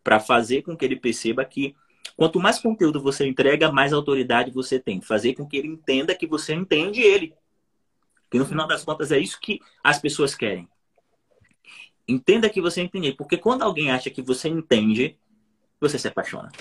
Para 0.04 0.20
fazer 0.20 0.62
com 0.62 0.76
que 0.76 0.84
ele 0.84 0.98
perceba 0.98 1.46
que 1.46 1.76
quanto 2.18 2.40
mais 2.40 2.60
conteúdo 2.60 3.02
você 3.02 3.26
entrega, 3.26 3.72
mais 3.72 3.94
autoridade 3.94 4.52
você 4.52 4.80
tem. 4.80 5.02
Fazer 5.02 5.34
com 5.34 5.48
que 5.48 5.58
ele 5.58 5.70
entenda 5.70 6.14
que 6.14 6.28
você 6.28 6.54
entende 6.54 7.02
ele. 7.02 7.34
Que 8.30 8.38
no 8.38 8.46
final 8.46 8.68
das 8.68 8.84
contas 8.84 9.12
é 9.12 9.20
isso 9.20 9.40
que 9.40 9.60
as 9.84 10.00
pessoas 10.00 10.36
querem. 10.36 10.68
Entenda 12.08 12.50
que 12.50 12.60
você 12.60 12.82
entende. 12.82 13.14
Porque 13.14 13.38
quando 13.38 13.62
alguém 13.62 13.92
acha 13.92 14.10
que 14.10 14.22
você 14.22 14.50
entende, 14.50 15.18
você 15.84 16.00
se 16.00 16.08
apaixona. 16.08 16.52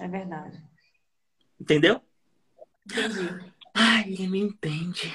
É 0.00 0.08
verdade. 0.08 0.62
Entendeu? 1.60 2.00
Entendi. 2.86 3.52
Ai, 3.74 4.04
ele 4.08 4.26
me 4.26 4.40
entende. 4.40 5.14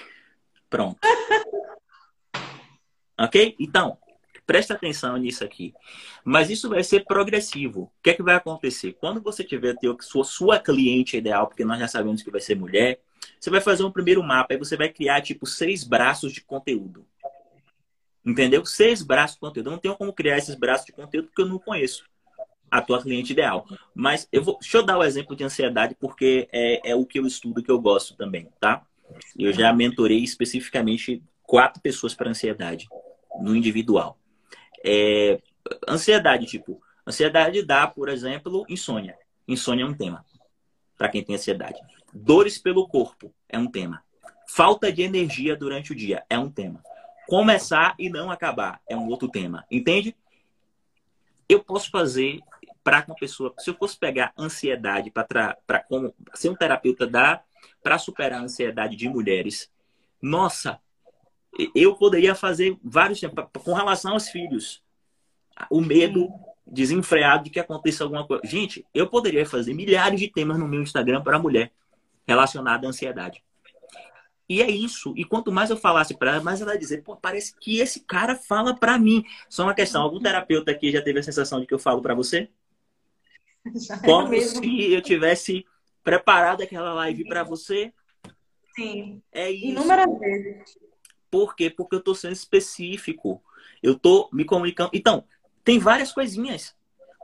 Pronto. 0.70 1.00
ok? 3.20 3.56
Então, 3.60 3.98
presta 4.46 4.74
atenção 4.74 5.18
nisso 5.18 5.44
aqui. 5.44 5.74
Mas 6.24 6.50
isso 6.50 6.70
vai 6.70 6.84
ser 6.84 7.06
progressivo. 7.06 7.84
O 7.84 7.92
que 8.02 8.12
é 8.12 8.14
que 8.14 8.24
vai 8.24 8.36
acontecer? 8.36 8.94
Quando 8.94 9.22
você 9.22 9.44
tiver 9.44 9.76
a 9.76 10.02
sua, 10.02 10.24
sua 10.24 10.60
cliente 10.60 11.18
ideal, 11.18 11.48
porque 11.48 11.66
nós 11.66 11.80
já 11.80 11.88
sabemos 11.88 12.22
que 12.22 12.32
vai 12.32 12.42
ser 12.42 12.56
mulher, 12.56 13.02
você 13.40 13.50
vai 13.50 13.62
fazer 13.62 13.84
um 13.84 13.92
primeiro 13.92 14.24
mapa, 14.24 14.54
aí 14.54 14.58
você 14.58 14.78
vai 14.78 14.90
criar 14.90 15.22
tipo 15.22 15.46
seis 15.46 15.84
braços 15.84 16.32
de 16.32 16.42
conteúdo. 16.42 17.06
Entendeu? 18.26 18.66
Seis 18.66 19.02
braços 19.02 19.36
de 19.36 19.42
conteúdo. 19.42 19.68
Eu 19.68 19.72
não 19.72 19.80
tenho 19.80 19.98
como 19.98 20.14
criar 20.14 20.38
esses 20.38 20.56
braços 20.56 20.86
de 20.86 20.94
conteúdo 20.94 21.28
porque 21.28 21.42
eu 21.42 21.48
não 21.48 21.60
conheço 21.60 22.06
a 22.74 22.82
tua 22.82 23.00
cliente 23.00 23.34
ideal. 23.34 23.68
Mas 23.94 24.28
eu 24.32 24.44
vou, 24.44 24.58
deixa 24.60 24.78
eu 24.78 24.84
dar 24.84 24.98
o 24.98 25.04
exemplo 25.04 25.36
de 25.36 25.44
ansiedade, 25.44 25.96
porque 26.00 26.50
é, 26.52 26.90
é 26.90 26.96
o 26.96 27.06
que 27.06 27.20
eu 27.20 27.28
estudo 27.28 27.62
que 27.62 27.70
eu 27.70 27.80
gosto 27.80 28.16
também, 28.16 28.50
tá? 28.60 28.82
Eu 29.38 29.54
já 29.54 29.72
mentorei 29.72 30.24
especificamente 30.24 31.22
quatro 31.44 31.80
pessoas 31.80 32.16
para 32.16 32.32
ansiedade, 32.32 32.88
no 33.40 33.56
individual. 33.56 34.18
É, 34.84 35.40
ansiedade, 35.88 36.48
tipo, 36.48 36.82
ansiedade 37.06 37.62
dá, 37.62 37.86
por 37.86 38.10
exemplo, 38.10 38.66
insônia. 38.68 39.16
Insônia 39.48 39.84
é 39.84 39.88
um 39.88 39.94
tema 39.94 40.26
para 40.98 41.10
quem 41.10 41.24
tem 41.24 41.36
ansiedade. 41.36 41.80
Dores 42.12 42.58
pelo 42.58 42.88
corpo 42.88 43.32
é 43.48 43.60
um 43.60 43.70
tema. 43.70 44.04
Falta 44.48 44.92
de 44.92 45.04
energia 45.04 45.56
durante 45.56 45.92
o 45.92 45.96
dia 45.96 46.24
é 46.28 46.40
um 46.40 46.50
tema. 46.50 46.82
Começar 47.28 47.94
e 48.00 48.10
não 48.10 48.32
acabar 48.32 48.82
é 48.90 48.98
um 48.98 49.08
outro 49.10 49.28
tema. 49.28 49.64
Entende? 49.70 50.16
Eu 51.48 51.64
posso 51.64 51.92
fazer 51.92 52.42
para 52.84 53.04
uma 53.08 53.16
pessoa, 53.16 53.54
se 53.58 53.70
eu 53.70 53.76
fosse 53.76 53.98
pegar 53.98 54.34
ansiedade 54.38 55.12
para 55.12 55.80
como 55.88 56.14
ser 56.34 56.50
um 56.50 56.56
terapeuta 56.56 57.08
dá 57.08 57.42
para 57.82 57.98
superar 57.98 58.40
a 58.40 58.44
ansiedade 58.44 58.96
de 58.96 59.08
mulheres, 59.08 59.72
nossa, 60.22 60.80
eu 61.76 61.96
poderia 61.96 62.34
fazer 62.36 62.78
vários 62.84 63.22
com 63.64 63.74
relação 63.74 64.14
aos 64.14 64.30
filhos. 64.30 64.82
O 65.70 65.82
medo 65.82 66.30
desenfreado 66.66 67.46
de 67.46 67.50
que 67.50 67.60
aconteça 67.60 68.04
alguma 68.04 68.26
coisa. 68.26 68.42
Gente, 68.46 68.86
eu 68.94 69.08
poderia 69.08 69.46
fazer 69.46 69.74
milhares 69.74 70.20
de 70.20 70.28
temas 70.28 70.58
no 70.58 70.68
meu 70.68 70.82
Instagram 70.82 71.22
para 71.22 71.38
mulher 71.38 71.72
relacionada 72.26 72.88
à 72.88 72.90
ansiedade. 72.90 73.44
E 74.48 74.62
é 74.62 74.70
isso. 74.70 75.14
E 75.16 75.24
quanto 75.24 75.52
mais 75.52 75.70
eu 75.70 75.78
falasse 75.78 76.16
para 76.18 76.32
ela, 76.32 76.44
mais 76.44 76.62
ela 76.62 76.74
ia 76.74 76.80
dizer, 76.80 77.04
pô, 77.04 77.16
parece 77.16 77.56
que 77.60 77.80
esse 77.80 78.02
cara 78.02 78.36
fala 78.36 78.76
para 78.76 78.98
mim. 78.98 79.24
Só 79.50 79.64
uma 79.64 79.74
questão, 79.74 80.02
algum 80.02 80.20
terapeuta 80.20 80.72
aqui 80.72 80.92
já 80.92 81.02
teve 81.02 81.20
a 81.20 81.24
sensação 81.24 81.60
de 81.60 81.66
que 81.66 81.74
eu 81.74 81.80
falo 81.80 82.02
para 82.02 82.14
você? 82.14 82.50
Como 84.06 84.40
se 84.42 84.94
eu 84.94 85.02
tivesse 85.02 85.66
preparado 86.04 86.62
aquela 86.62 86.94
live 86.94 87.26
para 87.26 87.44
você. 87.44 87.94
Sim. 88.76 89.22
É 89.32 89.50
isso. 89.50 89.68
Inúmeras 89.68 90.20
vezes. 90.20 90.78
Por 91.30 91.56
quê? 91.56 91.70
Porque 91.70 91.96
eu 91.96 92.00
estou 92.00 92.16
sendo 92.16 92.34
específico. 92.34 93.42
Eu 93.82 93.94
estou 93.94 94.30
me 94.32 94.46
comunicando. 94.46 94.92
Então, 94.94 95.26
tem 95.64 95.80
várias 95.80 96.12
coisinhas. 96.12 96.76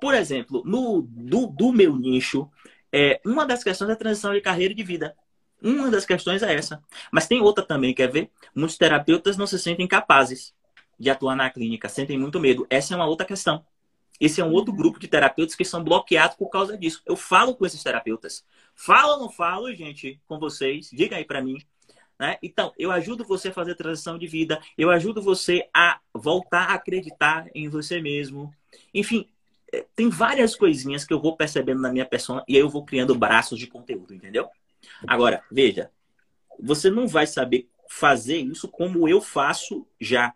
Por 0.02 0.14
exemplo, 0.14 0.64
no 0.66 1.02
do, 1.02 1.48
do 1.48 1.74
meu 1.74 1.96
nicho, 1.96 2.50
é, 2.92 3.20
uma 3.26 3.46
das 3.46 3.64
questões 3.64 3.90
é 3.90 3.94
a 3.94 3.98
transição 3.98 4.34
de 4.34 4.42
carreira 4.42 4.74
e 4.74 4.76
de 4.76 4.84
vida. 4.84 5.16
Uma 5.62 5.92
das 5.92 6.06
questões 6.06 6.42
é 6.42 6.54
essa. 6.54 6.82
Mas 7.12 7.28
tem 7.28 7.42
outra 7.42 7.64
também, 7.64 7.94
quer 7.94 8.10
ver? 8.10 8.32
Muitos 8.56 8.78
terapeutas 8.78 9.36
não 9.36 9.46
se 9.46 9.60
sentem 9.60 9.88
capazes 9.88 10.54
de 10.98 11.10
atuar 11.10 11.36
na 11.36 11.50
clínica, 11.50 11.90
sentem 11.90 12.18
muito 12.18 12.40
medo. 12.40 12.66
Essa 12.70 12.94
é 12.94 12.98
uma 12.98 13.06
outra 13.06 13.26
questão. 13.26 13.66
Esse 14.20 14.42
é 14.42 14.44
um 14.44 14.52
outro 14.52 14.74
grupo 14.74 15.00
de 15.00 15.08
terapeutas 15.08 15.56
que 15.56 15.64
são 15.64 15.84
bloqueados 15.84 16.36
por 16.36 16.50
causa 16.50 16.78
disso. 16.78 17.02
Eu 17.06 17.16
falo 17.16 17.56
com 17.56 17.66
esses 17.66 17.82
terapeutas. 17.82 18.46
Falo 18.76 19.14
ou 19.14 19.20
não 19.20 19.30
falo, 19.30 19.74
gente, 19.74 20.20
com 20.28 20.38
vocês? 20.38 20.90
Diga 20.92 21.16
aí 21.16 21.26
para 21.26 21.42
mim. 21.42 21.58
Né? 22.20 22.38
Então, 22.44 22.74
eu 22.78 22.92
ajudo 22.92 23.24
você 23.24 23.48
a 23.48 23.54
fazer 23.54 23.76
transição 23.76 24.18
de 24.18 24.28
vida. 24.28 24.62
Eu 24.78 24.90
ajudo 24.92 25.22
você 25.22 25.70
a 25.74 26.00
voltar 26.14 26.72
a 26.72 26.74
acreditar 26.74 27.48
em 27.56 27.70
você 27.70 28.02
mesmo. 28.02 28.54
Enfim, 28.94 29.30
é, 29.72 29.86
tem 29.96 30.10
várias 30.10 30.56
coisinhas 30.56 31.06
que 31.06 31.14
eu 31.14 31.22
vou 31.22 31.38
percebendo 31.38 31.82
na 31.82 31.92
minha 31.92 32.06
persona 32.06 32.44
e 32.48 32.56
aí 32.56 32.62
eu 32.62 32.70
vou 32.70 32.84
criando 32.84 33.16
braços 33.16 33.58
de 33.58 33.68
conteúdo, 33.68 34.14
entendeu? 34.14 34.50
Agora, 35.08 35.44
veja, 35.50 35.92
você 36.60 36.90
não 36.90 37.08
vai 37.08 37.26
saber 37.26 37.70
fazer 37.90 38.38
isso 38.38 38.68
como 38.68 39.08
eu 39.08 39.22
faço 39.22 39.88
já. 40.00 40.34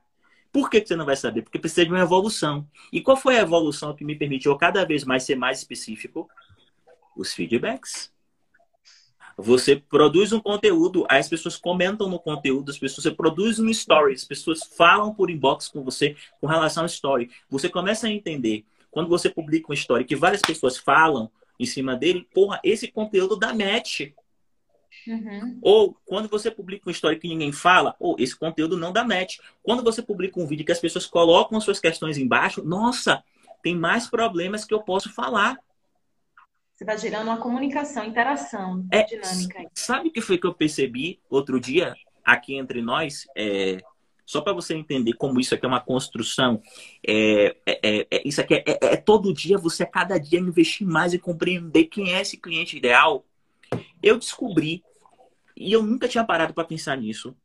Por 0.53 0.69
que, 0.69 0.85
você 0.85 0.95
não 0.95 1.03
vai 1.05 1.15
saber? 1.15 1.41
Porque 1.41 1.57
precisa 1.57 1.83
de 1.83 1.91
uma 1.91 2.01
evolução. 2.01 2.69
E 2.91 3.01
qual 3.01 3.17
foi 3.17 3.37
a 3.37 3.41
evolução 3.41 3.95
que 3.95 4.05
me 4.05 4.15
permitiu 4.15 4.55
cada 4.55 4.85
vez 4.85 5.03
mais 5.03 5.23
ser 5.23 5.35
mais 5.35 5.57
específico? 5.57 6.29
Os 7.17 7.33
feedbacks. 7.33 8.13
Você 9.35 9.77
produz 9.77 10.31
um 10.31 10.39
conteúdo, 10.39 11.07
as 11.09 11.27
pessoas 11.27 11.57
comentam 11.57 12.07
no 12.07 12.19
conteúdo, 12.19 12.69
as 12.69 12.77
pessoas, 12.77 13.03
você 13.03 13.11
produz 13.11 13.57
um 13.57 13.67
story, 13.67 14.13
as 14.13 14.23
pessoas 14.23 14.59
falam 14.77 15.11
por 15.11 15.31
inbox 15.31 15.69
com 15.69 15.83
você 15.83 16.15
com 16.39 16.45
relação 16.45 16.83
ao 16.83 16.87
story. 16.87 17.31
Você 17.49 17.67
começa 17.67 18.05
a 18.05 18.11
entender, 18.11 18.63
quando 18.91 19.09
você 19.09 19.31
publica 19.31 19.69
uma 19.69 19.73
story, 19.73 20.05
que 20.05 20.15
várias 20.15 20.41
pessoas 20.41 20.77
falam 20.77 21.31
em 21.59 21.65
cima 21.65 21.95
dele, 21.95 22.27
porra, 22.31 22.59
esse 22.63 22.87
conteúdo 22.87 23.35
dá 23.35 23.55
match. 23.55 24.01
Uhum. 25.07 25.59
Ou 25.61 25.97
quando 26.05 26.29
você 26.29 26.49
publica 26.49 26.87
uma 26.87 26.91
história 26.91 27.17
que 27.17 27.27
ninguém 27.27 27.51
fala, 27.51 27.95
ou 27.99 28.15
esse 28.19 28.35
conteúdo 28.35 28.77
não 28.77 28.91
dá 28.91 29.03
match. 29.03 29.37
Quando 29.61 29.83
você 29.83 30.01
publica 30.01 30.39
um 30.39 30.47
vídeo 30.47 30.65
que 30.65 30.71
as 30.71 30.79
pessoas 30.79 31.05
colocam 31.05 31.57
as 31.57 31.63
suas 31.63 31.79
questões 31.79 32.17
embaixo, 32.17 32.63
nossa, 32.63 33.23
tem 33.61 33.75
mais 33.75 34.09
problemas 34.09 34.65
que 34.65 34.73
eu 34.73 34.81
posso 34.81 35.11
falar. 35.11 35.57
Você 36.73 36.85
vai 36.85 36.97
gerando 36.97 37.27
uma 37.27 37.37
comunicação, 37.37 38.03
interação 38.03 38.85
é, 38.91 39.03
dinâmica. 39.03 39.69
Sabe 39.73 40.09
o 40.09 40.11
que 40.11 40.21
foi 40.21 40.37
que 40.37 40.47
eu 40.47 40.53
percebi 40.53 41.19
outro 41.29 41.59
dia 41.59 41.95
aqui 42.25 42.55
entre 42.55 42.81
nós? 42.81 43.27
É, 43.37 43.77
só 44.25 44.41
para 44.41 44.53
você 44.53 44.73
entender 44.73 45.13
como 45.13 45.39
isso 45.39 45.53
aqui 45.53 45.65
é 45.65 45.67
uma 45.67 45.79
construção. 45.79 46.61
É, 47.05 47.55
é, 47.65 47.79
é, 47.83 48.07
é 48.09 48.27
isso 48.27 48.41
aqui 48.41 48.55
é, 48.55 48.63
é, 48.65 48.97
todo 48.97 49.33
dia, 49.33 49.57
você 49.57 49.83
a 49.83 49.87
cada 49.87 50.17
dia 50.17 50.39
investir 50.39 50.87
mais 50.87 51.13
e 51.13 51.19
compreender 51.19 51.85
quem 51.85 52.13
é 52.13 52.21
esse 52.21 52.37
cliente 52.37 52.77
ideal. 52.77 53.23
Eu 54.01 54.17
descobri 54.17 54.83
e 55.55 55.71
eu 55.71 55.83
nunca 55.83 56.07
tinha 56.07 56.23
parado 56.23 56.53
para 56.53 56.63
pensar 56.63 56.97
nisso. 56.97 57.35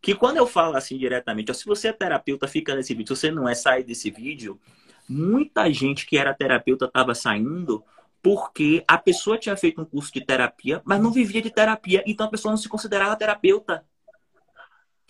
Que 0.00 0.14
quando 0.14 0.36
eu 0.36 0.46
falo 0.46 0.76
assim 0.76 0.98
diretamente, 0.98 1.50
ó, 1.50 1.54
se 1.54 1.64
você 1.64 1.88
é 1.88 1.92
terapeuta, 1.92 2.46
fica 2.46 2.74
nesse 2.74 2.94
vídeo. 2.94 3.14
Se 3.14 3.22
você 3.22 3.30
não 3.30 3.48
é, 3.48 3.54
sai 3.54 3.82
desse 3.82 4.10
vídeo. 4.10 4.60
Muita 5.08 5.72
gente 5.72 6.06
que 6.06 6.18
era 6.18 6.34
terapeuta 6.34 6.86
estava 6.86 7.14
saindo 7.14 7.84
porque 8.22 8.84
a 8.88 8.98
pessoa 8.98 9.38
tinha 9.38 9.56
feito 9.56 9.80
um 9.80 9.84
curso 9.84 10.12
de 10.12 10.20
terapia, 10.20 10.82
mas 10.84 11.00
não 11.00 11.12
vivia 11.12 11.40
de 11.40 11.48
terapia, 11.48 12.02
então 12.04 12.26
a 12.26 12.28
pessoa 12.28 12.50
não 12.50 12.56
se 12.58 12.68
considerava 12.68 13.14
terapeuta. 13.14 13.84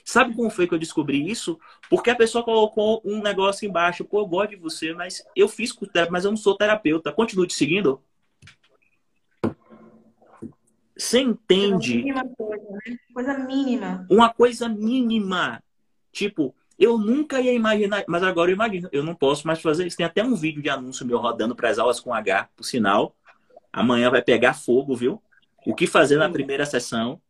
Sabe 0.04 0.34
como 0.34 0.50
foi 0.50 0.68
que 0.68 0.74
eu 0.74 0.78
descobri 0.78 1.28
isso? 1.28 1.58
Porque 1.88 2.10
a 2.10 2.14
pessoa 2.14 2.44
colocou 2.44 3.00
um 3.04 3.22
negócio 3.22 3.66
embaixo, 3.66 4.04
pô, 4.04 4.20
eu 4.20 4.26
gosto 4.26 4.50
de 4.50 4.56
você, 4.56 4.92
mas 4.92 5.24
eu 5.34 5.48
fiz 5.48 5.74
terapia, 5.74 6.12
mas 6.12 6.24
eu 6.24 6.30
não 6.30 6.36
sou 6.36 6.56
terapeuta. 6.56 7.10
Continue 7.10 7.46
te 7.46 7.54
seguindo? 7.54 8.02
Você 10.96 11.20
entende? 11.20 12.02
Coisa, 12.36 12.64
né? 12.70 12.98
coisa 13.12 13.38
mínima. 13.38 14.06
Uma 14.10 14.32
coisa 14.32 14.68
mínima. 14.68 15.62
Tipo, 16.10 16.54
eu 16.78 16.96
nunca 16.96 17.40
ia 17.40 17.52
imaginar, 17.52 18.04
mas 18.08 18.22
agora 18.22 18.50
eu 18.50 18.54
imagino. 18.54 18.88
Eu 18.90 19.02
não 19.02 19.14
posso 19.14 19.46
mais 19.46 19.60
fazer 19.60 19.86
isso. 19.86 19.96
Tem 19.96 20.06
até 20.06 20.24
um 20.24 20.34
vídeo 20.34 20.62
de 20.62 20.70
anúncio 20.70 21.06
meu 21.06 21.18
rodando 21.18 21.54
para 21.54 21.68
as 21.68 21.78
aulas 21.78 22.00
com 22.00 22.14
H, 22.14 22.48
por 22.56 22.64
sinal. 22.64 23.14
Amanhã 23.72 24.10
vai 24.10 24.22
pegar 24.22 24.54
fogo, 24.54 24.96
viu? 24.96 25.22
O 25.66 25.74
que 25.74 25.86
fazer 25.86 26.16
na 26.16 26.30
primeira 26.30 26.64
sessão. 26.64 27.20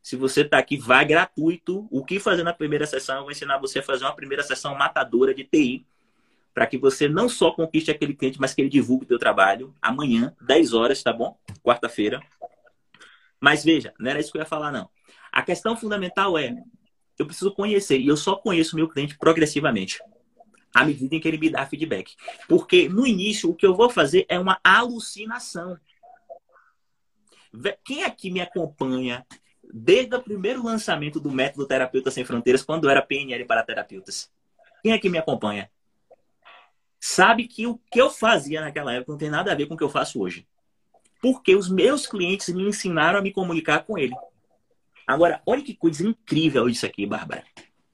Se 0.00 0.14
você 0.14 0.42
está 0.42 0.58
aqui, 0.58 0.76
vai 0.76 1.04
gratuito. 1.04 1.88
O 1.90 2.04
que 2.04 2.20
fazer 2.20 2.44
na 2.44 2.52
primeira 2.52 2.86
sessão? 2.86 3.16
Eu 3.16 3.22
vou 3.22 3.32
ensinar 3.32 3.58
você 3.58 3.80
a 3.80 3.82
fazer 3.82 4.04
uma 4.04 4.14
primeira 4.14 4.44
sessão 4.44 4.74
matadora 4.76 5.34
de 5.34 5.42
TI 5.42 5.84
para 6.54 6.66
que 6.66 6.78
você 6.78 7.06
não 7.06 7.28
só 7.28 7.50
conquiste 7.50 7.90
aquele 7.90 8.14
cliente, 8.14 8.40
mas 8.40 8.54
que 8.54 8.62
ele 8.62 8.70
divulgue 8.70 9.04
o 9.04 9.08
teu 9.08 9.18
trabalho 9.18 9.74
amanhã, 9.82 10.34
10 10.40 10.72
horas, 10.72 11.02
tá 11.02 11.12
bom? 11.12 11.36
Quarta-feira. 11.62 12.18
Mas 13.40 13.64
veja, 13.64 13.92
não 13.98 14.10
era 14.10 14.20
isso 14.20 14.32
que 14.32 14.38
eu 14.38 14.42
ia 14.42 14.46
falar, 14.46 14.72
não. 14.72 14.88
A 15.32 15.42
questão 15.42 15.76
fundamental 15.76 16.38
é, 16.38 16.54
eu 17.18 17.26
preciso 17.26 17.52
conhecer, 17.52 17.98
e 17.98 18.08
eu 18.08 18.16
só 18.16 18.36
conheço 18.36 18.76
meu 18.76 18.88
cliente 18.88 19.16
progressivamente, 19.18 20.00
à 20.74 20.84
medida 20.84 21.14
em 21.14 21.20
que 21.20 21.28
ele 21.28 21.38
me 21.38 21.50
dá 21.50 21.66
feedback. 21.66 22.14
Porque 22.48 22.88
no 22.88 23.06
início, 23.06 23.50
o 23.50 23.54
que 23.54 23.66
eu 23.66 23.74
vou 23.74 23.90
fazer 23.90 24.26
é 24.28 24.38
uma 24.38 24.58
alucinação. 24.64 25.78
Quem 27.84 28.04
aqui 28.04 28.30
me 28.30 28.40
acompanha 28.40 29.26
desde 29.72 30.14
o 30.14 30.22
primeiro 30.22 30.62
lançamento 30.62 31.20
do 31.20 31.30
método 31.30 31.66
Terapeuta 31.66 32.10
Sem 32.10 32.24
Fronteiras, 32.24 32.62
quando 32.62 32.88
era 32.88 33.02
PNL 33.02 33.44
para 33.44 33.62
terapeutas. 33.62 34.30
Quem 34.82 34.98
que 34.98 35.08
me 35.08 35.18
acompanha? 35.18 35.70
Sabe 37.00 37.46
que 37.46 37.66
o 37.66 37.78
que 37.90 38.00
eu 38.00 38.10
fazia 38.10 38.60
naquela 38.60 38.92
época 38.92 39.12
não 39.12 39.18
tem 39.18 39.30
nada 39.30 39.52
a 39.52 39.54
ver 39.54 39.66
com 39.66 39.74
o 39.74 39.76
que 39.76 39.84
eu 39.84 39.88
faço 39.88 40.20
hoje. 40.20 40.46
Porque 41.20 41.54
os 41.54 41.70
meus 41.70 42.06
clientes 42.06 42.48
me 42.48 42.62
ensinaram 42.62 43.18
a 43.18 43.22
me 43.22 43.32
comunicar 43.32 43.84
com 43.84 43.98
ele. 43.98 44.14
Agora, 45.06 45.40
olha 45.46 45.62
que 45.62 45.74
coisa 45.74 46.06
incrível 46.06 46.68
isso 46.68 46.84
aqui, 46.84 47.06
Bárbara. 47.06 47.44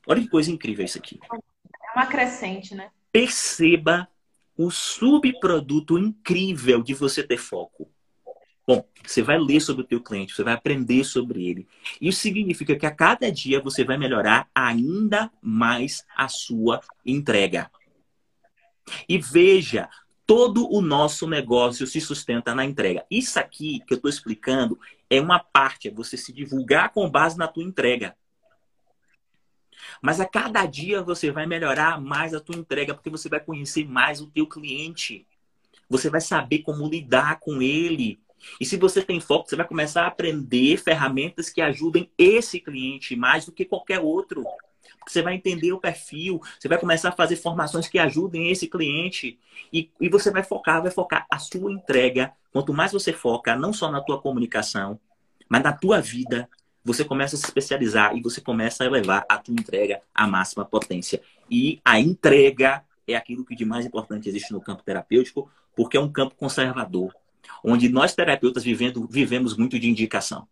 Olha 0.06 0.20
que 0.20 0.28
coisa 0.28 0.50
incrível 0.50 0.84
isso 0.84 0.98
aqui. 0.98 1.20
É 1.22 1.98
uma 1.98 2.06
crescente, 2.06 2.74
né? 2.74 2.90
Perceba 3.12 4.08
o 4.56 4.70
subproduto 4.70 5.98
incrível 5.98 6.82
de 6.82 6.94
você 6.94 7.22
ter 7.22 7.38
foco. 7.38 7.90
Bom, 8.66 8.84
você 9.04 9.22
vai 9.22 9.38
ler 9.38 9.60
sobre 9.60 9.82
o 9.82 9.86
teu 9.86 10.00
cliente, 10.00 10.34
você 10.34 10.44
vai 10.44 10.54
aprender 10.54 11.04
sobre 11.04 11.46
ele. 11.48 11.66
Isso 12.00 12.20
significa 12.20 12.76
que 12.76 12.86
a 12.86 12.94
cada 12.94 13.30
dia 13.30 13.60
você 13.60 13.84
vai 13.84 13.98
melhorar 13.98 14.48
ainda 14.54 15.30
mais 15.42 16.04
a 16.16 16.28
sua 16.28 16.80
entrega. 17.04 17.70
E 19.08 19.18
veja, 19.18 19.88
todo 20.26 20.70
o 20.72 20.80
nosso 20.80 21.26
negócio 21.26 21.86
se 21.86 22.00
sustenta 22.00 22.54
na 22.54 22.64
entrega. 22.64 23.04
Isso 23.10 23.38
aqui 23.38 23.80
que 23.86 23.94
eu 23.94 23.96
estou 23.96 24.08
explicando 24.08 24.78
é 25.10 25.20
uma 25.20 25.38
parte, 25.38 25.88
é 25.88 25.90
você 25.90 26.16
se 26.16 26.32
divulgar 26.32 26.90
com 26.92 27.10
base 27.10 27.36
na 27.36 27.48
tua 27.48 27.62
entrega. 27.62 28.16
Mas 30.00 30.20
a 30.20 30.26
cada 30.26 30.64
dia 30.66 31.02
você 31.02 31.30
vai 31.30 31.46
melhorar 31.46 32.00
mais 32.00 32.34
a 32.34 32.40
tua 32.40 32.56
entrega, 32.56 32.94
porque 32.94 33.10
você 33.10 33.28
vai 33.28 33.40
conhecer 33.40 33.86
mais 33.86 34.20
o 34.20 34.26
teu 34.26 34.46
cliente. 34.46 35.26
Você 35.88 36.08
vai 36.08 36.20
saber 36.20 36.60
como 36.60 36.88
lidar 36.88 37.40
com 37.40 37.60
ele. 37.60 38.20
E 38.60 38.66
se 38.66 38.76
você 38.76 39.02
tem 39.02 39.20
foco, 39.20 39.48
você 39.48 39.56
vai 39.56 39.66
começar 39.66 40.04
a 40.04 40.08
aprender 40.08 40.76
ferramentas 40.76 41.50
que 41.50 41.60
ajudem 41.60 42.10
esse 42.16 42.58
cliente 42.60 43.14
mais 43.14 43.44
do 43.46 43.52
que 43.52 43.64
qualquer 43.64 44.00
outro. 44.00 44.44
Você 45.06 45.22
vai 45.22 45.34
entender 45.34 45.72
o 45.72 45.78
perfil, 45.78 46.40
você 46.58 46.68
vai 46.68 46.78
começar 46.78 47.10
a 47.10 47.12
fazer 47.12 47.36
formações 47.36 47.88
que 47.88 47.98
ajudem 47.98 48.50
esse 48.50 48.66
cliente. 48.68 49.38
E, 49.72 49.90
e 50.00 50.08
você 50.08 50.30
vai 50.30 50.42
focar, 50.42 50.82
vai 50.82 50.90
focar 50.90 51.26
a 51.30 51.38
sua 51.38 51.72
entrega. 51.72 52.32
Quanto 52.52 52.72
mais 52.72 52.92
você 52.92 53.12
foca, 53.12 53.56
não 53.56 53.72
só 53.72 53.90
na 53.90 54.00
tua 54.00 54.20
comunicação, 54.20 54.98
mas 55.48 55.62
na 55.62 55.72
tua 55.72 56.00
vida, 56.00 56.48
você 56.84 57.04
começa 57.04 57.36
a 57.36 57.38
se 57.38 57.44
especializar 57.44 58.16
e 58.16 58.20
você 58.20 58.40
começa 58.40 58.84
a 58.84 58.86
elevar 58.86 59.24
a 59.28 59.38
tua 59.38 59.54
entrega 59.54 60.00
à 60.14 60.26
máxima 60.26 60.64
potência. 60.64 61.20
E 61.50 61.80
a 61.84 61.98
entrega 61.98 62.84
é 63.06 63.14
aquilo 63.14 63.44
que 63.44 63.54
de 63.54 63.64
mais 63.64 63.84
importante 63.84 64.28
existe 64.28 64.52
no 64.52 64.60
campo 64.60 64.82
terapêutico, 64.82 65.50
porque 65.74 65.96
é 65.96 66.00
um 66.00 66.10
campo 66.10 66.34
conservador 66.34 67.12
onde 67.62 67.88
nós 67.88 68.14
terapeutas 68.14 68.64
vivendo, 68.64 69.06
vivemos 69.08 69.56
muito 69.56 69.78
de 69.78 69.88
indicação. 69.88 70.46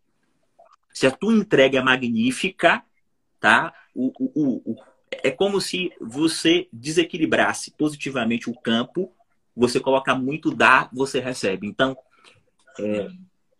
Se 0.92 1.06
a 1.06 1.10
tua 1.10 1.32
entrega 1.32 1.78
é 1.78 1.82
magnífica, 1.82 2.82
tá? 3.40 3.72
O, 3.94 4.12
o, 4.18 4.72
o, 4.72 4.76
é 5.10 5.30
como 5.30 5.60
se 5.60 5.90
você 6.00 6.68
desequilibrasse 6.72 7.72
positivamente 7.72 8.48
o 8.48 8.54
campo, 8.54 9.12
você 9.56 9.80
coloca 9.80 10.14
muito 10.14 10.54
dá, 10.54 10.88
você 10.92 11.18
recebe. 11.18 11.66
Então, 11.66 11.96
é, 12.78 13.08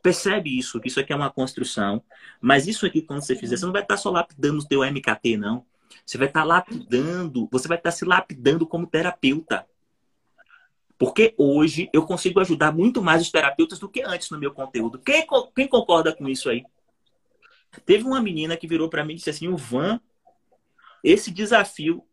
percebe 0.02 0.56
isso, 0.56 0.80
que 0.80 0.88
isso 0.88 1.00
aqui 1.00 1.12
é 1.12 1.16
uma 1.16 1.30
construção, 1.30 2.02
mas 2.40 2.66
isso 2.66 2.86
aqui, 2.86 3.02
quando 3.02 3.22
você 3.22 3.34
fizer, 3.34 3.56
você 3.56 3.66
não 3.66 3.72
vai 3.72 3.82
estar 3.82 3.96
só 3.96 4.10
lapidando 4.10 4.60
o 4.60 4.66
teu 4.66 4.84
MKT, 4.84 5.36
não. 5.36 5.64
Você 6.06 6.16
vai 6.16 6.28
estar 6.28 6.44
lapidando, 6.44 7.48
você 7.50 7.66
vai 7.66 7.76
estar 7.76 7.90
se 7.90 8.04
lapidando 8.04 8.66
como 8.66 8.86
terapeuta. 8.86 9.66
Porque 10.96 11.34
hoje 11.38 11.88
eu 11.92 12.04
consigo 12.04 12.40
ajudar 12.40 12.72
muito 12.72 13.02
mais 13.02 13.22
os 13.22 13.30
terapeutas 13.30 13.78
do 13.78 13.88
que 13.88 14.02
antes 14.02 14.30
no 14.30 14.38
meu 14.38 14.52
conteúdo. 14.52 14.98
Quem, 14.98 15.26
quem 15.56 15.66
concorda 15.66 16.14
com 16.14 16.28
isso 16.28 16.50
aí? 16.50 16.64
Teve 17.84 18.04
uma 18.04 18.20
menina 18.20 18.56
que 18.56 18.66
virou 18.66 18.88
para 18.88 19.04
mim 19.04 19.12
e 19.12 19.16
disse 19.16 19.30
assim: 19.30 19.48
o 19.48 19.56
Van, 19.56 20.00
esse 21.02 21.30
desafio, 21.30 22.04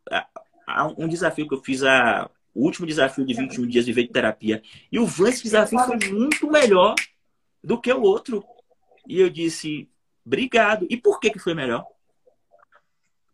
um 0.98 1.08
desafio 1.08 1.48
que 1.48 1.54
eu 1.54 1.64
fiz, 1.64 1.84
a, 1.84 2.30
o 2.54 2.64
último 2.64 2.86
desafio 2.86 3.26
de 3.26 3.34
21 3.34 3.68
dias 3.68 3.86
de 3.86 3.94
de 3.94 4.08
terapia, 4.08 4.62
e 4.92 5.00
o 5.00 5.06
Van, 5.06 5.30
esse 5.30 5.44
desafio 5.44 5.80
foi 5.80 5.98
muito 6.10 6.50
melhor 6.50 6.96
do 7.64 7.80
que 7.80 7.92
o 7.92 8.02
outro. 8.02 8.44
E 9.08 9.20
eu 9.20 9.30
disse: 9.30 9.90
obrigado. 10.26 10.86
E 10.90 10.98
por 10.98 11.20
que, 11.20 11.32
que 11.32 11.40
foi 11.40 11.54
melhor? 11.54 11.86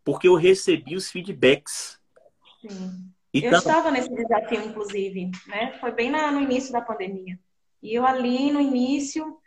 Porque 0.04 0.28
eu 0.28 0.36
recebi 0.36 0.96
os 0.96 1.12
feedbacks. 1.12 2.00
Sim. 2.62 3.14
Então... 3.34 3.52
Eu 3.52 3.58
estava 3.58 3.90
nesse 3.90 4.14
desafio, 4.14 4.64
inclusive, 4.64 5.32
né? 5.48 5.78
Foi 5.80 5.92
bem 5.92 6.12
na, 6.12 6.32
no 6.32 6.40
início 6.40 6.72
da 6.72 6.82
pandemia. 6.82 7.40
E 7.82 7.94
eu 7.94 8.06
ali 8.06 8.52
no 8.52 8.62
início, 8.62 9.38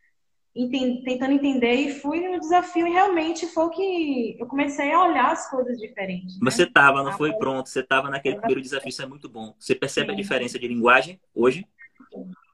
tentando 1.05 1.33
entender, 1.33 1.75
e 1.75 1.95
fui 2.01 2.21
no 2.21 2.41
desafio, 2.41 2.87
e 2.87 2.91
realmente 2.91 3.47
foi 3.47 3.69
que 3.71 4.37
eu 4.39 4.47
comecei 4.47 4.91
a 4.93 5.05
olhar 5.05 5.31
as 5.31 5.51
coisas 5.51 5.79
diferentes. 5.79 6.35
Né? 6.35 6.51
Você 6.51 6.63
estava, 6.63 7.03
não 7.03 7.13
foi 7.13 7.33
pronto, 7.35 7.69
você 7.69 7.81
estava 7.81 8.09
naquele 8.09 8.37
primeiro 8.37 8.63
desafio, 8.63 8.89
isso 8.89 9.03
é 9.03 9.07
muito 9.07 9.29
bom. 9.29 9.55
Você 9.59 9.75
percebe 9.75 10.09
Sim. 10.09 10.13
a 10.13 10.17
diferença 10.17 10.59
de 10.59 10.67
linguagem 10.67 11.21
hoje? 11.35 11.67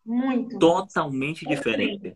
Muito. 0.05 0.59
Totalmente 0.59 1.47
diferente. 1.47 2.15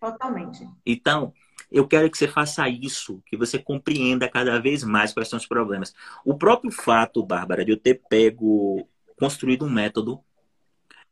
Totalmente. 0.00 0.68
Então, 0.84 1.32
eu 1.70 1.86
quero 1.86 2.10
que 2.10 2.18
você 2.18 2.28
faça 2.28 2.68
isso, 2.68 3.22
que 3.24 3.36
você 3.36 3.58
compreenda 3.58 4.28
cada 4.28 4.60
vez 4.60 4.84
mais 4.84 5.12
quais 5.12 5.28
são 5.28 5.38
os 5.38 5.46
problemas. 5.46 5.94
O 6.24 6.36
próprio 6.36 6.70
fato, 6.70 7.24
Bárbara, 7.24 7.64
de 7.64 7.72
eu 7.72 7.76
ter 7.76 8.02
pego, 8.08 8.86
construído 9.18 9.64
um 9.64 9.70
método 9.70 10.20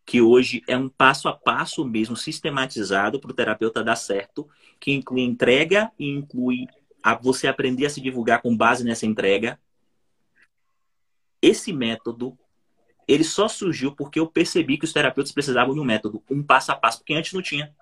que 0.05 0.21
hoje 0.21 0.63
é 0.67 0.77
um 0.77 0.89
passo 0.89 1.29
a 1.29 1.33
passo 1.33 1.85
mesmo, 1.85 2.17
sistematizado 2.17 3.21
para 3.21 3.31
o 3.31 3.35
terapeuta 3.35 3.85
dar 3.85 3.97
certo, 3.97 4.49
que 4.81 4.93
inclui 4.93 5.23
entrega 5.23 5.91
e 5.99 6.09
inclui 6.09 6.67
a 7.03 7.15
você 7.15 7.47
aprender 7.47 7.87
a 7.87 7.91
se 7.91 8.01
divulgar 8.01 8.43
com 8.43 8.57
base 8.57 8.85
nessa 8.85 9.07
entrega. 9.07 9.59
Esse 11.41 11.73
método, 11.73 12.39
ele 13.07 13.25
só 13.25 13.49
surgiu 13.49 13.95
porque 13.95 14.21
eu 14.21 14.27
percebi 14.27 14.79
que 14.79 14.85
os 14.85 14.93
terapeutas 14.93 15.33
precisavam 15.33 15.75
de 15.75 15.81
um 15.81 15.85
método, 15.85 16.23
um 16.31 16.43
passo 16.43 16.73
a 16.73 16.77
passo, 16.77 16.99
porque 16.99 17.15
antes 17.15 17.33
não 17.33 17.43
tinha. 17.43 17.75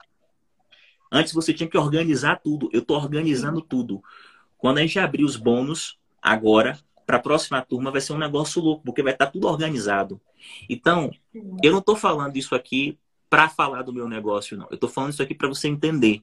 Antes 1.12 1.32
você 1.32 1.52
tinha 1.52 1.68
que 1.68 1.76
organizar 1.76 2.36
tudo. 2.36 2.70
Eu 2.72 2.80
estou 2.80 2.96
organizando 2.96 3.60
tudo. 3.60 4.02
Quando 4.56 4.78
a 4.78 4.82
gente 4.82 4.98
abrir 4.98 5.24
os 5.24 5.36
bônus 5.36 5.98
agora, 6.22 6.78
para 7.10 7.16
a 7.16 7.20
próxima 7.20 7.60
turma, 7.60 7.90
vai 7.90 8.00
ser 8.00 8.12
um 8.12 8.18
negócio 8.18 8.62
louco, 8.62 8.84
porque 8.84 9.02
vai 9.02 9.12
estar 9.12 9.26
tá 9.26 9.32
tudo 9.32 9.48
organizado. 9.48 10.20
Então, 10.68 11.10
eu 11.60 11.72
não 11.72 11.80
estou 11.80 11.96
falando 11.96 12.36
isso 12.36 12.54
aqui 12.54 12.96
para 13.28 13.48
falar 13.48 13.82
do 13.82 13.92
meu 13.92 14.08
negócio, 14.08 14.56
não. 14.56 14.68
Eu 14.70 14.76
estou 14.76 14.88
falando 14.88 15.12
isso 15.12 15.22
aqui 15.22 15.34
para 15.34 15.48
você 15.48 15.66
entender 15.66 16.22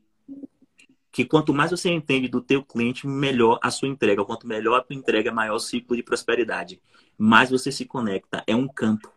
que 1.11 1.25
quanto 1.25 1.53
mais 1.53 1.71
você 1.71 1.89
entende 1.89 2.29
do 2.29 2.39
teu 2.39 2.63
cliente, 2.63 3.05
melhor 3.05 3.59
a 3.61 3.69
sua 3.69 3.89
entrega. 3.89 4.23
Quanto 4.23 4.47
melhor 4.47 4.79
a 4.79 4.81
tua 4.81 4.95
entrega, 4.95 5.29
maior 5.29 5.55
o 5.55 5.59
ciclo 5.59 5.93
de 5.93 6.03
prosperidade. 6.03 6.81
Mais 7.17 7.49
você 7.49 7.69
se 7.69 7.83
conecta. 7.83 8.41
É 8.47 8.55
um 8.55 8.65
campo. 8.65 9.11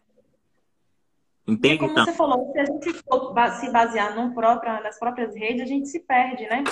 Entende? 1.47 1.79
Como 1.79 1.93
então? 1.93 2.05
você 2.05 2.15
falou, 2.15 2.51
se 2.51 2.59
a 2.59 2.65
gente 2.65 2.93
for 2.95 3.33
se 3.61 3.71
basear 3.71 4.35
próprio, 4.35 4.83
nas 4.83 4.99
próprias 4.99 5.37
redes, 5.37 5.63
a 5.63 5.67
gente 5.67 5.89
se 5.89 6.01
perde, 6.01 6.49
né? 6.49 6.65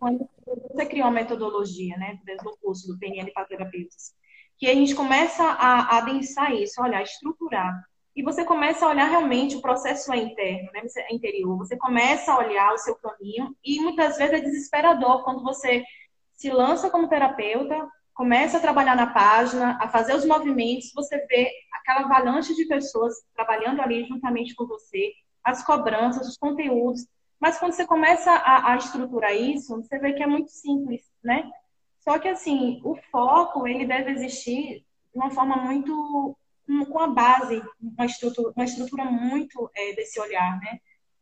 Quando 0.00 0.28
você 0.44 0.84
cria 0.84 1.04
uma 1.04 1.12
metodologia, 1.12 1.96
né, 1.96 2.18
dentro 2.24 2.50
do 2.50 2.56
curso 2.56 2.88
do 2.88 2.98
PNL 2.98 3.30
para 3.32 3.44
terapeutas, 3.44 4.14
que 4.58 4.66
a 4.66 4.74
gente 4.74 4.94
começa 4.94 5.42
a 5.42 5.98
adensar 5.98 6.52
isso, 6.54 6.80
olhar, 6.82 7.02
estruturar. 7.02 7.72
E 8.14 8.22
você 8.22 8.44
começa 8.44 8.84
a 8.84 8.88
olhar 8.88 9.06
realmente 9.06 9.56
o 9.56 9.62
processo 9.62 10.12
é 10.12 10.18
interno, 10.18 10.70
né? 10.72 10.82
É 10.98 11.14
interior. 11.14 11.56
Você 11.58 11.76
começa 11.76 12.32
a 12.32 12.38
olhar 12.38 12.72
o 12.72 12.78
seu 12.78 12.94
caminho 12.96 13.56
e 13.64 13.80
muitas 13.80 14.18
vezes 14.18 14.34
é 14.34 14.40
desesperador 14.40 15.24
quando 15.24 15.42
você 15.42 15.82
se 16.34 16.50
lança 16.50 16.90
como 16.90 17.08
terapeuta, 17.08 17.88
começa 18.12 18.58
a 18.58 18.60
trabalhar 18.60 18.94
na 18.94 19.06
página, 19.06 19.78
a 19.80 19.88
fazer 19.88 20.14
os 20.14 20.24
movimentos, 20.24 20.92
você 20.94 21.24
vê 21.26 21.50
aquela 21.72 22.02
avalanche 22.02 22.54
de 22.54 22.66
pessoas 22.66 23.14
trabalhando 23.34 23.80
ali 23.80 24.04
juntamente 24.04 24.54
com 24.54 24.66
você, 24.66 25.12
as 25.42 25.64
cobranças, 25.64 26.28
os 26.28 26.36
conteúdos. 26.36 27.06
Mas 27.40 27.58
quando 27.58 27.72
você 27.72 27.86
começa 27.86 28.30
a, 28.30 28.72
a 28.72 28.76
estruturar 28.76 29.34
isso, 29.34 29.74
você 29.76 29.98
vê 29.98 30.12
que 30.12 30.22
é 30.22 30.26
muito 30.26 30.50
simples, 30.50 31.02
né? 31.24 31.50
Só 32.02 32.18
que 32.18 32.28
assim, 32.28 32.80
o 32.84 32.96
foco 33.10 33.66
ele 33.66 33.86
deve 33.86 34.10
existir 34.12 34.84
de 35.12 35.18
uma 35.18 35.30
forma 35.30 35.56
muito 35.56 36.36
com 36.90 36.98
a 36.98 37.06
base, 37.06 37.62
uma 37.80 38.06
estrutura, 38.06 38.52
uma 38.56 38.64
estrutura 38.64 39.04
muito 39.04 39.70
é, 39.74 39.92
desse 39.94 40.18
olhar, 40.20 40.58
né? 40.60 40.78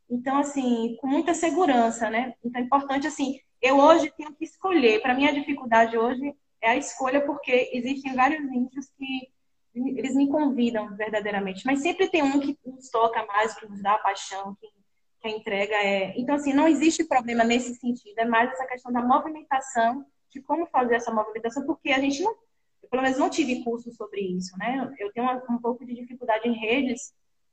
Então 0.09 0.39
assim, 0.39 0.97
com 1.01 1.07
muita 1.07 1.35
segurança, 1.35 2.09
né? 2.11 2.35
Então 2.45 2.61
é 2.61 2.64
importante 2.64 3.07
assim 3.07 3.41
eu 3.61 3.78
hoje 3.78 4.12
tenho 4.16 4.35
que 4.35 4.45
escolher. 4.45 5.03
Para 5.03 5.14
mim, 5.14 5.26
a 5.26 5.33
dificuldade 5.33 5.97
hoje 5.97 6.35
é 6.61 6.70
a 6.70 6.76
escolha, 6.76 7.24
porque 7.24 7.70
existem 7.72 8.14
vários 8.14 8.43
nichos 8.49 8.91
que 8.97 9.31
eles 9.74 10.14
me 10.14 10.28
convidam 10.28 10.97
verdadeiramente. 10.97 11.64
Mas 11.66 11.81
sempre 11.81 12.09
tem 12.09 12.22
um 12.22 12.41
que 12.41 12.59
nos 12.64 12.89
toca 12.91 13.24
mais, 13.26 13.55
que 13.55 13.66
nos 13.66 13.83
dá 13.83 13.95
a 13.95 13.99
paixão, 13.99 14.57
que, 14.59 14.66
que 15.20 15.28
a 15.28 15.31
entrega 15.31 15.74
é. 15.74 16.14
Então, 16.18 16.35
assim, 16.35 16.53
não 16.53 16.66
existe 16.66 17.05
problema 17.05 17.45
nesse 17.45 17.74
sentido. 17.74 18.18
É 18.18 18.24
mais 18.24 18.51
essa 18.51 18.66
questão 18.66 18.91
da 18.91 19.03
movimentação, 19.03 20.05
de 20.31 20.41
como 20.41 20.66
fazer 20.66 20.97
essa 20.97 21.12
movimentação, 21.12 21.64
porque 21.64 21.91
a 21.91 22.01
gente 22.01 22.22
não. 22.22 22.35
Pelo 22.91 23.03
menos, 23.03 23.18
não 23.18 23.31
tive 23.31 23.62
curso 23.62 23.93
sobre 23.93 24.20
isso, 24.20 24.57
né? 24.59 24.93
Eu 24.99 25.12
tenho 25.12 25.26
um 25.49 25.59
pouco 25.59 25.85
de 25.85 25.95
dificuldade 25.95 26.49
em 26.49 26.53
redes, 26.53 27.12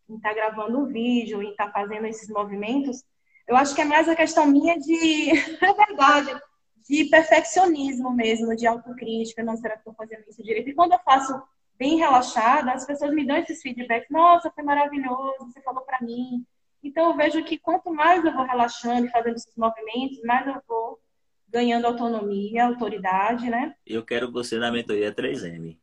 em 0.10 0.16
estar 0.16 0.30
tá 0.30 0.36
gravando 0.36 0.80
um 0.80 0.86
vídeo, 0.86 1.44
em 1.44 1.52
estar 1.52 1.68
tá 1.68 1.72
fazendo 1.72 2.08
esses 2.08 2.30
movimentos. 2.30 3.04
Eu 3.48 3.56
acho 3.56 3.76
que 3.76 3.82
é 3.82 3.86
mais 3.86 4.10
a 4.10 4.16
questão 4.16 4.46
minha 4.48 4.78
de. 4.80 5.32
É 5.62 5.74
verdade 5.74 6.42
de 6.88 7.06
perfeccionismo 7.06 8.12
mesmo, 8.12 8.56
de 8.56 8.66
autocrítica, 8.66 9.44
não 9.44 9.58
será 9.58 9.74
que 9.74 9.82
estou 9.82 9.94
fazendo 9.94 10.24
isso 10.28 10.42
direito? 10.42 10.70
E 10.70 10.74
quando 10.74 10.94
eu 10.94 11.00
faço 11.00 11.40
bem 11.78 11.98
relaxada, 11.98 12.72
as 12.72 12.86
pessoas 12.86 13.14
me 13.14 13.26
dão 13.26 13.38
esses 13.38 13.62
feedbacks. 13.62 14.10
Nossa, 14.10 14.50
foi 14.52 14.64
maravilhoso, 14.64 15.46
você 15.46 15.62
falou 15.62 15.82
para 15.82 16.02
mim. 16.02 16.46
Então 16.82 17.10
eu 17.10 17.18
vejo 17.18 17.44
que 17.44 17.58
quanto 17.58 17.94
mais 17.94 18.24
eu 18.24 18.34
vou 18.34 18.46
relaxando 18.46 19.06
e 19.06 19.12
fazendo 19.12 19.36
esses 19.36 19.56
movimentos, 19.56 20.22
mais 20.24 20.48
eu 20.48 20.62
vou 20.68 21.00
ganhando 21.48 21.86
autonomia, 21.86 22.66
autoridade, 22.66 23.50
né? 23.50 23.76
Eu 23.86 24.04
quero 24.04 24.32
você 24.32 24.58
na 24.58 24.72
mentoria 24.72 25.14
3M. 25.14 25.78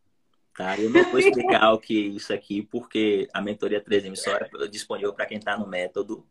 Tá? 0.56 0.78
Eu 0.78 0.88
não 0.88 1.10
vou 1.10 1.18
explicar 1.18 1.72
o 1.72 1.80
que 1.80 1.96
é 1.96 2.06
isso 2.08 2.32
aqui, 2.32 2.62
porque 2.62 3.28
a 3.34 3.42
mentoria 3.42 3.82
3M 3.82 4.14
só 4.14 4.36
é 4.36 4.68
disponível 4.68 5.12
para 5.12 5.26
quem 5.26 5.38
está 5.38 5.58
no 5.58 5.66
método, 5.66 6.24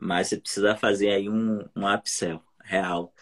mas 0.00 0.28
você 0.28 0.36
precisa 0.36 0.76
fazer 0.76 1.10
aí 1.10 1.28
um, 1.28 1.68
um 1.74 1.92
upsell 1.92 2.40
real, 2.62 3.12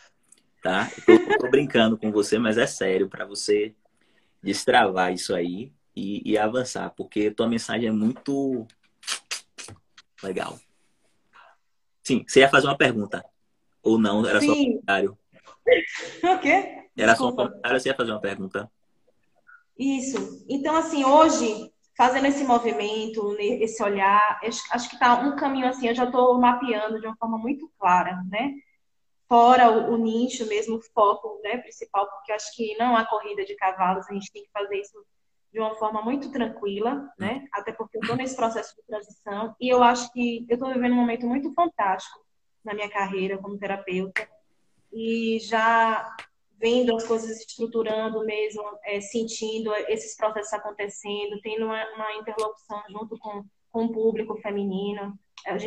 tá? 0.62 0.90
Eu 1.08 1.26
tô, 1.26 1.38
tô 1.38 1.50
brincando 1.50 1.96
com 1.96 2.12
você, 2.12 2.38
mas 2.38 2.58
é 2.58 2.66
sério, 2.66 3.08
para 3.08 3.24
você 3.24 3.74
destravar 4.42 5.14
isso 5.14 5.34
aí 5.34 5.72
e, 5.96 6.30
e 6.30 6.36
avançar, 6.36 6.90
porque 6.90 7.30
tua 7.30 7.48
mensagem 7.48 7.88
é 7.88 7.92
muito 7.92 8.66
legal. 10.22 10.58
Sim, 12.02 12.22
você 12.26 12.40
ia 12.40 12.50
fazer 12.50 12.66
uma 12.66 12.76
pergunta. 12.76 13.24
Ou 13.82 13.98
não, 13.98 14.26
era 14.26 14.40
Sim. 14.40 14.46
só 14.46 14.52
um 14.52 14.64
comentário. 14.64 15.18
O 16.24 16.38
quê? 16.40 16.88
Era 16.96 17.14
só 17.14 17.28
um 17.28 17.36
comentário, 17.36 17.80
você 17.80 17.88
ia 17.88 17.94
fazer 17.94 18.10
uma 18.10 18.20
pergunta. 18.20 18.70
Isso. 19.78 20.44
Então, 20.48 20.76
assim, 20.76 21.04
hoje, 21.04 21.72
fazendo 21.96 22.26
esse 22.26 22.44
movimento, 22.44 23.36
esse 23.38 23.82
olhar, 23.82 24.40
acho 24.70 24.90
que 24.90 24.98
tá 24.98 25.20
um 25.20 25.36
caminho 25.36 25.66
assim, 25.66 25.88
eu 25.88 25.94
já 25.94 26.04
estou 26.04 26.38
mapeando 26.38 27.00
de 27.00 27.06
uma 27.06 27.16
forma 27.16 27.38
muito 27.38 27.70
clara, 27.78 28.22
né? 28.28 28.54
fora 29.32 29.70
o, 29.70 29.94
o, 29.94 29.96
nicho 29.96 30.46
mesmo, 30.46 30.76
o 30.76 30.82
foco 30.92 31.40
né, 31.42 31.56
principal, 31.56 32.06
porque 32.06 32.32
acho 32.32 32.54
que 32.54 32.76
não 32.76 32.94
há 32.94 33.06
corrida 33.06 33.42
de 33.46 33.56
cavalos, 33.56 34.06
a 34.06 34.12
gente 34.12 34.30
tem 34.30 34.42
que 34.42 34.50
fazer 34.50 34.76
isso 34.76 34.92
de 35.50 35.58
uma 35.58 35.74
forma 35.76 36.02
muito 36.02 36.30
tranquila, 36.30 37.10
né? 37.18 37.46
Até 37.50 37.72
porque 37.72 37.96
eu 37.96 38.02
estou 38.02 38.14
nesse 38.14 38.36
processo 38.36 38.76
de 38.76 38.82
transição 38.82 39.56
e 39.58 39.70
eu 39.70 39.82
acho 39.82 40.12
que 40.12 40.44
eu 40.50 40.54
estou 40.54 40.70
vivendo 40.70 40.92
um 40.92 40.96
momento 40.96 41.26
muito 41.26 41.50
fantástico 41.54 42.20
na 42.64 42.74
minha 42.74 42.88
carreira 42.88 43.38
como 43.38 43.58
terapeuta 43.58 44.28
e 44.92 45.38
já 45.40 46.14
vendo 46.58 46.94
as 46.94 47.04
coisas 47.04 47.40
estruturando 47.40 48.24
mesmo, 48.24 48.62
é, 48.84 49.00
sentindo 49.00 49.74
esses 49.88 50.16
processos 50.16 50.52
acontecendo, 50.52 51.40
tendo 51.42 51.64
uma, 51.64 51.84
uma 51.94 52.14
interlocução 52.14 52.80
junto 52.88 53.18
com, 53.18 53.44
com 53.72 53.86
o 53.86 53.92
público 53.92 54.36
feminino. 54.36 55.18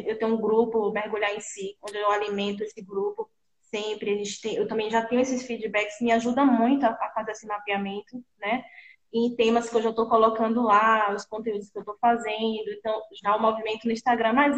Eu 0.05 0.17
tenho 0.17 0.35
um 0.35 0.39
grupo, 0.39 0.91
Mergulhar 0.91 1.35
em 1.35 1.41
Si, 1.41 1.77
onde 1.81 1.97
eu 1.97 2.09
alimento 2.09 2.63
esse 2.63 2.81
grupo 2.81 3.29
sempre. 3.63 4.13
A 4.13 4.15
gente 4.15 4.39
tem, 4.41 4.55
eu 4.55 4.67
também 4.69 4.89
já 4.89 5.03
tenho 5.05 5.19
esses 5.19 5.45
feedbacks, 5.45 5.99
me 5.99 6.13
ajuda 6.13 6.45
muito 6.45 6.85
a, 6.85 6.89
a 6.91 7.11
fazer 7.13 7.31
esse 7.31 7.45
mapeamento, 7.45 8.23
né? 8.39 8.63
Em 9.13 9.35
temas 9.35 9.69
que 9.69 9.75
eu 9.75 9.81
já 9.81 9.89
estou 9.89 10.07
colocando 10.07 10.63
lá, 10.63 11.13
os 11.13 11.25
conteúdos 11.25 11.69
que 11.69 11.77
eu 11.77 11.81
estou 11.81 11.97
fazendo, 11.99 12.69
então 12.69 13.01
já 13.21 13.35
o 13.35 13.41
movimento 13.41 13.85
no 13.85 13.91
Instagram, 13.91 14.31
mas 14.31 14.57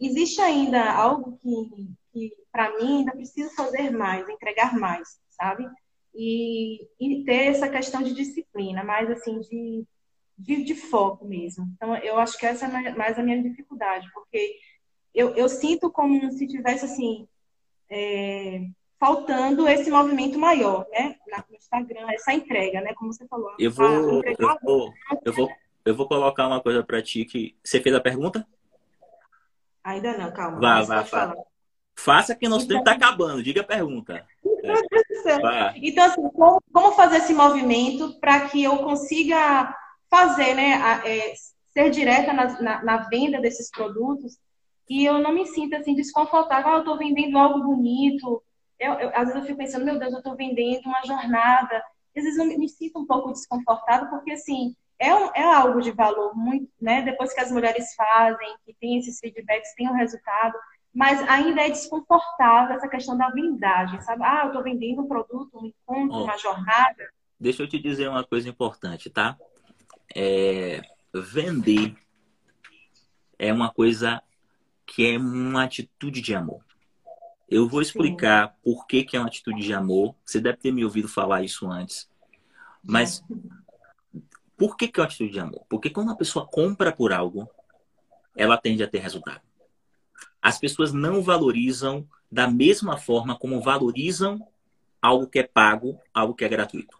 existe 0.00 0.40
ainda 0.40 0.92
algo 0.92 1.38
que, 1.38 1.70
que 2.12 2.32
para 2.52 2.76
mim 2.78 2.98
ainda 2.98 3.12
preciso 3.12 3.54
fazer 3.54 3.90
mais, 3.90 4.28
entregar 4.28 4.78
mais, 4.78 5.20
sabe? 5.30 5.68
E, 6.14 6.86
e 6.98 7.24
ter 7.24 7.46
essa 7.46 7.68
questão 7.68 8.02
de 8.02 8.14
disciplina, 8.14 8.82
mais 8.82 9.10
assim, 9.10 9.40
de, 9.40 9.84
de, 10.36 10.64
de, 10.64 10.74
foco 10.74 11.24
mesmo. 11.24 11.68
Então, 11.76 11.96
eu 11.96 12.18
acho 12.18 12.36
que 12.38 12.46
essa 12.46 12.66
é 12.66 12.94
mais 12.94 13.18
a 13.18 13.22
minha 13.22 13.42
dificuldade, 13.42 14.10
porque 14.12 14.56
eu, 15.14 15.34
eu 15.34 15.48
sinto 15.48 15.90
como 15.90 16.30
se 16.32 16.46
tivesse 16.46 16.84
assim 16.84 17.28
é, 17.90 18.66
faltando 18.98 19.68
esse 19.68 19.90
movimento 19.90 20.38
maior, 20.38 20.86
né? 20.90 21.16
No 21.48 21.56
Instagram, 21.56 22.10
essa 22.10 22.32
entrega, 22.32 22.80
né? 22.80 22.94
Como 22.94 23.12
você 23.12 23.26
falou. 23.26 23.52
Eu 23.58 23.70
vou, 23.70 24.22
eu 24.24 24.58
vou, 24.62 24.92
eu 25.24 25.32
vou, 25.32 25.50
eu 25.84 25.94
vou 25.94 26.08
colocar 26.08 26.46
uma 26.46 26.60
coisa 26.60 26.82
para 26.82 27.02
ti 27.02 27.24
que 27.24 27.56
você 27.62 27.80
fez 27.80 27.94
a 27.94 28.00
pergunta? 28.00 28.46
Ainda 29.88 30.18
não, 30.18 30.30
calma. 30.30 30.60
Vá, 30.60 30.82
vá, 30.82 31.02
vá. 31.02 31.34
Faça 31.96 32.34
que 32.34 32.46
nosso 32.46 32.68
tempo 32.68 32.80
está 32.80 32.92
acabando. 32.92 33.42
Diga 33.42 33.62
a 33.62 33.64
pergunta. 33.64 34.24
É. 34.44 35.72
Então, 35.76 36.04
assim, 36.04 36.28
como, 36.30 36.62
como, 36.72 36.92
fazer 36.92 37.16
esse 37.16 37.32
movimento 37.32 38.20
para 38.20 38.48
que 38.48 38.62
eu 38.62 38.78
consiga 38.78 39.74
fazer, 40.10 40.54
né? 40.54 40.74
A, 40.74 41.08
é, 41.08 41.32
ser 41.72 41.90
direta 41.90 42.34
na, 42.34 42.60
na, 42.60 42.84
na 42.84 42.96
venda 43.08 43.40
desses 43.40 43.70
produtos 43.70 44.36
e 44.88 45.04
eu 45.04 45.18
não 45.18 45.32
me 45.32 45.46
sinto 45.46 45.74
assim 45.74 45.94
desconfortável. 45.94 46.70
Ah, 46.70 46.74
eu 46.74 46.78
estou 46.80 46.98
vendendo 46.98 47.38
algo 47.38 47.64
bonito. 47.64 48.42
Eu, 48.78 48.92
eu, 48.94 49.08
às 49.14 49.28
vezes 49.28 49.36
eu 49.36 49.42
fico 49.42 49.58
pensando, 49.58 49.86
meu 49.86 49.98
Deus, 49.98 50.12
eu 50.12 50.18
estou 50.18 50.36
vendendo 50.36 50.84
uma 50.84 51.02
jornada. 51.06 51.82
Às 52.14 52.24
vezes 52.24 52.38
eu 52.38 52.44
me 52.44 52.68
sinto 52.68 52.98
um 52.98 53.06
pouco 53.06 53.32
desconfortável, 53.32 54.08
porque 54.10 54.32
assim, 54.32 54.76
é, 54.98 55.14
um, 55.14 55.30
é 55.34 55.42
algo 55.42 55.80
de 55.80 55.92
valor 55.92 56.34
muito, 56.36 56.70
né? 56.80 57.02
Depois 57.02 57.32
que 57.32 57.40
as 57.40 57.52
mulheres 57.52 57.94
fazem, 57.94 58.56
que 58.64 58.74
tem 58.74 58.98
esses 58.98 59.18
feedbacks, 59.20 59.74
tem 59.74 59.88
o 59.88 59.92
um 59.92 59.96
resultado, 59.96 60.58
mas 60.92 61.20
ainda 61.28 61.62
é 61.62 61.70
desconfortável 61.70 62.76
essa 62.76 62.88
questão 62.88 63.16
da 63.16 63.30
vendagem, 63.30 64.00
sabe? 64.00 64.24
Ah, 64.24 64.40
eu 64.42 64.48
estou 64.48 64.62
vendendo 64.62 65.02
um 65.02 65.08
produto, 65.08 65.50
um 65.56 65.66
encontro, 65.66 66.18
oh, 66.18 66.24
uma 66.24 66.36
jornada. 66.36 67.08
Deixa 67.38 67.62
eu 67.62 67.68
te 67.68 67.78
dizer 67.78 68.08
uma 68.08 68.24
coisa 68.24 68.48
importante, 68.48 69.08
tá? 69.08 69.36
É, 70.14 70.80
vender 71.14 71.94
é 73.38 73.52
uma 73.52 73.70
coisa 73.70 74.20
que 74.84 75.06
é 75.06 75.16
uma 75.16 75.64
atitude 75.64 76.20
de 76.20 76.34
amor. 76.34 76.64
Eu 77.48 77.68
vou 77.68 77.80
explicar 77.80 78.48
Sim. 78.48 78.54
por 78.62 78.86
que, 78.86 79.04
que 79.04 79.16
é 79.16 79.20
uma 79.20 79.28
atitude 79.28 79.62
de 79.62 79.72
amor. 79.72 80.14
Você 80.24 80.40
deve 80.40 80.58
ter 80.58 80.72
me 80.72 80.84
ouvido 80.84 81.08
falar 81.08 81.42
isso 81.42 81.70
antes. 81.70 82.10
Mas 82.82 83.22
por 84.58 84.76
que, 84.76 84.88
que 84.88 84.98
é 84.98 85.02
uma 85.02 85.06
atitude 85.06 85.30
de 85.30 85.38
amor? 85.38 85.64
Porque 85.68 85.88
quando 85.88 86.08
uma 86.08 86.16
pessoa 86.16 86.44
compra 86.44 86.90
por 86.90 87.12
algo, 87.12 87.48
ela 88.36 88.58
tende 88.58 88.82
a 88.82 88.88
ter 88.88 88.98
resultado. 88.98 89.40
As 90.42 90.58
pessoas 90.58 90.92
não 90.92 91.22
valorizam 91.22 92.06
da 92.30 92.48
mesma 92.48 92.98
forma 92.98 93.38
como 93.38 93.60
valorizam 93.60 94.44
algo 95.00 95.28
que 95.28 95.38
é 95.38 95.44
pago, 95.44 95.98
algo 96.12 96.34
que 96.34 96.44
é 96.44 96.48
gratuito. 96.48 96.98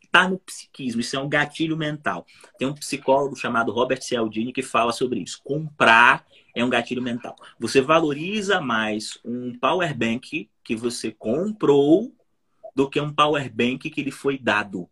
Está 0.00 0.28
no 0.28 0.38
psiquismo, 0.38 1.00
isso 1.00 1.16
é 1.16 1.18
um 1.20 1.28
gatilho 1.28 1.76
mental. 1.76 2.24
Tem 2.56 2.66
um 2.66 2.74
psicólogo 2.74 3.36
chamado 3.36 3.72
Robert 3.72 4.02
Cialdini 4.02 4.52
que 4.52 4.62
fala 4.62 4.92
sobre 4.92 5.20
isso. 5.20 5.40
Comprar 5.42 6.24
é 6.54 6.64
um 6.64 6.70
gatilho 6.70 7.02
mental. 7.02 7.34
Você 7.58 7.80
valoriza 7.80 8.60
mais 8.60 9.18
um 9.24 9.56
power 9.58 9.96
bank 9.96 10.48
que 10.64 10.76
você 10.76 11.10
comprou 11.12 12.12
do 12.74 12.88
que 12.88 13.00
um 13.00 13.12
power 13.12 13.52
bank 13.52 13.90
que 13.90 14.02
lhe 14.02 14.10
foi 14.10 14.38
dado. 14.38 14.88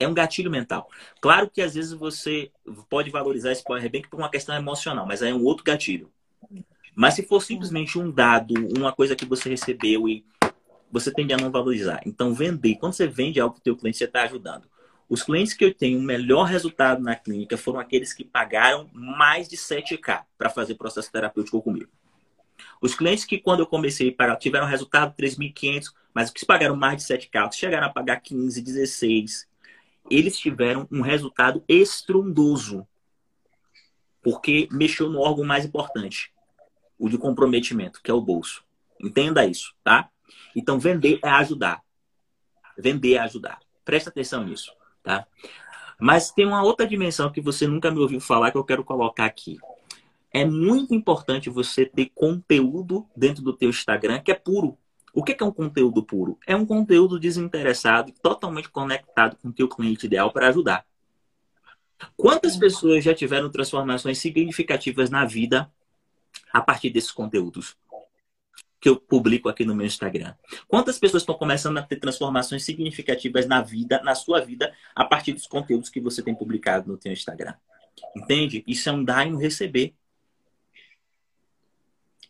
É 0.00 0.06
um 0.06 0.14
gatilho 0.14 0.50
mental. 0.50 0.88
Claro 1.20 1.50
que 1.50 1.60
às 1.60 1.74
vezes 1.74 1.92
você 1.92 2.50
pode 2.88 3.10
valorizar 3.10 3.52
esse 3.52 3.64
power 3.64 3.82
bank 3.90 4.08
por 4.08 4.18
uma 4.18 4.30
questão 4.30 4.54
emocional, 4.54 5.06
mas 5.06 5.22
aí 5.22 5.30
é 5.30 5.34
um 5.34 5.44
outro 5.44 5.64
gatilho. 5.64 6.10
Mas 6.94 7.14
se 7.14 7.22
for 7.22 7.40
simplesmente 7.40 7.98
um 7.98 8.10
dado, 8.10 8.54
uma 8.76 8.92
coisa 8.92 9.14
que 9.14 9.24
você 9.24 9.48
recebeu 9.48 10.08
e 10.08 10.24
você 10.90 11.12
tende 11.12 11.32
a 11.32 11.36
não 11.36 11.50
valorizar. 11.50 12.00
Então, 12.04 12.34
vender. 12.34 12.76
Quando 12.76 12.92
você 12.92 13.06
vende 13.06 13.40
algo 13.40 13.54
para 13.54 13.60
o 13.60 13.62
teu 13.62 13.76
cliente, 13.76 13.98
você 13.98 14.04
está 14.04 14.22
ajudando. 14.22 14.68
Os 15.08 15.22
clientes 15.22 15.54
que 15.54 15.64
eu 15.64 15.72
tenho 15.72 15.98
o 15.98 16.02
melhor 16.02 16.44
resultado 16.44 17.02
na 17.02 17.14
clínica 17.14 17.56
foram 17.56 17.80
aqueles 17.80 18.12
que 18.12 18.24
pagaram 18.24 18.90
mais 18.92 19.48
de 19.48 19.56
7K 19.56 20.24
para 20.36 20.50
fazer 20.50 20.74
processo 20.74 21.10
terapêutico 21.10 21.62
comigo. 21.62 21.90
Os 22.80 22.94
clientes 22.94 23.24
que, 23.24 23.38
quando 23.38 23.60
eu 23.60 23.66
comecei 23.66 24.10
a 24.10 24.12
pagar, 24.12 24.36
tiveram 24.36 24.66
resultado 24.66 25.14
3.500, 25.16 25.92
mas 26.12 26.30
que 26.30 26.44
pagaram 26.44 26.76
mais 26.76 27.02
de 27.02 27.14
7K, 27.14 27.52
chegaram 27.52 27.86
a 27.86 27.90
pagar 27.90 28.20
15, 28.20 28.60
16, 28.60 29.48
eles 30.10 30.38
tiveram 30.38 30.86
um 30.90 31.00
resultado 31.00 31.64
estrondoso. 31.68 32.86
Porque 34.22 34.68
mexeu 34.70 35.08
no 35.08 35.20
órgão 35.20 35.44
mais 35.44 35.64
importante, 35.64 36.32
o 36.98 37.08
de 37.08 37.16
comprometimento, 37.16 38.00
que 38.02 38.10
é 38.10 38.14
o 38.14 38.20
bolso. 38.20 38.64
Entenda 39.00 39.46
isso, 39.46 39.74
tá? 39.84 40.10
Então, 40.54 40.78
vender 40.78 41.20
é 41.22 41.28
ajudar. 41.28 41.82
Vender 42.76 43.14
é 43.14 43.18
ajudar. 43.18 43.60
Presta 43.84 44.10
atenção 44.10 44.44
nisso 44.44 44.76
tá? 45.08 45.26
Mas 45.98 46.30
tem 46.30 46.46
uma 46.46 46.62
outra 46.62 46.86
dimensão 46.86 47.32
que 47.32 47.40
você 47.40 47.66
nunca 47.66 47.90
me 47.90 47.98
ouviu 47.98 48.20
falar 48.20 48.50
que 48.50 48.58
eu 48.58 48.64
quero 48.64 48.84
colocar 48.84 49.24
aqui. 49.24 49.56
É 50.32 50.44
muito 50.44 50.94
importante 50.94 51.48
você 51.48 51.86
ter 51.86 52.12
conteúdo 52.14 53.06
dentro 53.16 53.42
do 53.42 53.56
teu 53.56 53.70
Instagram 53.70 54.20
que 54.20 54.30
é 54.30 54.34
puro. 54.34 54.76
O 55.18 55.24
que 55.24 55.36
é 55.36 55.44
um 55.44 55.50
conteúdo 55.50 56.00
puro? 56.00 56.38
É 56.46 56.54
um 56.54 56.64
conteúdo 56.64 57.18
desinteressado, 57.18 58.12
totalmente 58.22 58.68
conectado 58.68 59.36
com 59.42 59.48
o 59.48 59.52
teu 59.52 59.68
cliente 59.68 60.06
ideal 60.06 60.32
para 60.32 60.46
ajudar. 60.46 60.86
Quantas 62.16 62.56
pessoas 62.56 63.02
já 63.02 63.12
tiveram 63.12 63.50
transformações 63.50 64.18
significativas 64.18 65.10
na 65.10 65.24
vida 65.24 65.68
a 66.52 66.60
partir 66.60 66.90
desses 66.90 67.10
conteúdos? 67.10 67.76
que 68.80 68.88
eu 68.88 68.94
publico 68.94 69.48
aqui 69.48 69.64
no 69.64 69.74
meu 69.74 69.84
Instagram. 69.84 70.36
Quantas 70.68 71.00
pessoas 71.00 71.24
estão 71.24 71.34
começando 71.34 71.78
a 71.78 71.82
ter 71.82 71.96
transformações 71.96 72.64
significativas 72.64 73.44
na 73.44 73.60
vida, 73.60 74.00
na 74.04 74.14
sua 74.14 74.40
vida, 74.40 74.72
a 74.94 75.04
partir 75.04 75.32
dos 75.32 75.48
conteúdos 75.48 75.90
que 75.90 76.00
você 76.00 76.22
tem 76.22 76.32
publicado 76.32 76.92
no 76.92 77.02
seu 77.02 77.12
Instagram? 77.12 77.54
Entende? 78.14 78.62
Isso 78.68 78.88
é 78.88 78.92
um 78.92 79.02
dar 79.02 79.26
e 79.26 79.32
um 79.32 79.36
receber. 79.36 79.96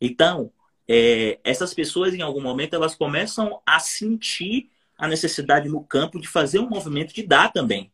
Então, 0.01 0.51
é, 0.89 1.39
essas 1.45 1.75
pessoas, 1.75 2.15
em 2.15 2.23
algum 2.23 2.41
momento, 2.41 2.75
elas 2.75 2.95
começam 2.95 3.61
a 3.67 3.79
sentir 3.79 4.71
a 4.97 5.07
necessidade 5.07 5.69
no 5.69 5.85
campo 5.85 6.19
de 6.19 6.27
fazer 6.27 6.59
um 6.59 6.69
movimento 6.69 7.15
de 7.15 7.23
dar 7.23 7.53
também. 7.53 7.93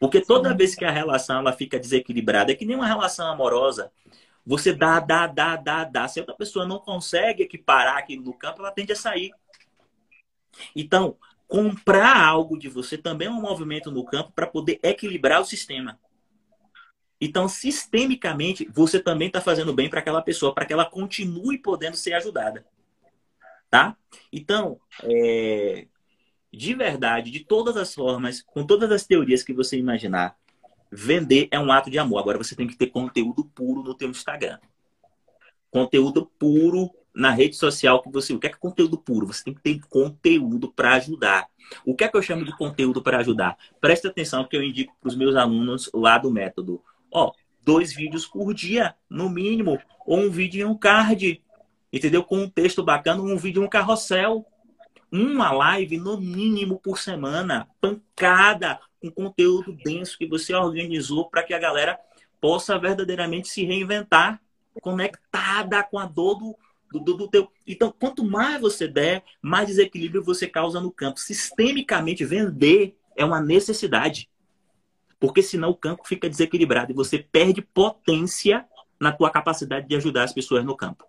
Porque 0.00 0.20
toda 0.20 0.56
vez 0.56 0.74
que 0.74 0.84
a 0.84 0.90
relação 0.90 1.38
ela 1.38 1.52
fica 1.52 1.78
desequilibrada, 1.78 2.52
é 2.52 2.54
que 2.54 2.64
nem 2.64 2.76
uma 2.76 2.86
relação 2.86 3.30
amorosa. 3.30 3.92
Você 4.46 4.72
dá, 4.72 4.98
dá, 4.98 5.26
dá, 5.26 5.56
dá, 5.56 5.84
dá. 5.84 6.08
Se 6.08 6.18
outra 6.18 6.34
pessoa 6.34 6.66
não 6.66 6.78
consegue 6.78 7.42
equiparar 7.42 7.98
aquilo 7.98 8.24
no 8.24 8.32
campo, 8.32 8.60
ela 8.60 8.72
tende 8.72 8.92
a 8.92 8.96
sair. 8.96 9.30
Então, 10.74 11.16
comprar 11.46 12.16
algo 12.16 12.58
de 12.58 12.68
você 12.68 12.96
também 12.96 13.28
é 13.28 13.30
um 13.30 13.40
movimento 13.40 13.90
no 13.90 14.04
campo 14.04 14.32
para 14.32 14.46
poder 14.46 14.80
equilibrar 14.82 15.40
o 15.40 15.44
sistema. 15.44 15.98
Então, 17.20 17.48
sistemicamente, 17.48 18.68
você 18.72 18.98
também 18.98 19.28
está 19.28 19.40
fazendo 19.40 19.74
bem 19.74 19.90
para 19.90 20.00
aquela 20.00 20.22
pessoa, 20.22 20.54
para 20.54 20.64
que 20.64 20.72
ela 20.72 20.84
continue 20.84 21.58
podendo 21.58 21.96
ser 21.96 22.14
ajudada. 22.14 22.64
Tá? 23.68 23.96
Então, 24.32 24.80
é... 25.02 25.86
de 26.52 26.74
verdade, 26.74 27.30
de 27.30 27.40
todas 27.40 27.76
as 27.76 27.94
formas, 27.94 28.42
com 28.42 28.64
todas 28.64 28.90
as 28.90 29.06
teorias 29.06 29.42
que 29.42 29.52
você 29.52 29.76
imaginar, 29.76 30.36
Vender 30.90 31.46
é 31.52 31.60
um 31.60 31.70
ato 31.70 31.88
de 31.88 31.98
amor. 31.98 32.18
Agora 32.18 32.38
você 32.38 32.56
tem 32.56 32.66
que 32.66 32.76
ter 32.76 32.88
conteúdo 32.88 33.44
puro 33.44 33.82
no 33.82 33.94
teu 33.94 34.10
Instagram. 34.10 34.58
Conteúdo 35.70 36.26
puro 36.38 36.90
na 37.14 37.30
rede 37.30 37.54
social 37.54 38.02
que 38.02 38.10
você. 38.10 38.34
O 38.34 38.40
que 38.40 38.48
é, 38.48 38.50
que 38.50 38.56
é 38.56 38.58
conteúdo 38.58 38.98
puro? 38.98 39.26
Você 39.28 39.44
tem 39.44 39.54
que 39.54 39.62
ter 39.62 39.80
conteúdo 39.88 40.72
para 40.72 40.94
ajudar. 40.94 41.48
O 41.84 41.94
que 41.94 42.02
é 42.02 42.08
que 42.08 42.16
eu 42.16 42.22
chamo 42.22 42.44
de 42.44 42.56
conteúdo 42.56 43.00
para 43.00 43.18
ajudar? 43.18 43.56
Presta 43.80 44.08
atenção 44.08 44.44
que 44.44 44.56
eu 44.56 44.62
indico 44.64 44.96
para 45.00 45.08
os 45.08 45.16
meus 45.16 45.36
alunos 45.36 45.88
lá 45.94 46.18
do 46.18 46.30
método. 46.30 46.82
Ó, 47.12 47.32
dois 47.62 47.92
vídeos 47.92 48.26
por 48.26 48.54
dia, 48.54 48.94
no 49.08 49.28
mínimo, 49.28 49.78
ou 50.06 50.18
um 50.18 50.30
vídeo 50.30 50.60
em 50.60 50.64
um 50.64 50.76
card, 50.76 51.42
entendeu? 51.92 52.22
Com 52.22 52.38
um 52.38 52.48
texto 52.48 52.82
bacana, 52.82 53.22
um 53.22 53.36
vídeo 53.36 53.62
em 53.62 53.66
um 53.66 53.68
carrossel. 53.68 54.46
Uma 55.12 55.50
live 55.50 55.98
no 55.98 56.20
mínimo 56.20 56.78
por 56.78 56.98
semana, 56.98 57.68
pancada, 57.80 58.78
com 59.00 59.10
conteúdo 59.10 59.72
denso 59.72 60.16
que 60.16 60.26
você 60.26 60.54
organizou 60.54 61.28
para 61.28 61.42
que 61.42 61.52
a 61.52 61.58
galera 61.58 61.98
possa 62.40 62.78
verdadeiramente 62.78 63.48
se 63.48 63.64
reinventar 63.64 64.40
conectada 64.80 65.82
com 65.82 65.98
a 65.98 66.06
dor 66.06 66.38
do, 66.38 67.00
do, 67.00 67.16
do, 67.16 67.28
teu. 67.28 67.50
Então, 67.66 67.92
quanto 67.98 68.24
mais 68.24 68.60
você 68.60 68.86
der, 68.86 69.24
mais 69.42 69.68
desequilíbrio 69.68 70.22
você 70.22 70.46
causa 70.46 70.80
no 70.80 70.90
campo. 70.90 71.18
Sistemicamente, 71.20 72.24
vender 72.24 72.96
é 73.16 73.24
uma 73.24 73.40
necessidade. 73.40 74.28
Porque 75.20 75.42
senão 75.42 75.70
o 75.70 75.76
campo 75.76 76.08
fica 76.08 76.28
desequilibrado 76.28 76.90
e 76.90 76.94
você 76.94 77.18
perde 77.18 77.62
potência 77.62 78.66
na 78.98 79.12
tua 79.12 79.30
capacidade 79.30 79.86
de 79.86 79.94
ajudar 79.94 80.24
as 80.24 80.32
pessoas 80.32 80.64
no 80.64 80.76
campo. 80.76 81.04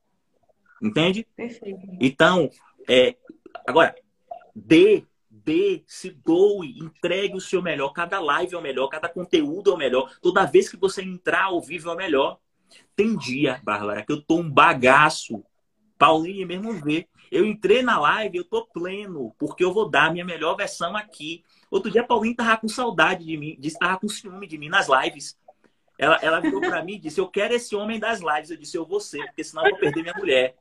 Entende? 0.82 1.26
Perfeito. 1.36 1.80
Então, 2.00 2.50
é, 2.88 3.16
agora, 3.66 3.96
dê 4.54 5.06
dê, 5.44 5.84
se 5.88 6.12
doe, 6.12 6.78
entregue 6.78 7.36
o 7.36 7.42
seu 7.42 7.62
melhor. 7.62 7.90
Cada 7.94 8.20
live 8.20 8.54
é 8.54 8.58
o 8.58 8.62
melhor, 8.62 8.88
cada 8.88 9.10
conteúdo 9.10 9.72
é 9.72 9.74
o 9.74 9.78
melhor. 9.78 10.12
Toda 10.22 10.46
vez 10.46 10.70
que 10.70 10.78
você 10.78 11.02
entrar 11.02 11.46
ao 11.46 11.62
vivo 11.62 11.90
é 11.90 11.94
o 11.94 11.98
melhor. 11.98 12.38
Tem 12.96 13.18
dia, 13.18 13.60
Bárbara, 13.64 14.04
que 14.06 14.12
eu 14.12 14.22
tô 14.22 14.40
um 14.40 14.50
bagaço. 14.50 15.44
Paulinho 15.98 16.48
mesmo 16.48 16.74
vê. 16.74 17.08
Eu 17.32 17.46
entrei 17.46 17.82
na 17.82 18.00
live, 18.00 18.38
eu 18.38 18.44
tô 18.44 18.66
pleno, 18.66 19.34
porque 19.38 19.64
eu 19.64 19.74
vou 19.74 19.90
dar 19.90 20.08
a 20.08 20.12
minha 20.12 20.26
melhor 20.26 20.56
versão 20.56 20.96
aqui. 20.96 21.44
Outro 21.72 21.90
dia, 21.90 22.02
a 22.02 22.06
Paulinho 22.06 22.36
tava 22.36 22.58
com 22.58 22.68
saudade 22.68 23.26
de 23.26 23.38
mim, 23.38 23.56
disse 23.58 23.80
tava 23.80 23.98
com 23.98 24.10
ciúme 24.10 24.46
de 24.46 24.58
mim 24.58 24.68
nas 24.68 24.88
lives. 24.90 25.38
Ela, 25.98 26.20
ela 26.22 26.40
virou 26.42 26.60
para 26.60 26.84
mim 26.84 26.96
e 26.96 27.00
disse: 27.00 27.22
Eu 27.22 27.28
quero 27.28 27.54
esse 27.54 27.76
homem 27.76 27.98
das 27.98 28.20
lives. 28.20 28.52
Eu 28.52 28.58
disse: 28.58 28.78
Eu 28.78 28.86
vou 28.86 29.00
ser, 29.00 29.26
porque 29.28 29.44
senão 29.44 29.64
eu 29.64 29.72
vou 29.72 29.80
perder 29.80 30.02
minha 30.02 30.16
mulher. 30.16 30.56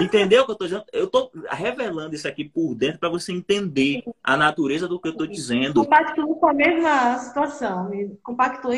Entendeu 0.00 0.42
o 0.42 0.44
que 0.44 0.50
eu 0.50 0.54
estou 0.54 0.66
dizendo? 0.66 0.84
Eu 0.92 1.04
estou 1.04 1.30
revelando 1.50 2.14
isso 2.14 2.26
aqui 2.26 2.44
por 2.44 2.74
dentro 2.74 2.98
para 2.98 3.08
você 3.08 3.32
entender 3.32 4.02
a 4.22 4.36
natureza 4.36 4.88
do 4.88 5.00
que 5.00 5.08
eu 5.08 5.12
estou 5.12 5.26
dizendo. 5.26 5.84
Compactuo 5.84 6.36
com 6.36 6.48
a 6.48 6.54
mesma 6.54 7.18
situação. 7.18 7.90
Compactuo 8.22 8.72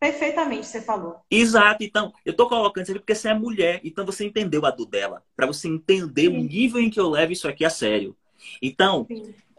perfeitamente, 0.00 0.66
você 0.66 0.80
falou. 0.80 1.20
Exato. 1.30 1.84
Então, 1.84 2.12
eu 2.24 2.32
estou 2.32 2.48
colocando 2.48 2.84
isso 2.84 2.92
aqui 2.92 3.00
porque 3.00 3.14
você 3.14 3.28
é 3.28 3.34
mulher. 3.34 3.80
Então, 3.84 4.04
você 4.04 4.24
entendeu 4.24 4.64
a 4.66 4.70
dor 4.70 4.86
dela. 4.86 5.22
Para 5.36 5.46
você 5.46 5.68
entender 5.68 6.30
Sim. 6.30 6.38
o 6.38 6.42
nível 6.42 6.80
em 6.80 6.90
que 6.90 6.98
eu 6.98 7.08
levo 7.08 7.32
isso 7.32 7.48
aqui 7.48 7.64
a 7.64 7.70
sério. 7.70 8.16
Então, 8.60 9.06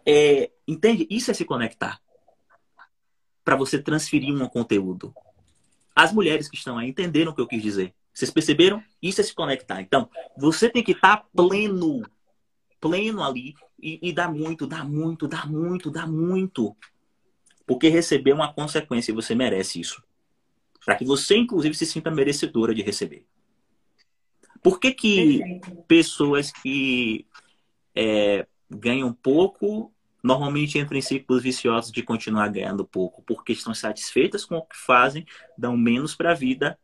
é, 0.06 0.52
entende? 0.68 1.08
Isso 1.10 1.32
é 1.32 1.34
se 1.34 1.46
conectar. 1.46 2.02
Para 3.44 3.56
você 3.56 3.82
transferir 3.82 4.34
um 4.34 4.48
conteúdo. 4.48 5.14
As 5.96 6.12
mulheres 6.12 6.50
que 6.50 6.56
estão 6.56 6.78
aí 6.78 6.90
entenderam 6.90 7.32
o 7.32 7.36
que 7.36 7.42
eu 7.42 7.48
quis 7.48 7.62
dizer. 7.62 7.94
Vocês 8.14 8.32
perceberam? 8.32 8.84
Isso 9.02 9.22
é 9.22 9.24
se 9.24 9.34
conectar. 9.34 9.82
Então, 9.82 10.10
você 10.38 10.70
tem 10.70 10.84
que 10.84 10.92
estar 10.92 11.18
tá 11.18 11.26
pleno, 11.36 12.04
pleno 12.80 13.24
ali 13.24 13.56
e, 13.82 14.00
e 14.02 14.14
dá 14.14 14.30
muito, 14.30 14.68
dá 14.68 14.84
muito, 14.84 15.28
dá 15.28 15.46
muito, 15.46 15.90
dá 15.90 16.08
muito. 16.08 16.76
Porque 17.66 17.90
receber 17.90 18.32
é 18.32 18.36
uma 18.36 18.54
consequência 18.54 19.12
e 19.12 19.16
você 19.16 19.34
merece 19.34 19.80
isso. 19.80 20.04
Para 20.86 20.96
que 20.96 21.06
você, 21.06 21.38
inclusive, 21.38 21.76
se 21.76 21.86
sinta 21.86 22.12
merecedora 22.12 22.74
de 22.74 22.82
receber. 22.82 23.26
Por 24.62 24.80
que, 24.80 24.94
que 24.94 25.42
pessoas 25.88 26.52
que 26.52 27.26
é, 27.96 28.48
ganham 28.74 29.14
pouco 29.14 29.92
normalmente 30.24 30.80
entram 30.80 30.98
em 30.98 31.02
ciclos 31.02 31.44
viciosos 31.44 31.92
de 31.92 32.02
continuar 32.02 32.48
ganhando 32.48 32.86
pouco? 32.86 33.22
Porque 33.24 33.52
estão 33.52 33.74
satisfeitas 33.74 34.46
com 34.46 34.56
o 34.56 34.66
que 34.66 34.78
fazem, 34.78 35.26
dão 35.58 35.76
menos 35.76 36.16
para 36.16 36.32
a 36.32 36.36
vida 36.36 36.78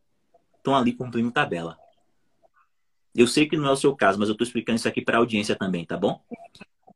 estão 0.60 0.76
ali 0.76 0.94
cumprindo 0.94 1.32
tabela. 1.32 1.78
Eu 3.16 3.28
sei 3.28 3.48
que 3.48 3.58
não 3.58 3.68
é 3.68 3.72
o 3.72 3.76
seu 3.76 3.96
caso, 3.96 4.20
mas 4.20 4.30
eu 4.30 4.34
estou 4.34 4.46
explicando 4.46 4.78
isso 4.78 4.88
aqui 4.88 5.02
para 5.02 5.18
a 5.18 5.20
audiência 5.20 5.56
também, 5.56 5.86
tá 5.86 5.98
bom? 5.98 6.22